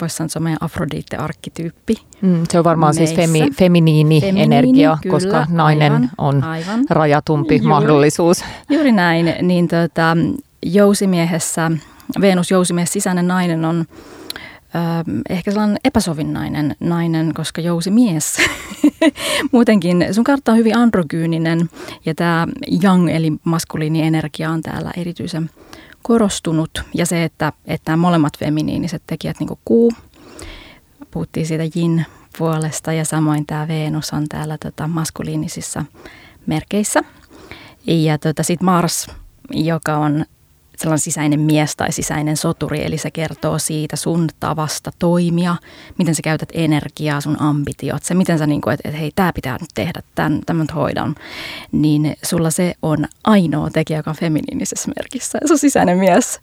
voisi 0.00 0.16
sanoa, 0.16 0.26
että 0.26 0.32
se 0.32 0.38
on 0.38 0.42
meidän 0.42 0.58
Afrodite-arkkityyppi. 0.60 1.94
Mm, 2.20 2.42
se 2.50 2.58
on 2.58 2.64
varmaan 2.64 2.94
meissä. 2.98 3.16
siis 3.16 3.30
femi, 3.30 3.50
feminiini, 3.50 4.20
feminiini 4.20 4.42
energia, 4.42 4.98
kyllä, 5.02 5.12
koska 5.12 5.46
nainen 5.48 5.92
aivan, 5.92 6.10
on 6.18 6.44
aivan. 6.44 6.84
rajatumpi 6.90 7.54
juuri, 7.54 7.68
mahdollisuus. 7.68 8.44
Juuri 8.70 8.92
näin, 8.92 9.34
niin 9.42 9.68
tota, 9.68 10.16
jousimiehessä, 10.64 11.70
Venus 12.20 12.50
jousimies 12.50 12.92
sisäinen 12.92 13.28
nainen 13.28 13.64
on 13.64 13.84
ehkä 15.28 15.50
sellainen 15.50 15.78
epäsovinnainen 15.84 16.76
nainen, 16.80 17.34
koska 17.34 17.60
jousimies 17.60 18.36
muutenkin, 19.52 20.06
sun 20.12 20.24
kartta 20.24 20.52
on 20.52 20.58
hyvin 20.58 20.76
androgyyninen 20.76 21.70
ja 22.06 22.14
tämä 22.14 22.46
yang 22.82 23.10
eli 23.10 23.32
maskuliini 23.44 24.02
energia 24.02 24.50
on 24.50 24.62
täällä 24.62 24.90
erityisen 24.96 25.50
korostunut 26.02 26.82
ja 26.94 27.06
se, 27.06 27.24
että, 27.24 27.52
että 27.64 27.96
molemmat 27.96 28.38
feminiiniset 28.38 29.02
tekijät, 29.06 29.40
niin 29.40 29.48
kuin 29.48 29.60
kuu, 29.64 29.92
puhuttiin 31.10 31.46
siitä 31.46 31.64
yin 31.76 32.06
puolesta 32.38 32.92
ja 32.92 33.04
samoin 33.04 33.46
tämä 33.46 33.68
Venus 33.68 34.12
on 34.12 34.28
täällä 34.28 34.58
tota, 34.58 34.88
maskuliinisissa 34.88 35.84
merkeissä. 36.46 37.00
Ja 37.86 38.18
tota, 38.18 38.42
sitten 38.42 38.64
Mars, 38.64 39.06
joka 39.50 39.96
on 39.96 40.24
sellainen 40.76 40.98
sisäinen 40.98 41.40
mies 41.40 41.76
tai 41.76 41.92
sisäinen 41.92 42.36
soturi, 42.36 42.84
eli 42.84 42.98
se 42.98 43.10
kertoo 43.10 43.58
siitä 43.58 43.96
sun 43.96 44.28
tavasta 44.40 44.90
toimia, 44.98 45.56
miten 45.98 46.14
sä 46.14 46.22
käytät 46.22 46.48
energiaa, 46.52 47.20
sun 47.20 47.40
ambitiot, 47.40 48.02
se 48.02 48.14
miten 48.14 48.38
sä 48.38 48.46
niin 48.46 48.60
kuin, 48.60 48.74
että, 48.74 48.88
että 48.88 49.00
hei, 49.00 49.10
tämä 49.14 49.32
pitää 49.32 49.58
nyt 49.60 49.70
tehdä, 49.74 50.02
tämän, 50.14 50.40
tämän 50.46 50.66
hoidan, 50.74 51.14
niin 51.72 52.16
sulla 52.22 52.50
se 52.50 52.74
on 52.82 53.04
ainoa 53.24 53.70
tekijä, 53.70 53.98
joka 53.98 54.10
on 54.10 54.16
feminiinisessä 54.16 54.92
merkissä. 54.96 55.38
Sun 55.46 55.58
sisäinen 55.58 55.98
mies 55.98 56.40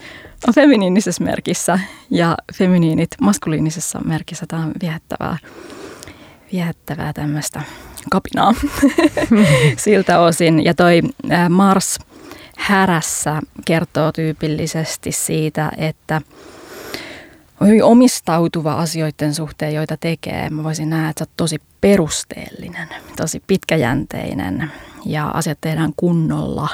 on 0.48 0.54
feminiinisessä 0.54 1.24
merkissä 1.24 1.80
ja 2.10 2.38
feminiinit 2.54 3.10
maskuliinisessa 3.22 4.00
merkissä. 4.06 4.46
Tämä 4.48 4.64
on 4.64 4.72
viehättävää, 4.82 5.38
viehättävää 6.52 7.14
tämmöistä 7.14 7.62
kapinaa 8.12 8.54
siltä 9.78 10.20
osin. 10.20 10.66
Ja 10.66 10.74
toi 10.74 11.02
Mars– 11.50 12.00
härässä 12.58 13.42
kertoo 13.66 14.12
tyypillisesti 14.12 15.12
siitä, 15.12 15.72
että 15.78 16.22
on 17.60 17.68
hyvin 17.68 17.84
omistautuva 17.84 18.74
asioiden 18.74 19.34
suhteen, 19.34 19.74
joita 19.74 19.98
tekee. 19.98 20.50
Mä 20.50 20.64
voisin 20.64 20.90
nähdä, 20.90 21.10
että 21.10 21.20
sä 21.20 21.24
oot 21.24 21.38
tosi 21.38 21.62
perusteellinen, 21.82 22.88
tosi 23.18 23.44
pitkäjänteinen 23.48 24.72
ja 25.06 25.28
asiat 25.28 25.58
tehdään 25.62 25.94
kunnolla 25.98 26.70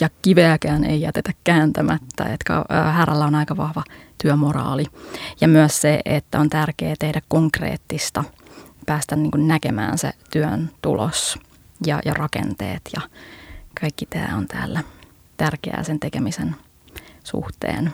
ja 0.00 0.10
kiveäkään 0.22 0.84
ei 0.84 1.00
jätetä 1.00 1.32
kääntämättä. 1.44 2.24
Että 2.24 2.64
härällä 2.92 3.24
on 3.24 3.34
aika 3.34 3.56
vahva 3.56 3.82
työmoraali 4.22 4.84
ja 5.40 5.48
myös 5.48 5.80
se, 5.80 6.00
että 6.04 6.40
on 6.40 6.50
tärkeää 6.50 6.94
tehdä 6.98 7.20
konkreettista, 7.28 8.24
päästä 8.86 9.16
niin 9.16 9.48
näkemään 9.48 9.98
se 9.98 10.10
työn 10.30 10.70
tulos 10.82 11.38
ja, 11.86 12.00
ja 12.04 12.14
rakenteet 12.14 12.82
ja 12.96 13.02
kaikki 13.80 14.06
tämä 14.06 14.36
on 14.36 14.46
täällä 14.46 14.82
tärkeää 15.36 15.82
sen 15.82 16.00
tekemisen 16.00 16.56
suhteen. 17.24 17.92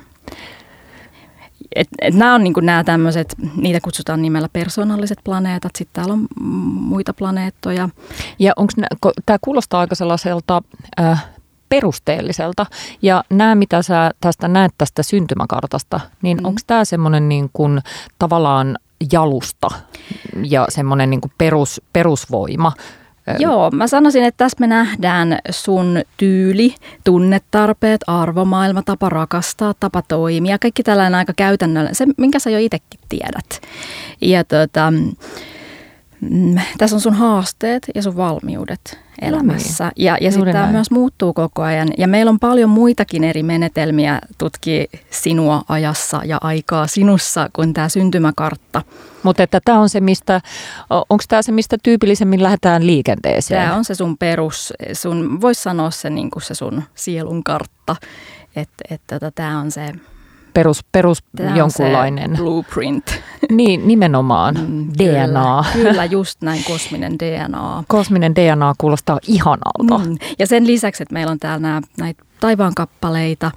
Et, 1.76 1.88
et 2.00 2.14
nämä 2.14 2.34
on 2.34 2.44
niin 2.44 2.54
nämä 2.62 2.84
tämmöiset, 2.84 3.34
niitä 3.56 3.80
kutsutaan 3.80 4.22
nimellä 4.22 4.48
persoonalliset 4.52 5.18
planeetat, 5.24 5.76
sitten 5.76 5.92
täällä 5.92 6.12
on 6.12 6.26
muita 6.74 7.12
planeettoja. 7.12 7.88
Ja 8.38 8.52
onko 8.56 8.72
tämä 9.26 9.38
kuulostaa 9.40 9.80
aika 9.80 9.94
sellaiselta 9.94 10.62
äh, 11.00 11.24
perusteelliselta. 11.68 12.66
Ja 13.02 13.24
nämä, 13.30 13.54
mitä 13.54 13.82
sä 13.82 14.10
tästä 14.20 14.48
näet 14.48 14.72
tästä 14.78 15.02
syntymäkartasta, 15.02 16.00
niin 16.22 16.38
mm. 16.38 16.44
onko 16.44 16.60
tämä 16.66 16.84
semmoinen 16.84 17.28
niin 17.28 17.50
kuin 17.52 17.80
tavallaan 18.18 18.78
jalusta 19.12 19.68
ja 20.42 20.66
semmoinen 20.68 21.10
niin 21.10 21.20
kuin 21.20 21.32
perus, 21.38 21.82
perusvoima 21.92 22.72
Joo, 23.38 23.70
mä 23.70 23.86
sanoisin, 23.86 24.24
että 24.24 24.44
tässä 24.44 24.56
me 24.60 24.66
nähdään 24.66 25.38
sun 25.50 26.00
tyyli, 26.16 26.74
tunnetarpeet, 27.04 28.00
arvomaailma, 28.06 28.82
tapa 28.82 29.08
rakastaa, 29.08 29.74
tapa 29.80 30.02
toimia, 30.02 30.58
kaikki 30.58 30.82
tällainen 30.82 31.14
aika 31.14 31.32
käytännöllinen, 31.36 31.94
se 31.94 32.06
minkä 32.16 32.38
sä 32.38 32.50
jo 32.50 32.58
itsekin 32.58 33.00
tiedät. 33.08 33.60
Ja 34.20 34.44
tota, 34.44 34.92
mm, 36.30 36.54
tässä 36.78 36.96
on 36.96 37.00
sun 37.00 37.14
haasteet 37.14 37.86
ja 37.94 38.02
sun 38.02 38.16
valmiudet 38.16 38.98
elämässä. 39.22 39.84
No 39.84 39.90
niin. 39.96 40.04
Ja, 40.06 40.16
ja 40.20 40.32
sitten 40.32 40.52
tämä 40.52 40.72
myös 40.72 40.90
muuttuu 40.90 41.32
koko 41.32 41.62
ajan. 41.62 41.88
Ja 41.98 42.08
meillä 42.08 42.30
on 42.30 42.38
paljon 42.38 42.70
muitakin 42.70 43.24
eri 43.24 43.42
menetelmiä 43.42 44.18
tutkia 44.38 44.84
sinua 45.10 45.62
ajassa 45.68 46.20
ja 46.24 46.38
aikaa 46.40 46.86
sinussa 46.86 47.50
kuin 47.52 47.74
tämä 47.74 47.88
syntymäkartta. 47.88 48.82
Mutta 49.22 49.42
että 49.42 49.60
tämä 49.64 49.80
on 49.80 49.88
se, 49.88 50.00
mistä, 50.00 50.40
onko 50.90 51.24
tämä 51.28 51.42
se, 51.42 51.52
mistä 51.52 51.76
tyypillisemmin 51.82 52.42
lähdetään 52.42 52.86
liikenteeseen? 52.86 53.62
Tämä 53.62 53.76
on 53.76 53.84
se 53.84 53.94
sun 53.94 54.18
perus, 54.18 54.72
sun, 54.92 55.40
voisi 55.40 55.62
sanoa 55.62 55.90
se, 55.90 56.10
niin 56.10 56.30
kuin 56.30 56.42
se 56.42 56.54
sun 56.54 56.82
sielun 56.94 57.44
kartta. 57.44 57.96
Että 58.56 58.84
et, 58.90 59.00
tota, 59.06 59.30
tämä 59.30 59.58
on 59.58 59.70
se 59.70 59.92
perus, 60.54 60.84
perus 60.92 61.22
Tämä 61.36 61.56
jonkunlainen. 61.56 62.36
blueprint. 62.36 63.04
Niin, 63.50 63.88
nimenomaan. 63.88 64.54
Mm, 64.68 64.88
DNA. 64.98 65.64
Kyllä, 65.72 65.88
kyllä, 65.90 66.04
just 66.04 66.42
näin, 66.42 66.64
kosminen 66.64 67.18
DNA. 67.18 67.84
Kosminen 67.88 68.34
DNA 68.34 68.74
kuulostaa 68.78 69.18
ihanalta. 69.28 69.98
Mm. 70.06 70.16
Ja 70.38 70.46
sen 70.46 70.66
lisäksi, 70.66 71.02
että 71.02 71.12
meillä 71.12 71.30
on 71.32 71.38
täällä 71.38 71.58
nämä, 71.58 71.80
näitä 71.98 72.24
taivaankappaleita, 72.42 73.50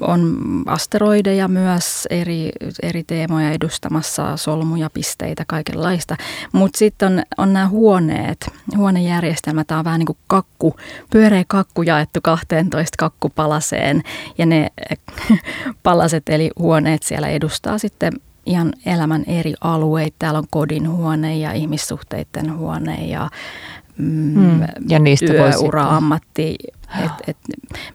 on 0.00 0.36
asteroideja 0.66 1.48
myös, 1.48 2.06
eri, 2.10 2.50
eri 2.82 3.04
teemoja 3.04 3.50
edustamassa, 3.50 4.36
solmuja, 4.36 4.90
pisteitä, 4.90 5.44
kaikenlaista. 5.46 6.16
Mutta 6.52 6.78
sitten 6.78 7.12
on, 7.12 7.22
on 7.38 7.52
nämä 7.52 7.68
huoneet, 7.68 8.50
huonejärjestelmä, 8.76 9.64
tämä 9.64 9.78
on 9.78 9.84
vähän 9.84 9.98
niin 9.98 10.06
kuin 10.06 10.18
kakku, 10.26 10.76
pyöreä 11.10 11.44
kakku 11.48 11.82
jaettu 11.82 12.20
12 12.22 12.96
kakkupalaseen 12.98 14.02
ja 14.38 14.46
ne 14.46 14.68
palaset 15.82 16.28
eli 16.28 16.50
huoneet 16.58 17.02
siellä 17.02 17.28
edustaa 17.28 17.78
sitten 17.78 18.12
ihan 18.46 18.72
elämän 18.86 19.24
eri 19.26 19.54
alueita. 19.60 20.16
Täällä 20.18 20.38
on 20.38 20.46
kodin 20.50 20.90
huone 20.90 21.36
ja 21.36 21.52
ihmissuhteiden 21.52 22.56
huone 22.56 23.06
ja 23.06 23.30
mm, 23.98 24.40
mm, 24.40 24.60
ja 24.88 24.98
niistä 24.98 25.26
työura, 25.26 25.88
ammatti, 25.88 26.56
että 27.04 27.24
et, 27.26 27.36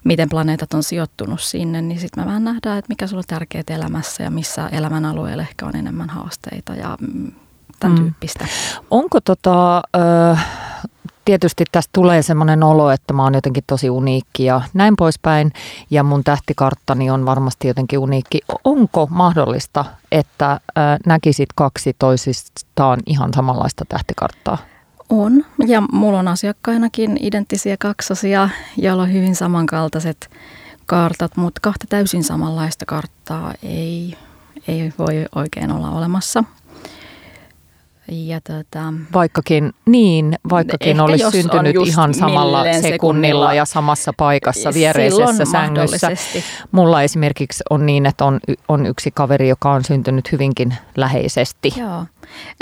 miten 0.04 0.30
planeetat 0.30 0.74
on 0.74 0.84
sijoittunut 0.84 1.42
sinne, 1.42 1.82
niin 1.82 2.00
sitten 2.00 2.24
me 2.24 2.28
vähän 2.28 2.44
nähdään, 2.44 2.78
että 2.78 2.90
mikä 2.90 3.08
sulla 3.08 3.20
on 3.20 3.24
tärkeää 3.28 3.64
elämässä 3.70 4.24
ja 4.24 4.32
missä 4.32 4.68
elämän 4.68 5.06
alueella 5.06 5.44
ehkä 5.44 5.66
on 5.66 5.76
enemmän 5.76 6.10
haasteita 6.10 6.76
ja 6.76 6.98
mm, 7.02 7.32
tämän 7.80 7.98
mm. 7.98 8.04
tyyppistä. 8.04 8.46
Onko 8.92 9.22
tota, 9.22 9.78
äh, 10.32 10.48
tietysti 11.30 11.64
tästä 11.72 11.90
tulee 11.94 12.22
semmoinen 12.22 12.64
olo, 12.64 12.92
että 12.92 13.14
mä 13.14 13.24
oon 13.24 13.34
jotenkin 13.34 13.64
tosi 13.68 13.90
uniikki 13.90 14.46
ja 14.46 14.62
näin 14.74 14.96
poispäin. 14.96 15.52
Ja 15.90 16.04
mun 16.04 16.24
tähtikarttani 16.24 17.10
on 17.10 17.26
varmasti 17.26 17.68
jotenkin 17.68 18.00
uniikki. 18.00 18.40
Onko 18.64 19.08
mahdollista, 19.12 19.86
että 20.12 20.60
näkisit 21.06 21.50
kaksi 21.56 21.96
toisistaan 22.00 23.00
ihan 23.06 23.34
samanlaista 23.34 23.86
tähtikarttaa? 23.90 24.58
On, 25.10 25.46
ja 25.68 25.82
mulla 25.92 26.20
on 26.20 26.28
asiakkainakin 26.28 27.18
identtisiä 27.22 27.76
kaksosia, 27.80 28.50
joilla 28.78 29.04
on 29.04 29.14
hyvin 29.14 29.36
samankaltaiset 29.36 30.30
kartat, 30.86 31.38
mutta 31.38 31.60
kahta 31.62 31.86
täysin 31.90 32.24
samanlaista 32.24 32.86
karttaa 32.86 33.54
ei, 33.64 34.18
ei 34.68 34.94
voi 35.00 35.26
oikein 35.36 35.72
olla 35.72 35.90
olemassa. 35.92 36.44
Ja 38.12 38.42
tota, 38.42 38.94
vaikkakin 39.14 39.74
niin, 39.86 40.38
vaikkakin 40.50 41.02
olisi 41.02 41.32
syntynyt 41.32 41.76
ihan 41.86 42.14
samalla 42.14 42.64
sekunnilla, 42.64 42.90
sekunnilla 42.90 43.54
ja 43.54 43.66
samassa 43.66 44.14
paikassa 44.18 44.74
viereisessä 44.74 45.46
sängyssä. 45.46 46.12
Mulla 46.72 47.02
esimerkiksi 47.02 47.64
on 47.70 47.86
niin, 47.86 48.06
että 48.06 48.26
on, 48.26 48.40
on 48.68 48.86
yksi 48.86 49.12
kaveri, 49.12 49.50
joka 49.50 49.72
on 49.72 49.84
syntynyt 49.84 50.32
hyvinkin 50.32 50.76
läheisesti. 50.98 51.74
Joo. 51.78 52.06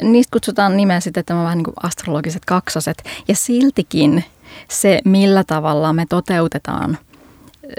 Niistä 0.01 0.31
kutsutaan 0.33 0.77
nimeä 0.77 0.99
sitten 0.99 1.25
tämä 1.25 1.43
vähän 1.43 1.57
niin 1.57 1.65
kuin 1.65 1.75
astrologiset 1.83 2.45
kaksoset. 2.45 3.03
Ja 3.27 3.35
siltikin 3.35 4.23
se, 4.69 4.99
millä 5.05 5.43
tavalla 5.43 5.93
me 5.93 6.05
toteutetaan 6.09 6.97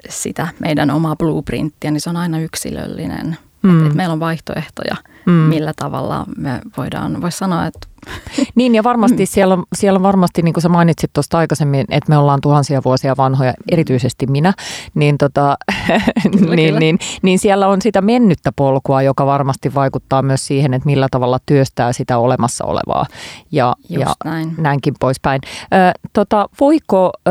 sitä 0.09 0.49
meidän 0.59 0.91
omaa 0.91 1.17
blueprinttiä, 1.17 1.91
niin 1.91 2.01
se 2.01 2.11
on 2.11 2.17
aina 2.17 2.41
yksilöllinen. 2.41 3.39
Mm. 3.63 3.81
Et, 3.81 3.87
et 3.87 3.95
meillä 3.95 4.13
on 4.13 4.21
vaihtoehtoja– 4.21 4.97
mm. 5.29 5.33
millä 5.33 5.73
tavalla 5.77 6.25
me 6.37 6.61
voidaan, 6.77 7.23
voisi 7.23 7.39
sanoa, 7.39 7.67
että... 7.67 7.89
Niin 8.55 8.75
ja 8.75 8.85
varmasti 8.85 9.23
mm. 9.23 9.27
siellä, 9.27 9.55
on, 9.55 9.65
siellä 9.75 9.97
on 9.97 10.03
varmasti, 10.03 10.43
niin 10.43 10.55
kuin 10.55 10.63
sä 10.63 10.69
mainitsit 10.69 11.13
tuosta 11.13 11.39
aikaisemmin, 11.39 11.87
että 11.91 12.11
me 12.11 12.19
ollaan 12.19 12.41
tuhansia 12.41 12.81
vuosia 12.85 13.17
vanhoja, 13.17 13.55
erityisesti 13.73 14.27
minä, 14.27 14.53
niin, 14.95 15.19
tota, 15.19 15.57
kyllä, 16.39 16.57
niin, 16.57 16.69
kyllä. 16.69 16.81
niin, 16.81 16.99
niin 17.23 17.39
siellä 17.39 17.69
on 17.69 17.83
sitä 17.83 18.01
mennyttä 18.01 18.53
polkua, 18.57 19.03
joka 19.03 19.27
varmasti 19.27 19.75
vaikuttaa 19.75 20.23
myös 20.23 20.47
siihen, 20.47 20.75
että 20.75 20.87
millä 20.87 21.09
tavalla 21.11 21.39
työstää 21.47 21.93
sitä 21.93 22.19
olemassa 22.19 22.65
olevaa 22.65 23.07
ja, 23.53 23.77
ja 23.89 24.15
näin. 24.25 24.55
näinkin 24.59 24.95
poispäin. 25.01 25.41
Ö, 25.63 25.99
tota, 26.13 26.49
voiko, 26.61 27.13
ö, 27.29 27.31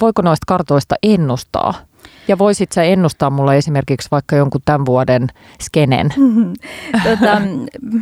voiko 0.00 0.22
noista 0.22 0.44
kartoista 0.46 0.94
ennustaa? 1.02 1.74
Ja 2.28 2.38
voisit 2.38 2.72
sä 2.72 2.82
ennustaa 2.82 3.30
mulle 3.30 3.56
esimerkiksi 3.56 4.08
vaikka 4.10 4.36
jonkun 4.36 4.60
tämän 4.64 4.86
vuoden 4.86 5.28
skenen? 5.62 6.08
tota, 7.04 7.40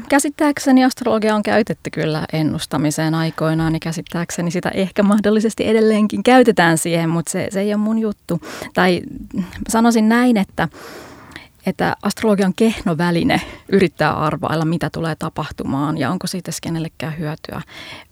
käsittääkseni 0.08 0.84
astrologia 0.84 1.34
on 1.34 1.42
käytetty 1.42 1.90
kyllä 1.90 2.24
ennustamiseen 2.32 3.14
aikoinaan 3.14 3.72
ja 3.72 3.80
käsittääkseni 3.80 4.50
sitä 4.50 4.68
ehkä 4.68 5.02
mahdollisesti 5.02 5.68
edelleenkin 5.68 6.22
käytetään 6.22 6.78
siihen, 6.78 7.10
mutta 7.10 7.30
se, 7.30 7.48
se 7.50 7.60
ei 7.60 7.74
ole 7.74 7.76
mun 7.76 7.98
juttu. 7.98 8.40
Tai 8.74 9.00
sanoisin 9.68 10.08
näin, 10.08 10.36
että 10.36 10.68
että 11.66 11.96
astrologian 12.02 12.54
kehno 12.54 12.98
väline 12.98 13.40
yrittää 13.68 14.16
arvailla, 14.16 14.64
mitä 14.64 14.90
tulee 14.90 15.14
tapahtumaan 15.14 15.98
ja 15.98 16.10
onko 16.10 16.26
siitä 16.26 16.50
kenellekään 16.62 17.18
hyötyä. 17.18 17.62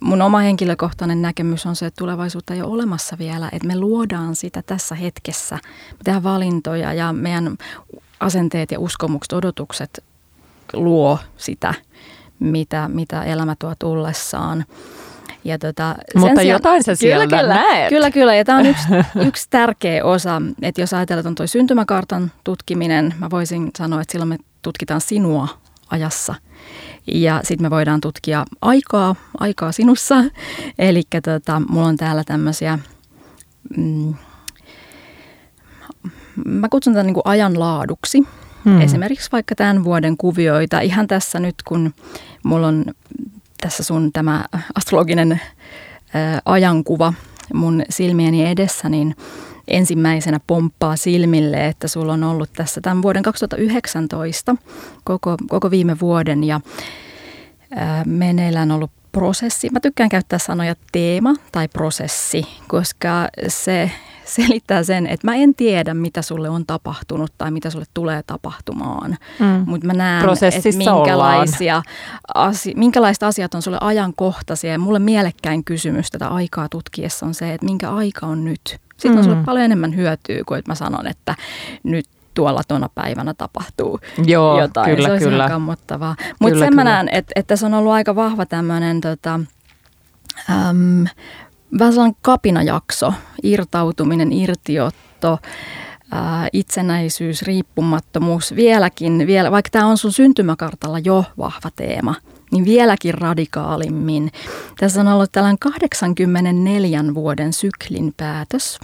Mun 0.00 0.22
oma 0.22 0.38
henkilökohtainen 0.38 1.22
näkemys 1.22 1.66
on 1.66 1.76
se, 1.76 1.86
että 1.86 1.98
tulevaisuutta 1.98 2.54
ei 2.54 2.62
ole 2.62 2.72
olemassa 2.72 3.18
vielä, 3.18 3.48
että 3.52 3.68
me 3.68 3.78
luodaan 3.78 4.36
sitä 4.36 4.62
tässä 4.62 4.94
hetkessä. 4.94 5.54
Me 5.90 5.98
tehdään 6.04 6.22
valintoja 6.22 6.92
ja 6.92 7.12
meidän 7.12 7.56
asenteet 8.20 8.70
ja 8.70 8.80
uskomukset, 8.80 9.32
odotukset 9.32 10.04
luo 10.72 11.18
sitä, 11.36 11.74
mitä, 12.38 12.88
mitä 12.88 13.22
elämä 13.22 13.56
tuo 13.58 13.74
tullessaan. 13.78 14.64
Ja 15.44 15.58
tota, 15.58 15.94
Mutta 16.14 16.40
sijaan, 16.40 16.56
jotain 16.56 16.82
sä 16.82 16.94
sieltä 16.94 17.26
kyllä, 17.26 17.42
kyllä, 17.42 17.54
näet. 17.54 17.88
Kyllä, 17.88 18.10
kyllä. 18.10 18.34
Ja 18.34 18.44
tämä 18.44 18.58
on 18.58 18.66
yksi, 18.66 18.88
yksi 19.28 19.46
tärkeä 19.50 20.04
osa, 20.04 20.42
että 20.62 20.80
jos 20.80 20.94
ajatellaan, 20.94 21.20
että 21.20 21.28
on 21.28 21.34
tuo 21.34 21.46
syntymäkartan 21.46 22.32
tutkiminen, 22.44 23.14
mä 23.18 23.30
voisin 23.30 23.70
sanoa, 23.78 24.00
että 24.00 24.12
silloin 24.12 24.28
me 24.28 24.38
tutkitaan 24.62 25.00
sinua 25.00 25.48
ajassa. 25.90 26.34
Ja 27.06 27.40
sitten 27.44 27.64
me 27.66 27.70
voidaan 27.70 28.00
tutkia 28.00 28.44
aikaa, 28.62 29.16
aikaa 29.40 29.72
sinussa. 29.72 30.24
Eli 30.78 31.02
tota, 31.24 31.62
mulla 31.68 31.86
on 31.86 31.96
täällä 31.96 32.24
tämmöisiä... 32.24 32.78
Mm, 33.76 34.14
mä 36.44 36.68
kutsun 36.68 36.92
tätä 36.92 37.02
niin 37.02 37.16
ajanlaaduksi. 37.24 38.22
Hmm. 38.64 38.80
Esimerkiksi 38.80 39.32
vaikka 39.32 39.54
tämän 39.54 39.84
vuoden 39.84 40.16
kuvioita. 40.16 40.80
Ihan 40.80 41.06
tässä 41.06 41.40
nyt, 41.40 41.54
kun 41.64 41.94
mulla 42.42 42.66
on 42.66 42.84
tässä 43.60 43.82
sun 43.82 44.12
tämä 44.12 44.44
astrologinen 44.74 45.40
ajankuva 46.44 47.12
mun 47.54 47.82
silmieni 47.90 48.46
edessä, 48.46 48.88
niin 48.88 49.16
ensimmäisenä 49.68 50.40
pomppaa 50.46 50.96
silmille, 50.96 51.66
että 51.66 51.88
sulla 51.88 52.12
on 52.12 52.24
ollut 52.24 52.50
tässä 52.52 52.80
tämän 52.80 53.02
vuoden 53.02 53.22
2019 53.22 54.56
koko, 55.04 55.36
koko 55.48 55.70
viime 55.70 56.00
vuoden 56.00 56.44
ja 56.44 56.60
ää, 57.76 58.04
meneillään 58.04 58.70
ollut 58.70 58.90
prosessi. 59.12 59.68
Mä 59.72 59.80
tykkään 59.80 60.08
käyttää 60.08 60.38
sanoja 60.38 60.74
teema 60.92 61.34
tai 61.52 61.68
prosessi, 61.68 62.46
koska 62.68 63.28
se 63.48 63.90
selittää 64.24 64.82
sen, 64.82 65.06
että 65.06 65.26
mä 65.26 65.34
en 65.34 65.54
tiedä, 65.54 65.94
mitä 65.94 66.22
sulle 66.22 66.48
on 66.48 66.66
tapahtunut 66.66 67.32
tai 67.38 67.50
mitä 67.50 67.70
sulle 67.70 67.84
tulee 67.94 68.22
tapahtumaan. 68.26 69.16
Mm. 69.38 69.64
Mutta 69.66 69.86
mä 69.86 69.92
näen, 69.92 70.24
että 70.54 70.78
minkälaisia 70.78 71.82
asi- 72.34 72.74
minkälaiset 72.76 73.22
asiat 73.22 73.54
on 73.54 73.62
sulle 73.62 73.78
ajankohtaisia. 73.80 74.72
Ja 74.72 74.78
mulle 74.78 74.98
mielekkäin 74.98 75.64
kysymys 75.64 76.10
tätä 76.10 76.28
aikaa 76.28 76.68
tutkiessa 76.68 77.26
on 77.26 77.34
se, 77.34 77.54
että 77.54 77.66
minkä 77.66 77.90
aika 77.90 78.26
on 78.26 78.44
nyt. 78.44 78.80
Sitten 78.90 79.12
mm. 79.12 79.18
on 79.18 79.24
sulle 79.24 79.44
paljon 79.44 79.64
enemmän 79.64 79.96
hyötyä 79.96 80.42
kuin 80.46 80.58
että 80.58 80.70
mä 80.70 80.74
sanon, 80.74 81.06
että 81.06 81.34
nyt 81.82 82.06
tuolla 82.34 82.62
tuona 82.68 82.88
päivänä 82.94 83.34
tapahtuu 83.34 84.00
Joo, 84.24 84.60
jotain. 84.60 84.96
Kyllä, 84.96 85.08
se 85.08 85.12
olisi 85.12 85.24
kyllä. 85.24 85.44
ihan 85.44 85.50
kammottavaa. 85.50 86.16
Mutta 86.40 86.58
sen 86.58 86.74
mä 86.74 86.84
näen, 86.84 87.08
että, 87.12 87.32
että 87.36 87.48
tässä 87.48 87.66
on 87.66 87.74
ollut 87.74 87.92
aika 87.92 88.14
vahva 88.14 88.46
tämmöinen 88.46 89.00
tota, 89.00 89.40
äm, 90.50 91.06
vähän 91.78 91.92
sellainen 91.92 92.16
kapinajakso, 92.22 93.14
irtautuminen, 93.42 94.32
irtiotto, 94.32 95.38
ää, 96.10 96.48
itsenäisyys, 96.52 97.42
riippumattomuus 97.42 98.56
vieläkin, 98.56 99.26
vielä, 99.26 99.50
vaikka 99.50 99.70
tämä 99.72 99.86
on 99.86 99.98
sun 99.98 100.12
syntymäkartalla 100.12 100.98
jo 100.98 101.24
vahva 101.38 101.70
teema, 101.76 102.14
niin 102.52 102.64
vieläkin 102.64 103.14
radikaalimmin. 103.14 104.30
Tässä 104.78 105.00
on 105.00 105.08
ollut 105.08 105.32
tällainen 105.32 105.58
84 105.58 107.04
vuoden 107.14 107.52
syklin 107.52 108.14
päätös. 108.16 108.80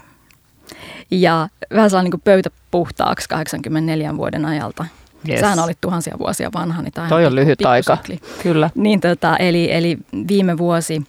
Ja 1.10 1.48
vähän 1.74 1.90
sellainen 1.90 2.10
niin 2.10 2.20
pöytä 2.20 2.50
puhtaaksi 2.70 3.28
84 3.28 4.16
vuoden 4.16 4.44
ajalta. 4.44 4.84
Yes. 5.28 5.40
Sähän 5.40 5.58
olit 5.58 5.78
tuhansia 5.80 6.16
vuosia 6.18 6.50
vanha, 6.54 6.82
niin 6.82 6.92
tämä 6.92 7.08
Toi 7.08 7.26
on 7.26 7.34
lyhyt 7.34 7.66
aika, 7.66 7.98
kyllä. 8.42 8.70
Niin 8.74 9.00
tota, 9.00 9.36
eli, 9.36 9.72
eli 9.72 9.98
viime 10.28 10.58
vuosi 10.58 11.02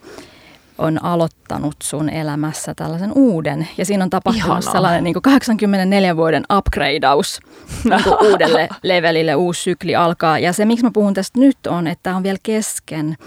on 0.77 1.03
aloittanut 1.03 1.75
sun 1.83 2.09
elämässä 2.09 2.73
tällaisen 2.75 3.11
uuden. 3.15 3.67
Ja 3.77 3.85
siinä 3.85 4.03
on 4.03 4.09
tapahtunut 4.09 4.45
Ihanaa. 4.47 4.71
sellainen 4.71 5.03
niin 5.03 5.13
kuin 5.13 5.23
84 5.23 6.17
vuoden 6.17 6.43
upgradeaus 6.57 7.39
niin 7.83 8.29
uudelle 8.31 8.69
levelille, 8.83 9.35
uusi 9.35 9.63
sykli 9.63 9.95
alkaa. 9.95 10.39
Ja 10.39 10.53
se, 10.53 10.65
miksi 10.65 10.85
mä 10.85 10.91
puhun 10.91 11.13
tästä 11.13 11.39
nyt 11.39 11.67
on, 11.67 11.87
että 11.87 12.03
tämä 12.03 12.15
on 12.15 12.23
vielä 12.23 12.37
kesken 12.43 13.17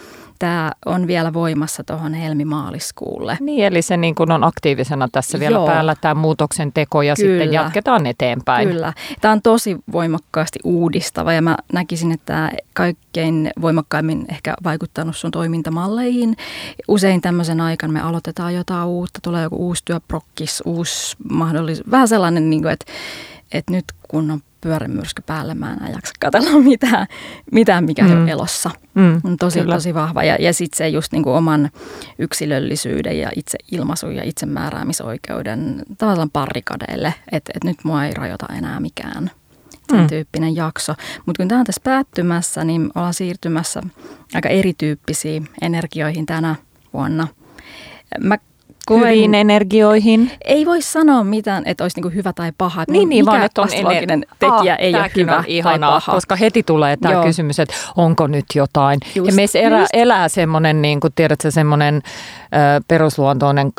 tämä 0.41 0.73
on 0.87 1.07
vielä 1.07 1.33
voimassa 1.33 1.85
tuohon 1.85 2.15
helmimaaliskuulle. 2.15 3.39
Niin, 3.41 3.65
eli 3.65 3.83
se 3.83 3.97
niin 3.97 4.15
kuin 4.15 4.33
on 4.33 4.45
aktiivisena 4.45 5.09
tässä 5.13 5.41
vielä 5.41 5.57
Joo. 5.57 5.67
päällä 5.67 5.95
tämä 6.01 6.15
muutoksen 6.15 6.73
teko 6.73 7.03
ja 7.03 7.15
Kyllä. 7.15 7.39
sitten 7.39 7.53
jatketaan 7.53 8.07
eteenpäin. 8.07 8.69
Kyllä. 8.69 8.93
Tämä 9.21 9.33
on 9.33 9.43
tosi 9.43 9.77
voimakkaasti 9.93 10.59
uudistava 10.65 11.33
ja 11.33 11.43
mä 11.43 11.57
näkisin, 11.73 12.13
että 12.13 12.27
tämä 12.27 12.51
kaikkein 12.73 13.51
voimakkaimmin 13.61 14.25
ehkä 14.29 14.55
vaikuttanut 14.65 15.17
sun 15.17 15.31
toimintamalleihin. 15.31 16.37
Usein 16.89 17.21
tämmöisen 17.21 17.61
aikana 17.61 17.93
me 17.93 18.01
aloitetaan 18.01 18.55
jotain 18.55 18.87
uutta, 18.87 19.21
tulee 19.23 19.43
joku 19.43 19.57
uusi 19.57 19.83
työprokkis, 19.85 20.63
uusi 20.65 21.17
mahdollisuus, 21.31 21.91
vähän 21.91 22.09
sellainen, 22.09 22.51
niin 22.51 22.63
kuin, 22.63 22.73
että, 22.73 22.93
että 23.53 23.73
nyt 23.73 23.85
kun 24.09 24.31
on 24.31 24.41
pyörämyrsky 24.61 25.23
päälle, 25.27 25.55
mä 25.55 25.77
en 25.87 25.93
jaksa 25.93 26.13
katsella 26.21 26.59
mitään, 26.71 27.07
mitään 27.53 27.85
mikä 27.85 28.05
mm. 28.05 28.23
on 28.23 28.29
elossa. 28.29 28.71
Mm, 28.95 29.21
on 29.25 29.37
tosi, 29.37 29.61
kyllä. 29.61 29.75
tosi 29.75 29.95
vahva. 29.95 30.25
Ja, 30.25 30.37
ja 30.41 30.53
sitten 30.53 30.77
se 30.77 30.89
just 30.89 31.13
niin 31.13 31.23
kuin 31.23 31.37
oman 31.37 31.71
yksilöllisyyden 32.19 33.19
ja 33.19 33.31
itse 33.37 33.59
ilmaisun 33.73 34.15
ja 34.15 34.23
itsemääräämisoikeuden 34.25 35.83
tavallaan 35.99 36.31
parrikadeille, 36.31 37.15
että 37.33 37.53
et 37.55 37.65
nyt 37.65 37.77
mua 37.85 38.05
ei 38.05 38.15
rajoita 38.15 38.47
enää 38.59 38.81
mikään. 38.81 39.31
sen 39.91 40.01
mm. 40.01 40.07
tyyppinen 40.07 40.57
jakso. 40.57 40.95
Mutta 41.27 41.43
kun 41.43 41.49
tämä 41.49 41.59
on 41.59 41.67
tässä 41.67 41.81
päättymässä, 41.85 42.65
niin 42.65 42.91
ollaan 42.95 43.15
siirtymässä 43.15 43.83
aika 44.35 44.49
erityyppisiin 44.49 45.49
energioihin 45.63 46.27
tänä 46.27 46.55
vuonna. 46.93 47.29
Mä 48.21 48.39
Hyviin 48.97 49.35
energioihin. 49.35 50.31
Ei 50.45 50.67
voi 50.67 50.83
sanoa 50.83 51.25
mitään, 51.25 51.63
että 51.67 51.85
olisi 51.85 51.97
niinku 51.97 52.09
hyvä 52.15 52.33
tai 52.33 52.53
paha. 52.59 52.85
Niin, 52.89 53.09
niin 53.09 53.27
vaan 53.27 53.43
että 53.43 53.61
on 53.61 53.67
astrologinen 53.69 54.23
ener- 54.23 54.37
tekijä 54.39 54.73
Aa, 54.73 54.77
ei 54.79 54.95
ole 54.95 55.11
hyvä 55.17 55.37
on 55.37 55.45
ihanaa, 55.47 55.91
tai 55.91 56.01
paha. 56.01 56.13
Koska 56.13 56.37
heti 56.37 56.63
tulee 56.63 56.97
tämä 56.97 57.15
Joo. 57.15 57.25
kysymys, 57.25 57.59
että 57.59 57.75
onko 57.97 58.27
nyt 58.27 58.45
jotain. 58.55 59.01
Just, 59.15 59.31
ja 59.31 59.35
meissä 59.35 59.59
elää, 59.59 59.87
elää 59.93 60.29
semmoinen, 60.29 60.83
niin 60.83 61.01
kuin 61.01 61.13
tiedätkö, 61.15 61.51
semmoinen 61.51 62.03
perusluontoinen 62.89 63.73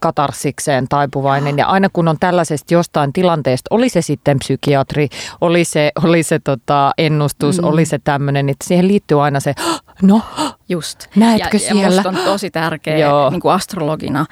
katarsikseen 0.00 0.88
taipuvainen. 0.88 1.58
Ja 1.58 1.66
aina 1.66 1.88
kun 1.92 2.08
on 2.08 2.16
tällaisesta 2.20 2.74
jostain 2.74 3.12
tilanteesta, 3.12 3.74
oli 3.74 3.88
se 3.88 4.02
sitten 4.02 4.38
psykiatri, 4.38 5.08
oli 5.40 5.64
se, 5.64 5.92
oli 6.04 6.22
se 6.22 6.38
tota, 6.38 6.92
ennustus, 6.98 7.58
mm. 7.58 7.64
oli 7.64 7.84
se 7.84 7.98
tämmöinen, 8.04 8.48
että 8.48 8.64
siihen 8.68 8.88
liittyy 8.88 9.24
aina 9.24 9.40
se, 9.40 9.54
no, 10.02 10.22
Just. 10.68 11.06
näetkö 11.16 11.56
ja, 11.56 11.72
siellä? 11.72 12.02
Ja 12.02 12.08
on 12.08 12.18
tosi 12.24 12.50
tärkeä 12.50 12.96
niin 13.30 13.40
kuin 13.40 13.52
astrologina, 13.52 14.26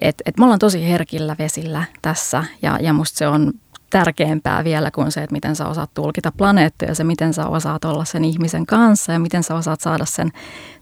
että, 0.00 0.22
että 0.26 0.40
me 0.40 0.44
ollaan 0.44 0.58
tosi 0.58 0.88
herkillä 0.88 1.36
vesillä 1.38 1.84
tässä 2.02 2.44
ja, 2.62 2.78
ja 2.80 2.92
musta 2.92 3.18
se 3.18 3.28
on 3.28 3.52
tärkeämpää 3.90 4.64
vielä 4.64 4.90
kuin 4.90 5.12
se, 5.12 5.22
että 5.22 5.32
miten 5.32 5.56
sä 5.56 5.66
osaat 5.66 5.90
tulkita 5.94 6.32
planeettoja, 6.36 6.94
se 6.94 7.04
miten 7.04 7.34
sä 7.34 7.46
osaat 7.46 7.84
olla 7.84 8.04
sen 8.04 8.24
ihmisen 8.24 8.66
kanssa 8.66 9.12
ja 9.12 9.18
miten 9.18 9.42
sä 9.42 9.54
osaat 9.54 9.80
saada 9.80 10.04
sen 10.04 10.30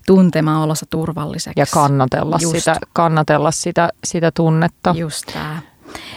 tuntemaan 0.06 0.62
olossa 0.62 0.86
turvalliseksi. 0.90 1.60
Ja 1.60 1.66
kannatella, 1.70 2.38
sitä, 2.38 2.76
kannatella 2.92 3.50
sitä, 3.50 3.88
sitä 4.04 4.30
tunnetta. 4.30 4.94
Just 4.98 5.26
tämä. 5.32 5.62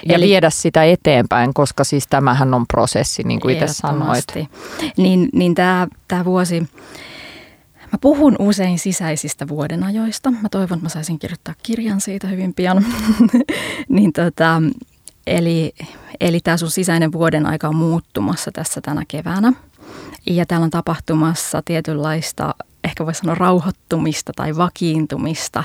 Ja 0.06 0.16
Eli, 0.16 0.26
viedä 0.26 0.50
sitä 0.50 0.84
eteenpäin, 0.84 1.54
koska 1.54 1.84
siis 1.84 2.08
tämähän 2.08 2.54
on 2.54 2.68
prosessi, 2.68 3.24
niin 3.24 3.40
kuin 3.40 3.54
itse 3.54 3.68
sanoit. 3.68 4.26
Niin, 4.98 5.30
niin 5.34 5.56
tämä, 5.56 5.88
tämä 6.08 6.26
vuosi, 6.26 6.60
mä 7.92 7.98
puhun 8.02 8.36
usein 8.40 8.80
sisäisistä 8.80 9.48
vuodenajoista. 9.48 10.32
Mä 10.32 10.50
toivon, 10.50 10.78
että 10.78 10.86
mä 10.86 10.90
saisin 10.90 11.20
kirjoittaa 11.20 11.54
kirjan 11.64 12.02
siitä 12.02 12.28
hyvin 12.28 12.54
pian. 12.54 12.86
niin 13.90 14.14
tota, 14.14 14.62
eli, 15.38 15.74
eli 16.20 16.40
tämä 16.40 16.58
sun 16.58 16.72
sisäinen 16.72 17.12
vuoden 17.12 17.46
aika 17.46 17.68
on 17.68 17.76
muuttumassa 17.76 18.52
tässä 18.52 18.82
tänä 18.82 19.04
keväänä. 19.08 19.54
Ja 20.26 20.46
täällä 20.46 20.64
on 20.64 20.70
tapahtumassa 20.70 21.62
tietynlaista 21.66 22.56
ehkä 22.84 23.06
voisi 23.06 23.20
sanoa 23.20 23.36
rauhoittumista 23.36 24.32
tai 24.36 24.58
vakiintumista. 24.58 25.64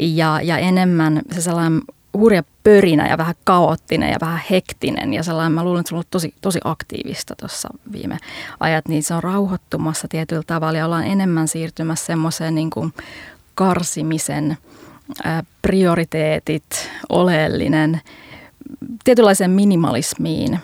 Ja, 0.00 0.40
ja 0.42 0.58
enemmän 0.58 1.22
se 1.30 1.42
sellainen 1.42 1.82
hurja 2.18 2.42
pörinä 2.64 3.08
ja 3.08 3.18
vähän 3.18 3.34
kaoottinen 3.44 4.10
ja 4.10 4.16
vähän 4.20 4.40
hektinen. 4.50 5.14
Ja 5.14 5.22
sellainen, 5.22 5.52
mä 5.52 5.64
luulen, 5.64 5.80
että 5.80 5.88
se 5.88 5.94
on 5.94 5.96
ollut 5.96 6.10
tosi, 6.10 6.34
tosi 6.40 6.60
aktiivista 6.64 7.34
tuossa 7.36 7.68
viime 7.92 8.18
ajat, 8.60 8.88
niin 8.88 9.02
se 9.02 9.14
on 9.14 9.22
rauhoittumassa 9.22 10.08
tietyllä 10.08 10.42
tavalla. 10.46 10.78
Ja 10.78 10.84
ollaan 10.84 11.06
enemmän 11.06 11.48
siirtymässä 11.48 12.06
semmoiseen 12.06 12.54
niin 12.54 12.70
kuin 12.70 12.92
karsimisen 13.54 14.58
ää, 15.24 15.42
prioriteetit, 15.62 16.90
oleellinen, 17.08 18.00
tietynlaiseen 19.04 19.50
minimalismiin 19.50 20.58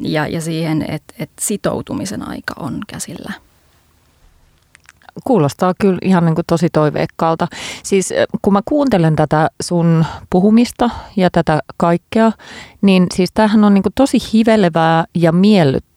ja, 0.00 0.26
ja 0.26 0.40
siihen, 0.40 0.82
että, 0.82 1.14
että 1.18 1.42
sitoutumisen 1.46 2.28
aika 2.28 2.54
on 2.58 2.78
käsillä 2.86 3.32
kuulostaa 5.24 5.74
kyllä 5.80 5.98
ihan 6.02 6.24
niin 6.24 6.34
kuin 6.34 6.44
tosi 6.46 6.68
toiveikkaalta. 6.72 7.48
Siis 7.82 8.12
kun 8.42 8.52
mä 8.52 8.60
kuuntelen 8.64 9.16
tätä 9.16 9.50
sun 9.62 10.04
puhumista 10.30 10.90
ja 11.16 11.30
tätä 11.30 11.60
kaikkea, 11.76 12.32
niin 12.82 13.06
siis 13.14 13.30
tämähän 13.34 13.64
on 13.64 13.74
niin 13.74 13.82
kuin 13.82 13.92
tosi 13.94 14.18
hivelevää 14.32 15.04
ja 15.14 15.32
miellyttävää 15.32 15.89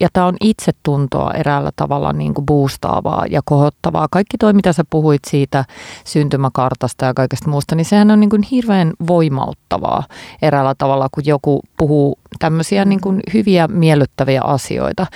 ja 0.00 0.08
tämä 0.12 0.26
on 0.26 0.36
itsetuntoa 0.40 1.30
eräällä 1.30 1.70
tavalla 1.76 2.12
niin 2.12 2.34
kuin 2.34 2.46
boostaavaa 2.46 3.24
ja 3.30 3.40
kohottavaa. 3.44 4.08
Kaikki 4.10 4.38
toi, 4.38 4.52
mitä 4.52 4.72
sä 4.72 4.84
puhuit 4.90 5.22
siitä 5.26 5.64
syntymäkartasta 6.04 7.04
ja 7.04 7.14
kaikesta 7.14 7.50
muusta, 7.50 7.74
niin 7.74 7.84
sehän 7.84 8.10
on 8.10 8.20
niin 8.20 8.30
kuin 8.30 8.42
hirveän 8.42 8.92
voimauttavaa 9.06 10.02
eräällä 10.42 10.74
tavalla, 10.78 11.08
kun 11.12 11.26
joku 11.26 11.62
puhuu 11.76 12.18
tämmöisiä 12.38 12.84
niin 12.84 13.00
kuin 13.00 13.20
hyviä 13.34 13.68
miellyttäviä 13.68 14.42
asioita. 14.42 15.06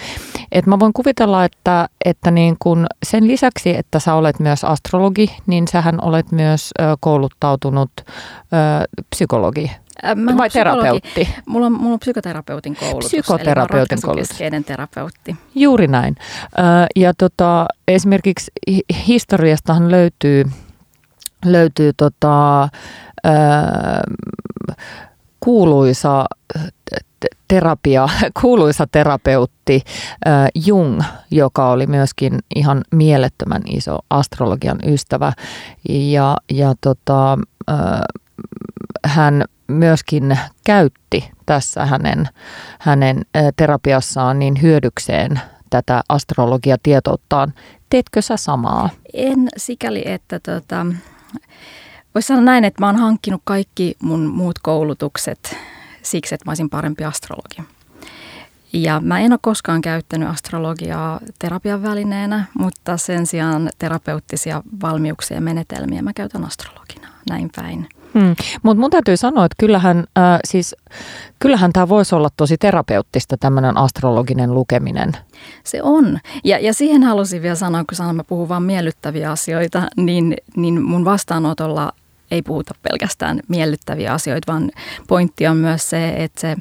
Et 0.53 0.66
mä 0.66 0.78
voin 0.78 0.93
kuvitella, 0.93 1.45
että, 1.45 1.88
että 2.05 2.30
niin 2.30 2.57
kuin 2.59 2.86
sen 3.03 3.28
lisäksi, 3.28 3.76
että 3.76 3.99
sä 3.99 4.14
olet 4.14 4.41
myös 4.41 4.64
astrologi, 4.64 5.36
niin 5.47 5.68
sähän 5.68 6.05
olet 6.05 6.32
myös 6.32 6.70
kouluttautunut 7.01 7.91
psykologi. 9.11 9.70
Mä 10.14 10.36
Vai 10.36 10.51
terapeutti? 10.51 11.28
Mulla 11.46 11.66
on, 11.66 11.72
mulla 11.72 11.92
on 11.92 11.98
psykoterapeutin 11.98 12.76
koulutus. 12.76 13.11
Psykoterapeutin 13.11 13.98
eli 13.98 14.03
koulutus. 14.03 14.66
terapeutti. 14.66 15.36
Juuri 15.55 15.86
näin. 15.86 16.16
Ja 16.96 17.14
tota, 17.14 17.66
esimerkiksi 17.88 18.53
historiastahan 19.07 19.90
löytyy, 19.90 20.44
löytyy 21.44 21.92
tota, 21.96 22.68
kuuluisa 25.40 26.26
terapia, 27.48 28.09
kuuluisa 28.40 28.86
terapeutti 28.92 29.82
äh, 30.26 30.48
Jung, 30.66 31.01
joka 31.30 31.70
oli 31.70 31.86
myöskin 31.86 32.38
ihan 32.55 32.84
mielettömän 32.92 33.62
iso 33.66 33.98
astrologian 34.11 34.78
ystävä. 34.86 35.32
Ja, 35.88 36.36
ja 36.53 36.74
tota, 36.80 37.38
äh, 37.70 38.01
hän 39.05 39.44
myöskin 39.70 40.38
käytti 40.64 41.30
tässä 41.46 41.86
hänen, 41.86 42.28
hänen 42.80 43.22
terapiassaan 43.56 44.38
niin 44.38 44.62
hyödykseen 44.62 45.40
tätä 45.70 46.02
astrologiatietouttaan. 46.08 47.54
Teetkö 47.90 48.22
sä 48.22 48.36
samaa? 48.36 48.90
En 49.14 49.48
sikäli, 49.56 50.02
että 50.04 50.40
tota, 50.40 50.86
voisi 52.14 52.26
sanoa 52.26 52.44
näin, 52.44 52.64
että 52.64 52.82
mä 52.82 52.86
oon 52.86 52.96
hankkinut 52.96 53.42
kaikki 53.44 53.96
mun 54.02 54.26
muut 54.26 54.58
koulutukset 54.58 55.56
siksi, 56.02 56.34
että 56.34 56.44
mä 56.46 56.50
olisin 56.50 56.70
parempi 56.70 57.04
astrologi. 57.04 57.62
Ja 58.72 59.00
mä 59.00 59.20
en 59.20 59.32
ole 59.32 59.38
koskaan 59.42 59.80
käyttänyt 59.80 60.28
astrologiaa 60.28 61.20
terapian 61.38 61.82
välineenä, 61.82 62.44
mutta 62.58 62.96
sen 62.96 63.26
sijaan 63.26 63.70
terapeuttisia 63.78 64.62
valmiuksia 64.82 65.36
ja 65.36 65.40
menetelmiä 65.40 66.02
mä 66.02 66.12
käytän 66.12 66.44
astrologina, 66.44 67.08
näin 67.30 67.50
päin. 67.56 67.88
Hmm. 68.14 68.34
Mutta 68.62 68.80
mun 68.80 68.90
täytyy 68.90 69.16
sanoa, 69.16 69.44
että 69.44 69.56
kyllähän, 69.58 69.98
äh, 69.98 70.40
siis, 70.44 70.76
kyllähän 71.38 71.72
tämä 71.72 71.88
voisi 71.88 72.14
olla 72.14 72.28
tosi 72.36 72.56
terapeuttista 72.58 73.36
tämmöinen 73.36 73.76
astrologinen 73.76 74.54
lukeminen. 74.54 75.12
Se 75.64 75.82
on. 75.82 76.18
Ja, 76.44 76.58
ja 76.58 76.74
siihen 76.74 77.02
halusin 77.02 77.42
vielä 77.42 77.54
sanoa, 77.54 77.84
kun 77.88 77.96
sanon, 77.96 78.16
mä 78.16 78.24
puhun 78.24 78.48
vaan 78.48 78.62
miellyttäviä 78.62 79.30
asioita, 79.30 79.82
niin, 79.96 80.36
niin 80.56 80.82
mun 80.82 81.04
vastaanotolla 81.04 81.92
ei 82.30 82.42
puhuta 82.42 82.74
pelkästään 82.82 83.40
miellyttäviä 83.48 84.12
asioita, 84.12 84.52
vaan 84.52 84.70
pointti 85.08 85.46
on 85.46 85.56
myös 85.56 85.90
se, 85.90 86.08
että, 86.08 86.40
se, 86.40 86.56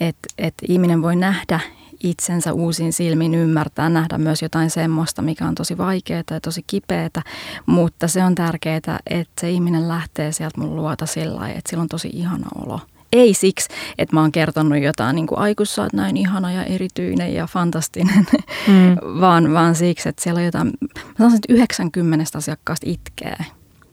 että, 0.00 0.28
että 0.38 0.66
ihminen 0.68 1.02
voi 1.02 1.16
nähdä 1.16 1.60
itsensä 2.02 2.52
uusin 2.52 2.92
silmin 2.92 3.34
ymmärtää, 3.34 3.88
nähdä 3.88 4.18
myös 4.18 4.42
jotain 4.42 4.70
semmoista, 4.70 5.22
mikä 5.22 5.46
on 5.46 5.54
tosi 5.54 5.78
vaikeaa 5.78 6.22
ja 6.30 6.40
tosi 6.40 6.64
kipeätä, 6.66 7.22
mutta 7.66 8.08
se 8.08 8.24
on 8.24 8.34
tärkeää, 8.34 8.76
että 9.10 9.40
se 9.40 9.50
ihminen 9.50 9.88
lähtee 9.88 10.32
sieltä 10.32 10.60
mun 10.60 10.76
luota 10.76 11.06
sillä 11.06 11.36
lailla, 11.36 11.58
että 11.58 11.70
sillä 11.70 11.82
on 11.82 11.88
tosi 11.88 12.10
ihana 12.12 12.46
olo. 12.54 12.80
Ei 13.12 13.34
siksi, 13.34 13.68
että 13.98 14.16
mä 14.16 14.20
oon 14.20 14.32
kertonut 14.32 14.82
jotain, 14.82 15.16
niin 15.16 15.26
kuin 15.26 15.38
aikus 15.38 15.74
sä 15.74 15.82
oot 15.82 15.92
näin 15.92 16.16
ihana 16.16 16.52
ja 16.52 16.64
erityinen 16.64 17.34
ja 17.34 17.46
fantastinen, 17.46 18.26
mm. 18.68 18.96
vaan, 19.20 19.54
vaan 19.54 19.74
siksi, 19.74 20.08
että 20.08 20.22
siellä 20.22 20.38
on 20.38 20.44
jotain, 20.44 20.66
mä 20.94 21.14
sanoisin, 21.18 21.36
että 21.36 21.52
90 21.52 22.38
asiakkaasta 22.38 22.86
itkee 22.90 23.36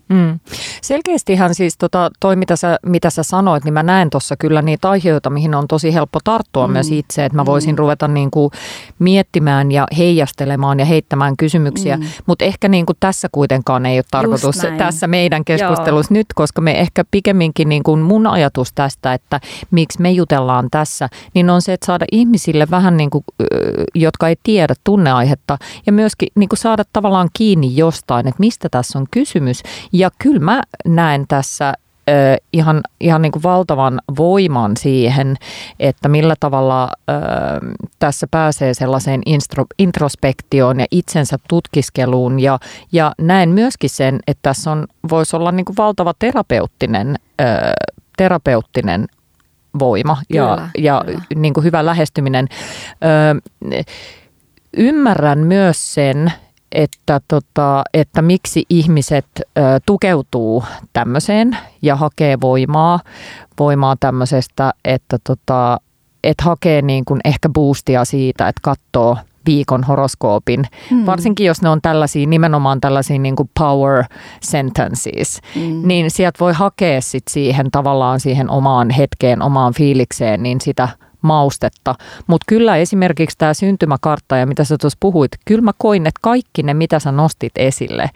Mm. 0.09 0.39
Selkeästihan 0.81 1.55
siis 1.55 1.77
tota, 1.77 2.11
toi, 2.19 2.35
mitä 2.35 2.55
sä, 2.55 2.79
mitä 2.85 3.09
sä 3.09 3.23
sanoit, 3.23 3.63
niin 3.63 3.73
mä 3.73 3.83
näen 3.83 4.09
tuossa 4.09 4.35
kyllä 4.37 4.61
niitä 4.61 4.89
aiheita, 4.89 5.29
mihin 5.29 5.55
on 5.55 5.67
tosi 5.67 5.93
helppo 5.93 6.19
tarttua 6.23 6.67
mm. 6.67 6.73
myös 6.73 6.91
itse, 6.91 7.25
että 7.25 7.35
mä 7.35 7.45
voisin 7.45 7.75
mm. 7.75 7.77
ruveta 7.77 8.07
niin 8.07 8.31
kuin 8.31 8.51
miettimään 8.99 9.71
ja 9.71 9.87
heijastelemaan 9.97 10.79
ja 10.79 10.85
heittämään 10.85 11.37
kysymyksiä, 11.37 11.97
mm. 11.97 12.03
mutta 12.25 12.45
ehkä 12.45 12.67
niin 12.67 12.85
kuin 12.85 12.97
tässä 12.99 13.27
kuitenkaan 13.31 13.85
ei 13.85 13.97
ole 13.97 14.03
tarkoitus 14.11 14.57
tässä 14.77 15.07
meidän 15.07 15.45
keskustelussa 15.45 16.13
Joo. 16.13 16.19
nyt, 16.19 16.27
koska 16.35 16.61
me 16.61 16.79
ehkä 16.79 17.03
pikemminkin 17.11 17.69
niin 17.69 17.83
kuin 17.83 17.99
mun 17.99 18.27
ajatus 18.27 18.73
tästä, 18.73 19.13
että 19.13 19.39
miksi 19.71 20.01
me 20.01 20.11
jutellaan 20.11 20.67
tässä, 20.71 21.09
niin 21.33 21.49
on 21.49 21.61
se, 21.61 21.73
että 21.73 21.85
saada 21.85 22.05
ihmisille 22.11 22.67
vähän 22.71 22.97
niin 22.97 23.09
kuin, 23.09 23.23
jotka 23.95 24.27
ei 24.27 24.35
tiedä 24.43 24.73
tunneaihetta 24.83 25.57
ja 25.85 25.91
myöskin 25.91 26.27
niin 26.35 26.49
kuin 26.49 26.59
saada 26.59 26.83
tavallaan 26.93 27.29
kiinni 27.33 27.75
jostain, 27.75 28.27
että 28.27 28.39
mistä 28.39 28.69
tässä 28.69 28.99
on 28.99 29.05
kysymys 29.11 29.63
ja 29.99 30.09
kyllä 30.19 30.39
mä 30.39 30.61
näen 30.85 31.25
tässä 31.27 31.73
ö, 32.09 32.11
ihan, 32.53 32.81
ihan 32.99 33.21
niin 33.21 33.31
kuin 33.31 33.43
valtavan 33.43 34.01
voiman 34.17 34.77
siihen, 34.77 35.35
että 35.79 36.09
millä 36.09 36.35
tavalla 36.39 36.89
ö, 37.09 37.13
tässä 37.99 38.27
pääsee 38.31 38.73
sellaiseen 38.73 39.21
instro, 39.25 39.65
introspektioon 39.79 40.79
ja 40.79 40.85
itsensä 40.91 41.37
tutkiskeluun. 41.47 42.39
Ja, 42.39 42.59
ja 42.91 43.11
näen 43.21 43.49
myöskin 43.49 43.89
sen, 43.89 44.19
että 44.27 44.41
tässä 44.41 44.71
on, 44.71 44.87
voisi 45.09 45.35
olla 45.35 45.51
niin 45.51 45.65
kuin 45.65 45.77
valtava 45.77 46.13
terapeuttinen, 46.19 47.15
ö, 47.41 47.43
terapeuttinen 48.17 49.07
voima 49.79 50.17
ja, 50.29 50.55
Kyllä, 50.55 50.69
ja 50.77 51.03
kyllä. 51.05 51.21
Niin 51.35 51.53
kuin 51.53 51.63
hyvä 51.63 51.85
lähestyminen. 51.85 52.47
Ö, 53.03 53.79
ymmärrän 54.77 55.39
myös 55.39 55.93
sen, 55.93 56.33
että, 56.71 57.21
tota, 57.27 57.83
että 57.93 58.21
miksi 58.21 58.63
ihmiset 58.69 59.25
ö, 59.57 59.61
tukeutuu 59.85 60.63
tämmöiseen 60.93 61.57
ja 61.81 61.95
hakee 61.95 62.37
voimaa, 62.41 62.99
voimaa 63.59 63.95
tämmöisestä, 63.99 64.73
että 64.85 65.17
tota, 65.23 65.77
et 66.23 66.41
hakee 66.41 66.81
niin 66.81 67.05
kuin 67.05 67.21
ehkä 67.25 67.49
boostia 67.49 68.05
siitä, 68.05 68.47
että 68.47 68.59
katsoo 68.63 69.17
viikon 69.45 69.83
horoskoopin, 69.83 70.63
Mm. 70.91 71.05
varsinkin 71.05 71.45
jos 71.47 71.61
ne 71.61 71.69
on 71.69 71.81
tällaisia, 71.81 72.27
nimenomaan 72.27 72.81
tällaisia 72.81 73.19
niin 73.19 73.35
kuin 73.35 73.49
power 73.59 74.03
sentences, 74.41 75.41
Mm. 75.55 75.87
niin 75.87 76.11
sieltä 76.11 76.37
voi 76.39 76.53
hakea 76.53 77.01
sit 77.01 77.23
siihen 77.29 77.71
tavallaan 77.71 78.19
siihen 78.19 78.49
omaan 78.49 78.89
hetkeen, 78.89 79.41
omaan 79.41 79.73
fiilikseen, 79.73 80.43
niin 80.43 80.61
sitä 80.61 80.89
maustetta. 81.21 81.95
Mutta 82.27 82.45
kyllä 82.47 82.77
esimerkiksi 82.77 83.37
tämä 83.37 83.53
syntymäkartta 83.53 84.37
ja 84.37 84.45
mitä 84.45 84.63
sä 84.63 84.77
tuossa 84.81 84.97
puhuit, 84.99 85.31
kyllä 85.45 85.61
mä 85.61 85.71
koin, 85.77 86.07
että 86.07 86.19
kaikki 86.21 86.63
ne, 86.63 86.73
mitä 86.73 86.99
sä 86.99 87.11
nostit 87.11 87.53
esille, 87.55 88.09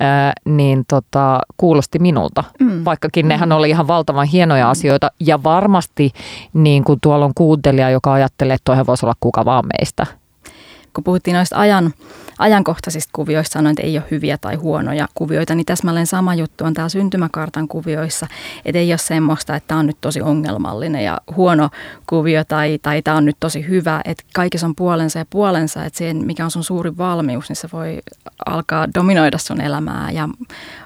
ää, 0.00 0.32
niin 0.44 0.84
tota, 0.88 1.40
kuulosti 1.56 1.98
minulta. 1.98 2.44
Mm. 2.60 2.84
Vaikkakin 2.84 3.28
nehän 3.28 3.52
oli 3.52 3.70
ihan 3.70 3.88
valtavan 3.88 4.26
hienoja 4.26 4.70
asioita 4.70 5.10
ja 5.20 5.42
varmasti 5.42 6.10
niin 6.52 6.84
kun 6.84 6.98
tuolla 7.02 7.24
on 7.24 7.32
kuuntelija, 7.34 7.90
joka 7.90 8.12
ajattelee, 8.12 8.54
että 8.54 8.64
toihan 8.64 8.86
voisi 8.86 9.06
olla 9.06 9.16
kuka 9.20 9.44
vaan 9.44 9.64
meistä. 9.78 10.21
Kun 10.94 11.04
puhuttiin 11.04 11.34
noista 11.34 11.56
ajan, 11.56 11.94
ajankohtaisista 12.38 13.10
kuvioista, 13.12 13.52
sanoin, 13.52 13.72
että 13.72 13.82
ei 13.82 13.98
ole 13.98 14.06
hyviä 14.10 14.38
tai 14.38 14.54
huonoja 14.54 15.08
kuvioita, 15.14 15.54
niin 15.54 15.66
täsmälleen 15.66 16.06
sama 16.06 16.34
juttu 16.34 16.64
on 16.64 16.74
täällä 16.74 16.88
syntymäkartan 16.88 17.68
kuvioissa, 17.68 18.26
että 18.64 18.78
ei 18.78 18.92
ole 18.92 18.98
semmoista, 18.98 19.56
että 19.56 19.68
tämä 19.68 19.80
on 19.80 19.86
nyt 19.86 19.96
tosi 20.00 20.22
ongelmallinen 20.22 21.04
ja 21.04 21.20
huono 21.36 21.70
kuvio 22.06 22.44
tai, 22.44 22.78
tai 22.82 23.02
tämä 23.02 23.16
on 23.16 23.24
nyt 23.24 23.36
tosi 23.40 23.68
hyvä, 23.68 24.00
että 24.04 24.24
kaikissa 24.34 24.66
on 24.66 24.74
puolensa 24.76 25.18
ja 25.18 25.26
puolensa, 25.30 25.84
että 25.84 25.98
se, 25.98 26.14
mikä 26.14 26.44
on 26.44 26.50
sun 26.50 26.64
suuri 26.64 26.96
valmius, 26.98 27.48
niin 27.48 27.56
se 27.56 27.68
voi 27.72 28.00
alkaa 28.46 28.86
dominoida 28.94 29.38
sun 29.38 29.60
elämää 29.60 30.10
ja 30.10 30.28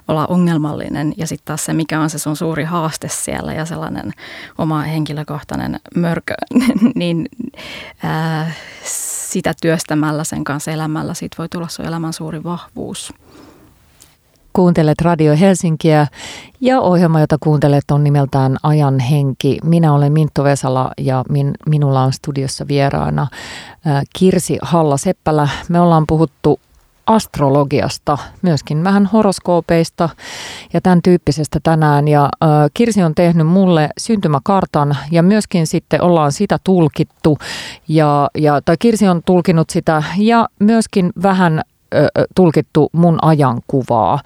olla 0.09 0.27
ongelmallinen. 0.27 1.15
Ja 1.17 1.27
sitten 1.27 1.45
taas 1.45 1.65
se, 1.65 1.73
mikä 1.73 2.01
on 2.01 2.11
se 2.11 2.19
sun 2.19 2.37
suuri 2.37 2.65
haaste 2.65 3.09
siellä 3.09 3.53
ja 3.53 3.65
sellainen 3.65 4.13
oma 4.59 4.83
henkilökohtainen 4.83 5.81
mörkö, 5.95 6.35
niin 6.95 7.29
ää, 8.03 8.51
sitä 9.33 9.53
työstämällä 9.63 10.25
sen 10.25 10.45
kanssa 10.45 10.71
elämällä 10.71 11.15
siitä 11.15 11.37
voi 11.39 11.49
tulla 11.49 11.69
sun 11.69 11.87
elämän 11.87 12.13
suuri 12.13 12.45
vahvuus. 12.45 13.13
Kuuntelet 14.53 15.01
Radio 15.01 15.37
Helsinkiä 15.41 16.07
ja 16.61 16.81
ohjelma, 16.81 17.21
jota 17.21 17.37
kuuntelet 17.41 17.85
on 17.91 18.05
nimeltään 18.05 18.57
Ajan 18.63 18.99
henki. 18.99 19.59
Minä 19.65 19.93
olen 19.93 20.13
Minttu 20.13 20.45
Vesala 20.45 20.91
ja 20.99 21.25
min, 21.29 21.55
minulla 21.69 22.03
on 22.03 22.13
studiossa 22.13 22.69
vieraana 22.69 23.27
ää, 23.85 24.03
Kirsi 24.19 24.59
Halla-Seppälä. 24.63 25.49
Me 25.69 25.81
ollaan 25.81 26.05
puhuttu 26.07 26.61
astrologiasta, 27.07 28.19
myöskin 28.43 28.85
vähän 28.85 29.07
horoskoopeista 29.07 30.09
ja 30.73 30.81
tämän 30.81 31.03
tyyppisestä 31.03 31.61
tänään. 31.63 32.09
Ja 32.09 32.25
äh, 32.25 32.49
Kirsi 32.75 33.03
on 33.03 33.15
tehnyt 33.15 33.47
mulle 33.47 33.89
syntymäkartan 33.99 34.97
ja 35.11 35.23
myöskin 35.23 35.67
sitten 35.67 36.03
ollaan 36.03 36.33
sitä 36.33 36.59
tulkittu. 36.65 37.39
Ja, 37.89 38.31
ja, 38.39 38.61
tai 38.65 38.77
Kirsi 38.79 39.09
on 39.09 39.23
tulkinut 39.27 39.71
sitä 39.71 40.03
ja 40.19 40.49
myöskin 40.61 41.13
vähän 41.23 41.63
tulkittu 42.35 42.89
mun 42.93 43.19
ajankuvaa. 43.23 44.21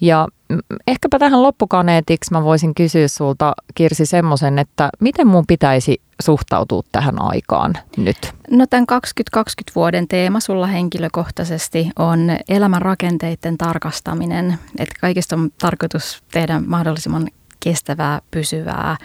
Ja 0.00 0.28
mm, 0.48 0.58
ehkäpä 0.86 1.18
tähän 1.18 1.42
loppukaneetiksi 1.42 2.32
mä 2.32 2.44
voisin 2.44 2.74
kysyä 2.74 3.08
sulta 3.08 3.52
Kirsi 3.74 4.06
semmoisen, 4.06 4.58
että 4.58 4.90
miten 5.00 5.26
mun 5.26 5.44
pitäisi 5.46 6.00
suhtautua 6.22 6.82
tähän 6.92 7.22
aikaan 7.22 7.74
nyt? 7.96 8.34
No 8.50 8.66
tämän 8.66 8.86
2020 8.86 9.74
vuoden 9.74 10.08
teema 10.08 10.40
sulla 10.40 10.66
henkilökohtaisesti 10.66 11.90
on 11.98 12.30
elämän 12.48 12.82
rakenteiden 12.82 13.58
tarkastaminen. 13.58 14.58
Että 14.78 14.94
kaikista 15.00 15.36
on 15.36 15.50
tarkoitus 15.58 16.22
tehdä 16.32 16.60
mahdollisimman 16.66 17.28
kestävää, 17.60 18.20
pysyvää 18.30 18.96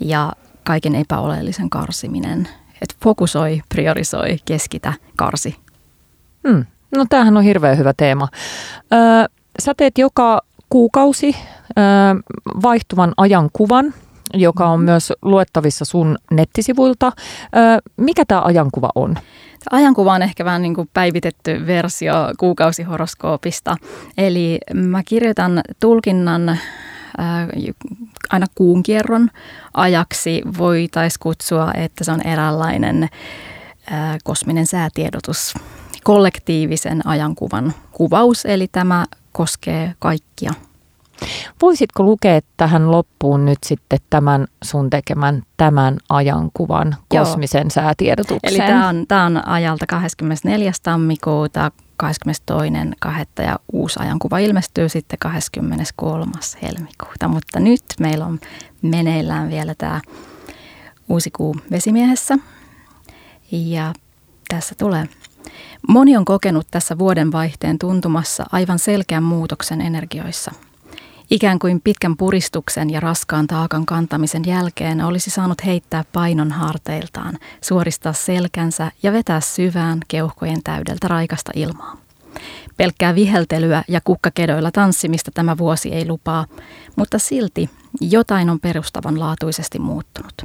ja 0.00 0.32
kaiken 0.64 0.94
epäoleellisen 0.94 1.70
karsiminen. 1.70 2.48
Että 2.82 2.94
fokusoi, 3.04 3.62
priorisoi, 3.68 4.36
keskitä, 4.44 4.92
karsi. 5.16 5.56
Hmm. 6.48 6.64
No 6.96 7.06
tämähän 7.08 7.36
on 7.36 7.42
hirveän 7.42 7.78
hyvä 7.78 7.92
teema. 7.96 8.28
Öö, 8.92 9.24
sä 9.62 9.72
teet 9.76 9.98
joka 9.98 10.40
kuukausi 10.70 11.36
öö, 11.78 11.84
vaihtuvan 12.62 13.12
ajankuvan, 13.16 13.94
joka 14.34 14.66
on 14.66 14.80
myös 14.80 15.12
luettavissa 15.22 15.84
sun 15.84 16.18
nettisivuilta. 16.30 17.12
Öö, 17.56 17.78
mikä 17.96 18.24
tämä 18.28 18.42
ajankuva 18.42 18.90
on? 18.94 19.16
Ajankuva 19.70 20.12
on 20.12 20.22
ehkä 20.22 20.44
vähän 20.44 20.62
niin 20.62 20.74
kuin 20.74 20.90
päivitetty 20.94 21.66
versio 21.66 22.14
kuukausihoroskoopista. 22.38 23.76
Eli 24.18 24.58
mä 24.74 25.02
kirjoitan 25.02 25.60
tulkinnan 25.80 26.58
aina 28.30 28.46
kuun 28.54 28.82
kierron 28.82 29.30
ajaksi. 29.74 30.42
Voitaisiin 30.58 31.20
kutsua, 31.22 31.70
että 31.74 32.04
se 32.04 32.12
on 32.12 32.26
eräänlainen 32.26 33.08
ää, 33.90 34.18
kosminen 34.24 34.66
säätiedotus, 34.66 35.54
kollektiivisen 36.08 37.06
ajankuvan 37.06 37.74
kuvaus. 37.92 38.46
Eli 38.46 38.68
tämä 38.72 39.04
koskee 39.32 39.94
kaikkia. 39.98 40.52
Voisitko 41.62 42.02
lukea 42.02 42.40
tähän 42.56 42.90
loppuun 42.90 43.44
nyt 43.44 43.58
sitten 43.66 43.98
tämän 44.10 44.46
sun 44.64 44.90
tekemän 44.90 45.42
tämän 45.56 45.98
ajankuvan 46.08 46.96
Joo. 47.14 47.24
kosmisen 47.24 47.70
säätiedotuksen? 47.70 48.40
Eli 48.42 48.58
tämä 48.58 48.88
on, 48.88 49.04
tämä 49.08 49.26
on 49.26 49.48
ajalta 49.48 49.86
24. 49.86 50.72
tammikuuta 50.82 51.70
22.2. 52.02 53.10
ja 53.42 53.58
uusi 53.72 54.00
ajankuva 54.02 54.38
ilmestyy 54.38 54.88
sitten 54.88 55.18
23. 55.18 56.32
helmikuuta. 56.62 57.28
Mutta 57.28 57.60
nyt 57.60 57.84
meillä 58.00 58.26
on 58.26 58.40
meneillään 58.82 59.50
vielä 59.50 59.74
tämä 59.78 60.00
uusi 61.08 61.30
kuu 61.30 61.56
vesimiehessä. 61.70 62.38
Ja 63.52 63.92
tässä 64.48 64.74
tulee. 64.78 65.08
Moni 65.88 66.16
on 66.16 66.24
kokenut 66.24 66.66
tässä 66.70 66.98
vuoden 66.98 67.32
vaihteen 67.32 67.78
tuntumassa 67.78 68.44
aivan 68.52 68.78
selkeän 68.78 69.22
muutoksen 69.22 69.80
energioissa. 69.80 70.52
Ikään 71.30 71.58
kuin 71.58 71.80
pitkän 71.80 72.16
puristuksen 72.16 72.90
ja 72.90 73.00
raskaan 73.00 73.46
taakan 73.46 73.86
kantamisen 73.86 74.42
jälkeen 74.46 75.04
olisi 75.04 75.30
saanut 75.30 75.64
heittää 75.64 76.04
painon 76.12 76.52
harteiltaan, 76.52 77.38
suoristaa 77.60 78.12
selkänsä 78.12 78.92
ja 79.02 79.12
vetää 79.12 79.40
syvään 79.40 80.00
keuhkojen 80.08 80.62
täydeltä 80.64 81.08
raikasta 81.08 81.52
ilmaa. 81.54 81.96
Pelkkää 82.76 83.14
viheltelyä 83.14 83.84
ja 83.88 84.00
kukkakedoilla 84.04 84.70
tanssimista 84.70 85.30
tämä 85.34 85.58
vuosi 85.58 85.92
ei 85.92 86.08
lupaa, 86.08 86.46
mutta 86.96 87.18
silti 87.18 87.70
jotain 88.00 88.50
on 88.50 88.60
perustavanlaatuisesti 88.60 89.78
muuttunut. 89.78 90.42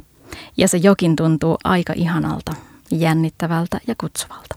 Ja 0.56 0.68
se 0.68 0.76
jokin 0.76 1.16
tuntuu 1.16 1.58
aika 1.64 1.92
ihanalta, 1.96 2.52
jännittävältä 2.90 3.80
ja 3.86 3.94
kutsuvalta. 4.00 4.54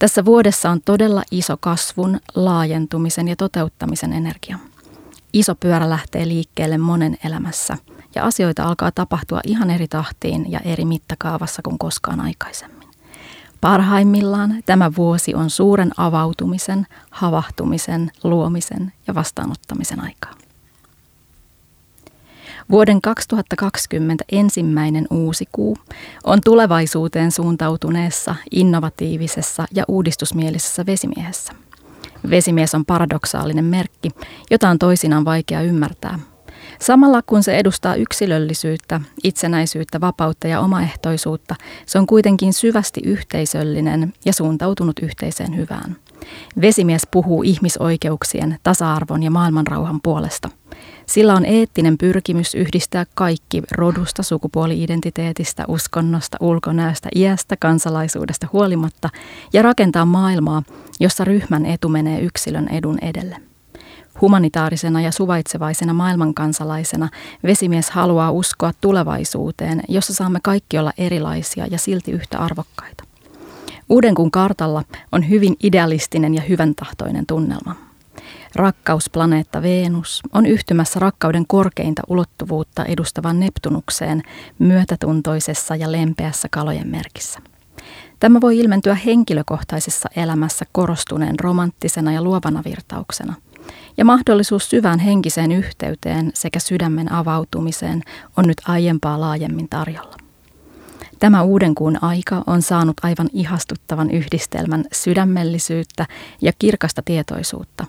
Tässä 0.00 0.24
vuodessa 0.24 0.70
on 0.70 0.80
todella 0.84 1.22
iso 1.30 1.56
kasvun, 1.60 2.20
laajentumisen 2.34 3.28
ja 3.28 3.36
toteuttamisen 3.36 4.12
energia. 4.12 4.58
Iso 5.32 5.54
pyörä 5.54 5.90
lähtee 5.90 6.28
liikkeelle 6.28 6.78
monen 6.78 7.18
elämässä 7.24 7.76
ja 8.14 8.24
asioita 8.24 8.64
alkaa 8.64 8.92
tapahtua 8.92 9.40
ihan 9.46 9.70
eri 9.70 9.88
tahtiin 9.88 10.52
ja 10.52 10.60
eri 10.60 10.84
mittakaavassa 10.84 11.62
kuin 11.62 11.78
koskaan 11.78 12.20
aikaisemmin. 12.20 12.88
Parhaimmillaan 13.60 14.62
tämä 14.66 14.90
vuosi 14.96 15.34
on 15.34 15.50
suuren 15.50 15.90
avautumisen, 15.96 16.86
havahtumisen, 17.10 18.10
luomisen 18.24 18.92
ja 19.06 19.14
vastaanottamisen 19.14 20.00
aikaa. 20.00 20.32
Vuoden 22.70 23.00
2020 23.00 24.24
ensimmäinen 24.32 25.06
uusi 25.10 25.48
kuu 25.52 25.76
on 26.24 26.38
tulevaisuuteen 26.44 27.30
suuntautuneessa, 27.32 28.34
innovatiivisessa 28.50 29.66
ja 29.74 29.84
uudistusmielisessä 29.88 30.86
vesimiehessä. 30.86 31.52
Vesimies 32.30 32.74
on 32.74 32.84
paradoksaalinen 32.84 33.64
merkki, 33.64 34.10
jota 34.50 34.68
on 34.68 34.78
toisinaan 34.78 35.24
vaikea 35.24 35.60
ymmärtää. 35.60 36.18
Samalla 36.80 37.22
kun 37.22 37.42
se 37.42 37.58
edustaa 37.58 37.94
yksilöllisyyttä, 37.94 39.00
itsenäisyyttä, 39.24 40.00
vapautta 40.00 40.48
ja 40.48 40.60
omaehtoisuutta, 40.60 41.54
se 41.86 41.98
on 41.98 42.06
kuitenkin 42.06 42.52
syvästi 42.52 43.00
yhteisöllinen 43.04 44.12
ja 44.24 44.32
suuntautunut 44.32 44.98
yhteiseen 45.02 45.56
hyvään. 45.56 45.96
Vesimies 46.60 47.02
puhuu 47.10 47.42
ihmisoikeuksien, 47.42 48.58
tasa-arvon 48.62 49.22
ja 49.22 49.30
maailmanrauhan 49.30 50.00
puolesta. 50.02 50.48
Sillä 51.06 51.34
on 51.34 51.44
eettinen 51.44 51.98
pyrkimys 51.98 52.54
yhdistää 52.54 53.04
kaikki 53.14 53.62
rodusta, 53.70 54.22
sukupuoli-identiteetistä, 54.22 55.64
uskonnosta, 55.68 56.36
ulkonäöstä, 56.40 57.08
iästä, 57.14 57.56
kansalaisuudesta 57.60 58.46
huolimatta 58.52 59.08
ja 59.52 59.62
rakentaa 59.62 60.04
maailmaa, 60.04 60.62
jossa 61.00 61.24
ryhmän 61.24 61.66
etu 61.66 61.88
menee 61.88 62.20
yksilön 62.20 62.68
edun 62.68 62.98
edelle. 63.02 63.36
Humanitaarisena 64.20 65.00
ja 65.00 65.12
suvaitsevaisena 65.12 65.94
maailmankansalaisena 65.94 67.08
vesimies 67.44 67.90
haluaa 67.90 68.30
uskoa 68.30 68.72
tulevaisuuteen, 68.80 69.82
jossa 69.88 70.14
saamme 70.14 70.38
kaikki 70.42 70.78
olla 70.78 70.92
erilaisia 70.98 71.66
ja 71.66 71.78
silti 71.78 72.12
yhtä 72.12 72.38
arvokkaita. 72.38 73.09
Uudenkuun 73.90 74.30
kartalla 74.30 74.82
on 75.12 75.28
hyvin 75.28 75.56
idealistinen 75.62 76.34
ja 76.34 76.42
hyvän 76.42 76.74
tahtoinen 76.74 77.26
tunnelma. 77.26 77.76
Rakkausplaneetta 78.54 79.62
Venus 79.62 80.20
on 80.32 80.46
yhtymässä 80.46 81.00
rakkauden 81.00 81.44
korkeinta 81.46 82.02
ulottuvuutta 82.08 82.84
edustavan 82.84 83.40
Neptunukseen 83.40 84.22
myötätuntoisessa 84.58 85.76
ja 85.76 85.92
lempeässä 85.92 86.48
kalojen 86.50 86.88
merkissä. 86.88 87.40
Tämä 88.20 88.40
voi 88.40 88.58
ilmentyä 88.58 88.94
henkilökohtaisessa 88.94 90.08
elämässä 90.16 90.64
korostuneen 90.72 91.40
romanttisena 91.40 92.12
ja 92.12 92.22
luovana 92.22 92.62
virtauksena. 92.64 93.34
Ja 93.96 94.04
mahdollisuus 94.04 94.70
syvään 94.70 94.98
henkiseen 94.98 95.52
yhteyteen 95.52 96.30
sekä 96.34 96.58
sydämen 96.58 97.12
avautumiseen 97.12 98.02
on 98.36 98.46
nyt 98.46 98.58
aiempaa 98.66 99.20
laajemmin 99.20 99.68
tarjolla. 99.68 100.19
Tämä 101.20 101.42
uuden 101.42 101.74
kuun 101.74 101.98
aika 102.04 102.44
on 102.46 102.62
saanut 102.62 102.96
aivan 103.02 103.28
ihastuttavan 103.32 104.10
yhdistelmän 104.10 104.84
sydämellisyyttä 104.92 106.06
ja 106.42 106.52
kirkasta 106.58 107.02
tietoisuutta. 107.04 107.86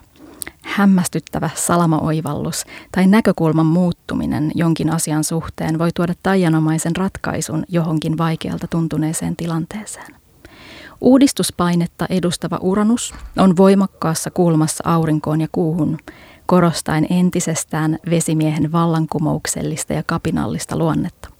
Hämmästyttävä 0.62 1.50
salamaoivallus 1.54 2.64
tai 2.92 3.06
näkökulman 3.06 3.66
muuttuminen 3.66 4.52
jonkin 4.54 4.90
asian 4.90 5.24
suhteen 5.24 5.78
voi 5.78 5.90
tuoda 5.94 6.14
taianomaisen 6.22 6.96
ratkaisun 6.96 7.64
johonkin 7.68 8.18
vaikealta 8.18 8.66
tuntuneeseen 8.66 9.36
tilanteeseen. 9.36 10.14
Uudistuspainetta 11.00 12.06
edustava 12.10 12.58
Uranus 12.60 13.14
on 13.38 13.56
voimakkaassa 13.56 14.30
kulmassa 14.30 14.84
aurinkoon 14.86 15.40
ja 15.40 15.48
kuuhun, 15.52 15.98
korostaen 16.46 17.06
entisestään 17.10 17.98
vesimiehen 18.10 18.72
vallankumouksellista 18.72 19.92
ja 19.92 20.02
kapinallista 20.06 20.76
luonnetta. 20.78 21.31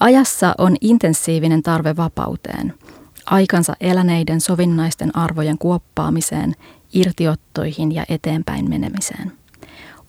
Ajassa 0.00 0.54
on 0.58 0.76
intensiivinen 0.80 1.62
tarve 1.62 1.96
vapauteen, 1.96 2.74
aikansa 3.26 3.76
eläneiden 3.80 4.40
sovinnaisten 4.40 5.16
arvojen 5.16 5.58
kuoppaamiseen, 5.58 6.54
irtiottoihin 6.92 7.92
ja 7.92 8.04
eteenpäin 8.08 8.70
menemiseen. 8.70 9.32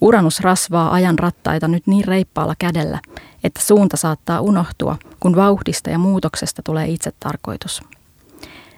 Uranus 0.01 0.39
rasvaa 0.39 0.93
ajan 0.93 1.19
rattaita 1.19 1.67
nyt 1.67 1.88
niin 1.88 2.05
reippaalla 2.05 2.55
kädellä, 2.59 2.99
että 3.43 3.61
suunta 3.61 3.97
saattaa 3.97 4.41
unohtua, 4.41 4.97
kun 5.19 5.36
vauhdista 5.36 5.89
ja 5.89 5.97
muutoksesta 5.97 6.61
tulee 6.63 6.88
itse 6.88 7.11
tarkoitus. 7.19 7.81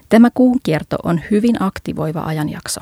Tämä 0.09 0.29
kuunkierto 0.33 0.95
on 1.03 1.21
hyvin 1.31 1.63
aktivoiva 1.63 2.23
ajanjakso. 2.23 2.81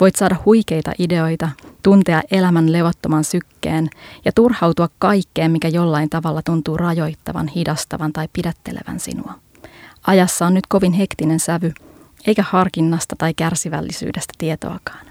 Voit 0.00 0.16
saada 0.16 0.36
huikeita 0.44 0.92
ideoita, 0.98 1.48
tuntea 1.82 2.22
elämän 2.30 2.72
levottoman 2.72 3.24
sykkeen 3.24 3.88
ja 4.24 4.32
turhautua 4.32 4.88
kaikkeen, 4.98 5.50
mikä 5.50 5.68
jollain 5.68 6.10
tavalla 6.10 6.42
tuntuu 6.42 6.76
rajoittavan, 6.76 7.48
hidastavan 7.48 8.12
tai 8.12 8.28
pidättelevän 8.32 9.00
sinua. 9.00 9.34
Ajassa 10.06 10.46
on 10.46 10.54
nyt 10.54 10.66
kovin 10.66 10.92
hektinen 10.92 11.40
sävy, 11.40 11.72
eikä 12.26 12.44
harkinnasta 12.48 13.16
tai 13.18 13.34
kärsivällisyydestä 13.34 14.32
tietoakaan. 14.38 15.06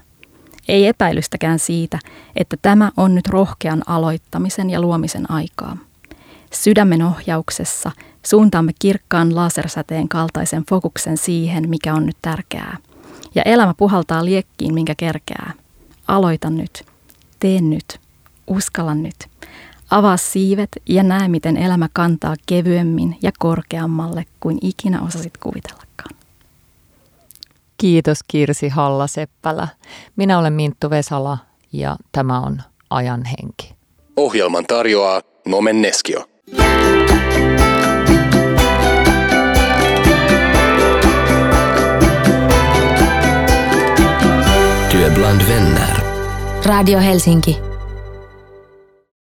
Ei 0.68 0.86
epäilystäkään 0.86 1.58
siitä, 1.58 1.98
että 2.36 2.56
tämä 2.62 2.90
on 2.96 3.14
nyt 3.14 3.26
rohkean 3.26 3.82
aloittamisen 3.86 4.70
ja 4.70 4.80
luomisen 4.80 5.30
aikaa. 5.30 5.76
Sydämen 6.52 7.02
ohjauksessa 7.02 7.90
suuntaamme 8.26 8.72
kirkkaan 8.78 9.34
lasersäteen 9.34 10.08
kaltaisen 10.08 10.64
fokuksen 10.70 11.16
siihen, 11.16 11.68
mikä 11.68 11.94
on 11.94 12.06
nyt 12.06 12.16
tärkeää. 12.22 12.76
Ja 13.34 13.42
elämä 13.42 13.74
puhaltaa 13.76 14.24
liekkiin, 14.24 14.74
minkä 14.74 14.94
kerkeää. 14.94 15.52
Aloita 16.08 16.50
nyt. 16.50 16.84
Tee 17.40 17.60
nyt. 17.60 18.00
Uskalla 18.46 18.94
nyt. 18.94 19.16
Avaa 19.90 20.16
siivet 20.16 20.68
ja 20.88 21.02
näe, 21.02 21.28
miten 21.28 21.56
elämä 21.56 21.88
kantaa 21.92 22.34
kevyemmin 22.46 23.16
ja 23.22 23.30
korkeammalle 23.38 24.24
kuin 24.40 24.58
ikinä 24.62 25.02
osasit 25.02 25.36
kuvitellakaan. 25.36 26.16
Kiitos 27.76 28.18
Kirsi 28.28 28.68
Halla-Seppälä. 28.68 29.68
Minä 30.16 30.38
olen 30.38 30.52
Minttu 30.52 30.90
Vesala 30.90 31.38
ja 31.72 31.96
tämä 32.12 32.40
on 32.40 32.62
Ajan 32.90 33.24
henki. 33.24 33.74
Ohjelman 34.16 34.64
tarjoaa 34.66 35.22
Nomen 35.46 35.82
Neskio. 35.82 36.33
Bland 45.24 45.42
vänner. 45.42 46.02
Radio 46.64 46.98
Helsinki. 46.98 47.73